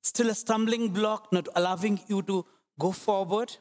It's 0.00 0.10
still 0.10 0.30
a 0.30 0.34
stumbling 0.34 0.88
block, 0.90 1.32
not 1.32 1.48
allowing 1.54 2.00
you 2.06 2.22
to 2.22 2.46
go 2.78 2.92
forward? 2.92 3.56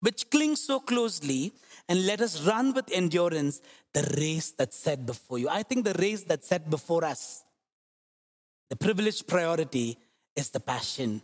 Which 0.00 0.30
clings 0.30 0.60
so 0.60 0.80
closely, 0.80 1.52
and 1.88 2.06
let 2.06 2.20
us 2.20 2.42
run 2.46 2.72
with 2.74 2.90
endurance 2.92 3.60
the 3.94 4.02
race 4.18 4.52
that's 4.52 4.76
set 4.76 5.06
before 5.06 5.38
you. 5.38 5.48
I 5.48 5.62
think 5.62 5.84
the 5.84 5.94
race 5.94 6.22
that's 6.22 6.48
set 6.48 6.68
before 6.68 7.04
us, 7.04 7.44
the 8.68 8.76
privileged 8.76 9.26
priority 9.26 9.96
is 10.36 10.50
the 10.50 10.60
passion 10.60 11.22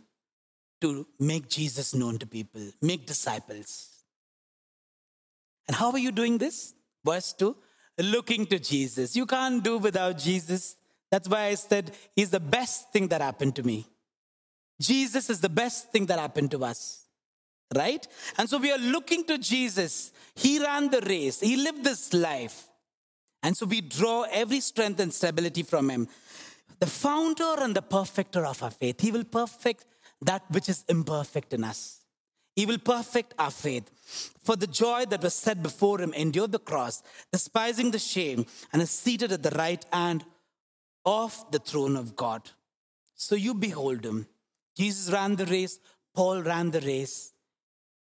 to 0.81 1.07
make 1.19 1.49
Jesus 1.49 1.93
known 1.93 2.17
to 2.19 2.27
people, 2.27 2.61
make 2.81 3.07
disciples. 3.07 3.89
And 5.67 5.75
how 5.75 5.91
are 5.91 5.99
you 5.99 6.11
doing 6.11 6.37
this? 6.37 6.73
Verse 7.03 7.33
2 7.33 7.55
looking 7.97 8.45
to 8.47 8.59
Jesus. 8.59 9.15
You 9.15 9.25
can't 9.25 9.63
do 9.63 9.77
without 9.77 10.17
Jesus. 10.17 10.75
That's 11.11 11.29
why 11.29 11.45
I 11.45 11.55
said 11.55 11.91
he's 12.15 12.31
the 12.31 12.39
best 12.39 12.91
thing 12.91 13.07
that 13.09 13.21
happened 13.21 13.55
to 13.55 13.63
me. 13.63 13.85
Jesus 14.81 15.29
is 15.29 15.39
the 15.39 15.49
best 15.49 15.91
thing 15.91 16.05
that 16.07 16.19
happened 16.19 16.51
to 16.51 16.63
us. 16.65 17.05
Right? 17.73 18.05
And 18.37 18.49
so 18.49 18.57
we 18.57 18.71
are 18.71 18.77
looking 18.77 19.23
to 19.25 19.37
Jesus. 19.37 20.11
He 20.35 20.59
ran 20.59 20.89
the 20.89 21.01
race, 21.01 21.39
he 21.39 21.55
lived 21.55 21.83
this 21.83 22.13
life. 22.13 22.67
And 23.41 23.55
so 23.55 23.65
we 23.65 23.81
draw 23.81 24.23
every 24.31 24.59
strength 24.59 24.99
and 24.99 25.13
stability 25.13 25.61
from 25.63 25.89
him 25.89 26.07
the 26.79 26.87
founder 26.87 27.55
and 27.59 27.75
the 27.75 27.81
perfecter 27.81 28.45
of 28.45 28.61
our 28.63 28.71
faith. 28.71 29.01
He 29.01 29.11
will 29.11 29.23
perfect 29.23 29.85
that 30.21 30.43
which 30.49 30.69
is 30.69 30.83
imperfect 30.87 31.53
in 31.53 31.63
us. 31.63 32.01
He 32.55 32.65
will 32.65 32.77
perfect 32.77 33.33
our 33.37 33.51
faith. 33.51 33.91
For 34.43 34.55
the 34.55 34.67
joy 34.67 35.05
that 35.05 35.23
was 35.23 35.33
set 35.33 35.61
before 35.61 35.99
him 35.99 36.13
endured 36.13 36.51
the 36.51 36.59
cross, 36.59 37.03
despising 37.31 37.91
the 37.91 37.99
shame, 37.99 38.45
and 38.71 38.81
is 38.81 38.91
seated 38.91 39.31
at 39.31 39.43
the 39.43 39.57
right 39.57 39.83
hand 39.91 40.23
of 41.05 41.45
the 41.51 41.59
throne 41.59 41.95
of 41.95 42.15
God. 42.15 42.49
So 43.15 43.35
you 43.35 43.53
behold 43.53 44.05
him. 44.05 44.27
Jesus 44.77 45.11
ran 45.11 45.35
the 45.35 45.45
race, 45.45 45.79
Paul 46.13 46.43
ran 46.43 46.71
the 46.71 46.81
race. 46.81 47.33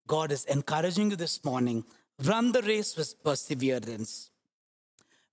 God 0.07 0.31
is 0.31 0.45
encouraging 0.45 1.11
you 1.11 1.15
this 1.15 1.43
morning 1.43 1.83
run 2.25 2.51
the 2.51 2.61
race 2.61 2.95
with 2.97 3.23
perseverance. 3.23 4.29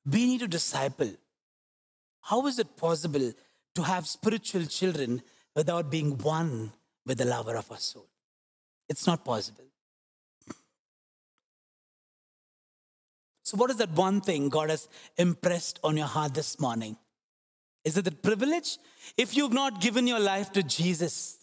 We 0.05 0.25
need 0.27 0.41
to 0.41 0.49
disciple 0.49 1.11
how 2.27 2.45
is 2.49 2.59
it 2.59 2.77
possible 2.77 3.33
to 3.77 3.83
have 3.83 4.05
spiritual 4.05 4.65
children 4.67 5.23
without 5.55 5.91
being 5.91 6.19
one 6.19 6.73
with 7.05 7.19
the 7.19 7.25
lover 7.25 7.55
of 7.55 7.71
our 7.71 7.79
soul? 7.79 8.09
It's 8.89 9.07
not 9.07 9.25
possible. 9.25 9.63
So, 13.45 13.57
what 13.57 13.71
is 13.71 13.77
that 13.77 13.93
one 13.93 14.21
thing 14.21 14.49
God 14.49 14.71
has 14.71 14.89
impressed 15.17 15.79
on 15.85 15.97
your 15.97 16.09
heart 16.09 16.35
this 16.35 16.59
morning? 16.59 16.97
Is 17.85 17.97
it 17.97 18.05
the 18.05 18.11
privilege? 18.11 18.79
If 19.17 19.37
you've 19.37 19.53
not 19.53 19.81
given 19.81 20.09
your 20.09 20.19
life 20.19 20.51
to 20.55 20.65
Jesus, 20.65 21.39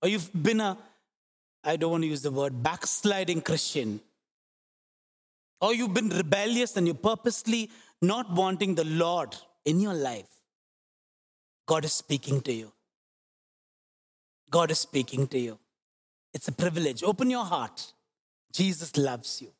or 0.00 0.08
you've 0.08 0.30
been 0.32 0.60
a, 0.60 0.78
I 1.64 1.74
don't 1.74 1.90
want 1.90 2.04
to 2.04 2.08
use 2.08 2.22
the 2.22 2.30
word, 2.30 2.62
backsliding 2.62 3.40
Christian, 3.40 4.00
or 5.60 5.74
you've 5.74 5.92
been 5.92 6.10
rebellious 6.10 6.76
and 6.76 6.86
you're 6.86 6.94
purposely 6.94 7.68
not 8.00 8.30
wanting 8.32 8.76
the 8.76 8.84
Lord 8.84 9.36
in 9.64 9.80
your 9.80 9.94
life, 9.94 10.28
God 11.66 11.84
is 11.84 11.92
speaking 11.92 12.40
to 12.42 12.52
you. 12.52 12.72
God 14.50 14.70
is 14.70 14.78
speaking 14.78 15.26
to 15.28 15.38
you. 15.38 15.58
It's 16.34 16.48
a 16.48 16.52
privilege. 16.52 17.02
Open 17.02 17.30
your 17.30 17.44
heart. 17.44 17.92
Jesus 18.52 18.96
loves 18.96 19.40
you. 19.40 19.52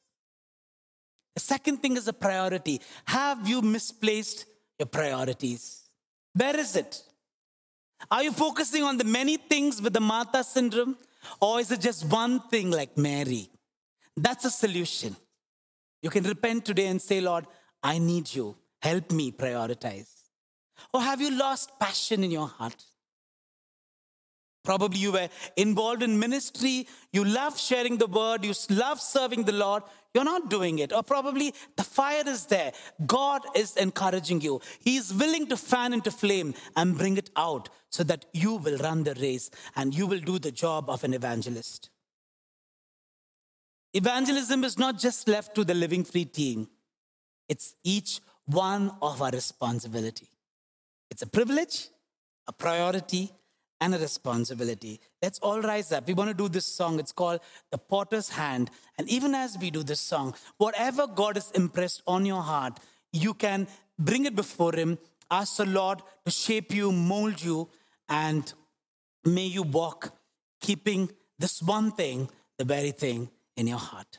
The 1.34 1.40
second 1.40 1.78
thing 1.78 1.96
is 1.96 2.08
a 2.08 2.12
priority. 2.12 2.80
Have 3.06 3.48
you 3.48 3.62
misplaced 3.62 4.44
your 4.78 4.86
priorities? 4.86 5.88
Where 6.34 6.58
is 6.58 6.76
it? 6.76 7.02
Are 8.10 8.22
you 8.22 8.32
focusing 8.32 8.82
on 8.82 8.98
the 8.98 9.04
many 9.04 9.36
things 9.36 9.80
with 9.80 9.92
the 9.92 10.00
Martha 10.00 10.44
syndrome? 10.44 10.96
Or 11.40 11.60
is 11.60 11.70
it 11.70 11.80
just 11.80 12.04
one 12.04 12.40
thing 12.40 12.70
like 12.70 12.98
Mary? 12.98 13.48
That's 14.16 14.44
a 14.44 14.50
solution. 14.50 15.16
You 16.02 16.10
can 16.10 16.24
repent 16.24 16.64
today 16.64 16.88
and 16.88 17.00
say, 17.00 17.20
Lord, 17.20 17.46
I 17.82 17.98
need 17.98 18.34
you. 18.34 18.56
Help 18.82 19.12
me 19.12 19.30
prioritize. 19.30 20.08
Or 20.92 21.00
have 21.00 21.20
you 21.20 21.30
lost 21.30 21.78
passion 21.78 22.24
in 22.24 22.30
your 22.30 22.48
heart? 22.48 22.84
Probably 24.64 25.00
you 25.00 25.10
were 25.12 25.28
involved 25.56 26.02
in 26.02 26.18
ministry, 26.20 26.86
you 27.12 27.24
love 27.24 27.58
sharing 27.58 27.96
the 27.96 28.06
word, 28.06 28.44
you 28.44 28.54
love 28.70 29.00
serving 29.00 29.42
the 29.42 29.52
Lord, 29.52 29.82
you're 30.14 30.24
not 30.24 30.50
doing 30.50 30.78
it. 30.78 30.92
Or 30.92 31.02
probably 31.02 31.52
the 31.76 31.82
fire 31.82 32.22
is 32.26 32.46
there. 32.46 32.72
God 33.04 33.42
is 33.56 33.76
encouraging 33.76 34.40
you. 34.40 34.60
He 34.80 34.96
is 34.96 35.12
willing 35.12 35.46
to 35.48 35.56
fan 35.56 35.92
into 35.92 36.12
flame 36.12 36.54
and 36.76 36.96
bring 36.96 37.16
it 37.16 37.30
out 37.36 37.70
so 37.90 38.04
that 38.04 38.26
you 38.32 38.54
will 38.54 38.78
run 38.78 39.02
the 39.02 39.14
race 39.14 39.50
and 39.74 39.92
you 39.92 40.06
will 40.06 40.20
do 40.20 40.38
the 40.38 40.52
job 40.52 40.88
of 40.88 41.02
an 41.02 41.12
evangelist. 41.12 41.90
Evangelism 43.94 44.62
is 44.62 44.78
not 44.78 44.98
just 44.98 45.26
left 45.26 45.54
to 45.56 45.64
the 45.64 45.74
Living 45.74 46.04
Free 46.04 46.24
team, 46.24 46.68
it's 47.48 47.74
each 47.84 48.20
one 48.52 48.92
of 49.00 49.22
our 49.22 49.30
responsibility. 49.30 50.28
It's 51.10 51.22
a 51.22 51.26
privilege, 51.26 51.88
a 52.46 52.52
priority, 52.52 53.32
and 53.80 53.94
a 53.94 53.98
responsibility. 53.98 55.00
Let's 55.20 55.40
all 55.40 55.60
rise 55.60 55.90
up. 55.90 56.06
We 56.06 56.14
want 56.14 56.30
to 56.30 56.34
do 56.34 56.48
this 56.48 56.66
song. 56.66 57.00
It's 57.00 57.10
called 57.10 57.40
The 57.72 57.78
Potter's 57.78 58.28
Hand. 58.28 58.70
And 58.96 59.08
even 59.08 59.34
as 59.34 59.58
we 59.58 59.70
do 59.70 59.82
this 59.82 60.00
song, 60.00 60.34
whatever 60.58 61.06
God 61.06 61.36
has 61.36 61.50
impressed 61.50 62.02
on 62.06 62.24
your 62.24 62.42
heart, 62.42 62.78
you 63.12 63.34
can 63.34 63.66
bring 63.98 64.24
it 64.24 64.36
before 64.36 64.72
Him. 64.72 64.98
Ask 65.30 65.56
the 65.56 65.66
Lord 65.66 66.00
to 66.24 66.30
shape 66.30 66.72
you, 66.72 66.92
mold 66.92 67.42
you, 67.42 67.68
and 68.08 68.52
may 69.24 69.46
you 69.46 69.62
walk 69.62 70.14
keeping 70.60 71.10
this 71.38 71.60
one 71.60 71.90
thing, 71.90 72.30
the 72.58 72.64
very 72.64 72.92
thing 72.92 73.30
in 73.56 73.66
your 73.66 73.78
heart. 73.78 74.18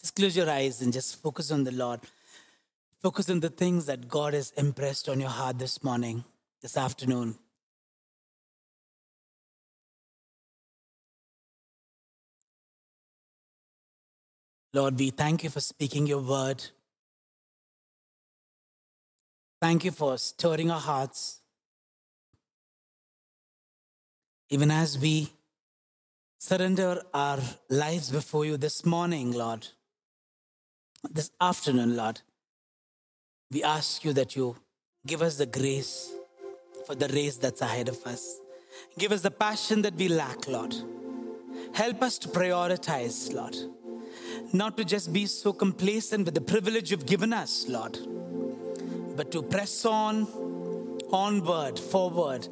Just 0.00 0.14
close 0.14 0.36
your 0.36 0.48
eyes 0.48 0.80
and 0.80 0.92
just 0.92 1.20
focus 1.20 1.50
on 1.50 1.64
the 1.64 1.72
Lord. 1.72 2.00
Focus 3.02 3.30
on 3.30 3.40
the 3.40 3.48
things 3.48 3.86
that 3.86 4.08
God 4.08 4.34
has 4.34 4.52
impressed 4.52 5.08
on 5.08 5.20
your 5.20 5.28
heart 5.28 5.58
this 5.58 5.82
morning, 5.84 6.24
this 6.62 6.76
afternoon. 6.76 7.38
Lord, 14.74 14.98
we 14.98 15.10
thank 15.10 15.44
you 15.44 15.50
for 15.50 15.60
speaking 15.60 16.06
your 16.06 16.20
word. 16.20 16.62
Thank 19.60 19.84
you 19.84 19.90
for 19.90 20.18
stirring 20.18 20.70
our 20.70 20.80
hearts. 20.80 21.40
Even 24.50 24.70
as 24.70 24.98
we 24.98 25.32
surrender 26.40 27.02
our 27.12 27.40
lives 27.68 28.10
before 28.10 28.44
you 28.44 28.56
this 28.56 28.86
morning, 28.86 29.32
Lord, 29.32 29.66
this 31.10 31.32
afternoon, 31.40 31.96
Lord, 31.96 32.20
we 33.50 33.64
ask 33.64 34.04
you 34.04 34.12
that 34.12 34.36
you 34.36 34.56
give 35.04 35.20
us 35.20 35.36
the 35.36 35.46
grace 35.46 36.12
for 36.86 36.94
the 36.94 37.08
race 37.08 37.36
that's 37.38 37.60
ahead 37.60 37.88
of 37.88 38.00
us. 38.06 38.38
Give 38.96 39.10
us 39.10 39.22
the 39.22 39.32
passion 39.32 39.82
that 39.82 39.94
we 39.94 40.06
lack, 40.08 40.46
Lord. 40.46 40.74
Help 41.74 42.02
us 42.02 42.18
to 42.18 42.28
prioritize, 42.28 43.34
Lord. 43.34 43.56
Not 44.52 44.76
to 44.76 44.84
just 44.84 45.12
be 45.12 45.26
so 45.26 45.52
complacent 45.52 46.24
with 46.24 46.34
the 46.34 46.40
privilege 46.40 46.92
you've 46.92 47.06
given 47.06 47.32
us, 47.32 47.66
Lord, 47.68 47.98
but 49.16 49.32
to 49.32 49.42
press 49.42 49.84
on, 49.84 50.28
onward, 51.10 51.80
forward, 51.80 52.46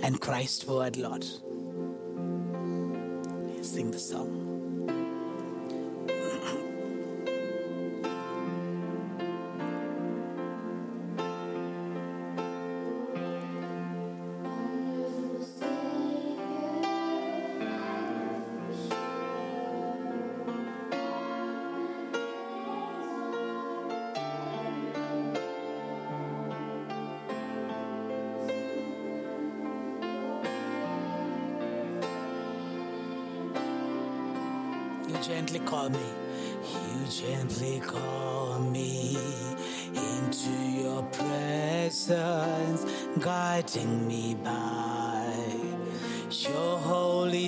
and 0.00 0.20
Christward, 0.20 0.96
Lord 0.96 1.26
sing 3.62 3.90
the 3.92 3.98
song. 3.98 4.41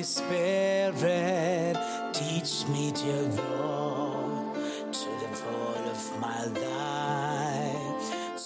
Spirit. 0.05 1.76
Teach 2.12 2.66
me, 2.68 2.92
dear 2.92 3.22
Lord, 3.22 4.55
to 4.92 5.09
the 5.20 5.28
full 5.32 5.88
of 5.88 6.20
my 6.20 6.44
life. 6.44 8.05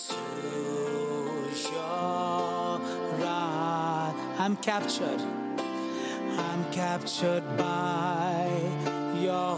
To 0.08 1.70
your 1.72 2.80
right, 3.18 4.14
I'm 4.38 4.56
captured. 4.58 5.20
I'm 6.38 6.64
captured 6.72 7.44
by 7.56 8.48
your 9.16 9.56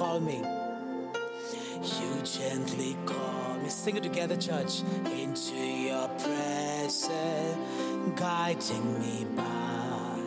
call 0.00 0.18
me. 0.18 0.42
You 1.98 2.22
gently 2.24 2.96
call 3.04 3.58
me. 3.62 3.68
Sing 3.68 3.98
it 3.98 4.02
together, 4.02 4.34
church. 4.34 4.80
Into 5.04 5.56
your 5.56 6.08
presence, 6.08 7.06
guiding 8.16 8.98
me 8.98 9.26
by. 9.36 10.18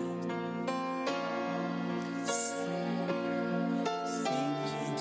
Sing 2.23 2.67
dear 4.67 4.93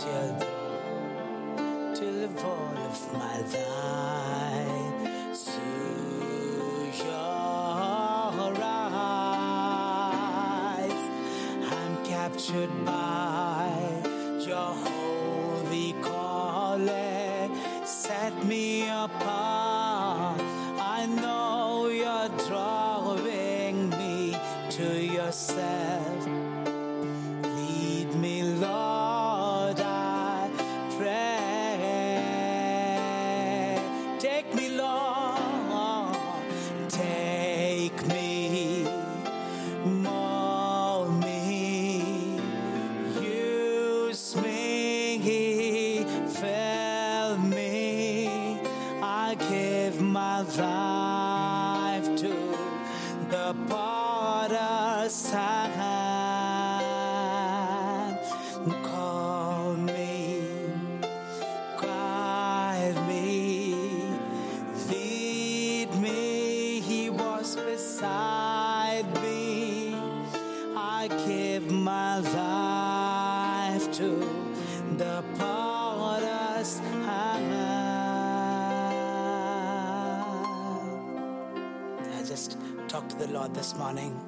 this 83.54 83.74
morning. 83.74 84.18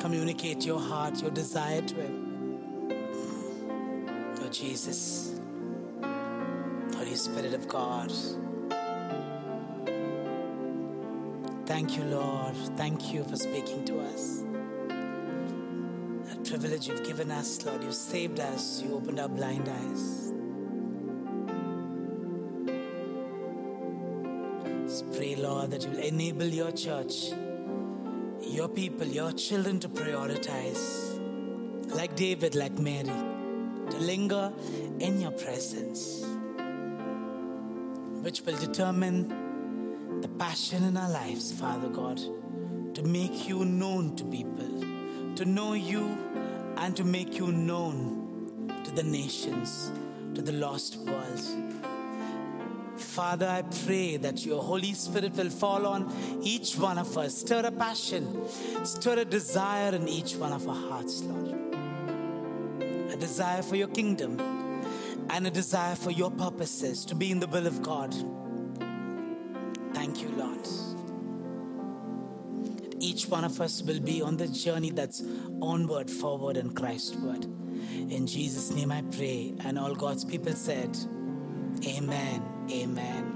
Communicate 0.00 0.64
your 0.64 0.80
heart, 0.80 1.20
your 1.20 1.30
desire 1.30 1.82
to 1.82 1.94
Him. 1.94 2.96
Oh, 4.40 4.48
Jesus, 4.50 5.40
Holy 6.94 7.14
Spirit 7.14 7.54
of 7.54 7.68
God. 7.68 8.12
Thank 11.66 11.96
you, 11.96 12.04
Lord. 12.04 12.56
Thank 12.76 13.12
you 13.12 13.24
for 13.24 13.36
speaking 13.36 13.84
to 13.86 14.00
us. 14.00 14.42
That 16.28 16.44
privilege 16.44 16.88
you've 16.88 17.04
given 17.04 17.30
us, 17.30 17.64
Lord. 17.64 17.82
You 17.82 17.92
saved 17.92 18.40
us. 18.40 18.82
You 18.82 18.94
opened 18.94 19.20
our 19.20 19.28
blind 19.28 19.68
eyes. 19.68 20.32
That 25.68 25.84
you 25.84 25.90
will 25.90 25.98
enable 25.98 26.46
your 26.46 26.72
church, 26.72 27.30
your 28.42 28.68
people, 28.68 29.06
your 29.06 29.30
children 29.32 29.78
to 29.80 29.88
prioritize, 29.88 31.20
like 31.94 32.16
David, 32.16 32.56
like 32.56 32.76
Mary, 32.78 33.04
to 33.90 33.96
linger 33.98 34.52
in 34.98 35.20
your 35.20 35.30
presence, 35.30 36.24
which 38.22 38.40
will 38.42 38.56
determine 38.56 40.20
the 40.22 40.28
passion 40.28 40.82
in 40.82 40.96
our 40.96 41.10
lives, 41.10 41.52
Father 41.52 41.88
God, 41.88 42.16
to 42.94 43.02
make 43.04 43.46
you 43.48 43.64
known 43.64 44.16
to 44.16 44.24
people, 44.24 45.36
to 45.36 45.44
know 45.44 45.74
you 45.74 46.18
and 46.78 46.96
to 46.96 47.04
make 47.04 47.38
you 47.38 47.52
known 47.52 48.66
to 48.82 48.90
the 48.90 49.04
nations, 49.04 49.92
to 50.34 50.42
the 50.42 50.52
lost 50.52 50.96
world. 50.96 51.59
Father, 53.20 53.48
I 53.48 53.60
pray 53.84 54.16
that 54.16 54.46
your 54.46 54.62
Holy 54.62 54.94
Spirit 54.94 55.34
will 55.34 55.50
fall 55.50 55.86
on 55.86 56.10
each 56.42 56.78
one 56.78 56.96
of 56.96 57.18
us, 57.18 57.40
stir 57.40 57.66
a 57.66 57.70
passion, 57.70 58.48
stir 58.82 59.18
a 59.18 59.24
desire 59.26 59.94
in 59.94 60.08
each 60.08 60.36
one 60.36 60.54
of 60.54 60.66
our 60.66 60.74
hearts, 60.74 61.20
Lord. 61.24 61.54
A 63.12 63.16
desire 63.16 63.60
for 63.60 63.76
your 63.76 63.88
kingdom 63.88 64.40
and 65.28 65.46
a 65.46 65.50
desire 65.50 65.96
for 65.96 66.10
your 66.10 66.30
purposes 66.30 67.04
to 67.04 67.14
be 67.14 67.30
in 67.30 67.40
the 67.40 67.46
will 67.46 67.66
of 67.66 67.82
God. 67.82 68.14
Thank 69.92 70.22
you, 70.22 70.30
Lord. 70.30 70.64
That 72.82 72.94
each 73.00 73.26
one 73.26 73.44
of 73.44 73.60
us 73.60 73.82
will 73.82 74.00
be 74.00 74.22
on 74.22 74.38
the 74.38 74.48
journey 74.48 74.92
that's 74.92 75.22
onward, 75.60 76.10
forward, 76.10 76.56
and 76.56 76.74
Christward. 76.74 77.44
In 78.10 78.26
Jesus' 78.26 78.70
name 78.70 78.90
I 78.90 79.02
pray. 79.02 79.52
And 79.62 79.78
all 79.78 79.94
God's 79.94 80.24
people 80.24 80.54
said, 80.54 80.96
Amen. 81.86 82.59
Amen. 82.70 83.26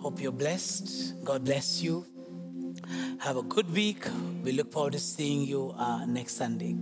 Hope 0.00 0.20
you're 0.20 0.32
blessed. 0.32 1.24
God 1.24 1.44
bless 1.44 1.82
you. 1.82 2.06
Have 3.18 3.36
a 3.36 3.42
good 3.42 3.70
week. 3.72 4.04
We 4.44 4.52
look 4.52 4.72
forward 4.72 4.92
to 4.92 5.00
seeing 5.00 5.42
you 5.42 5.74
uh, 5.76 6.06
next 6.06 6.36
Sunday. 6.36 6.76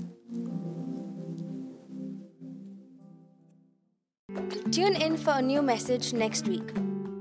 Tune 4.70 4.96
in 4.96 5.16
for 5.16 5.32
a 5.34 5.42
new 5.42 5.62
message 5.62 6.12
next 6.12 6.46
week. 6.46 6.74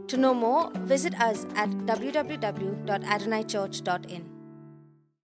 To 0.07 0.17
know 0.17 0.33
more, 0.33 0.71
visit 0.85 1.13
us 1.21 1.45
at 1.55 1.69
www.adonaichurch.in. 1.69 4.32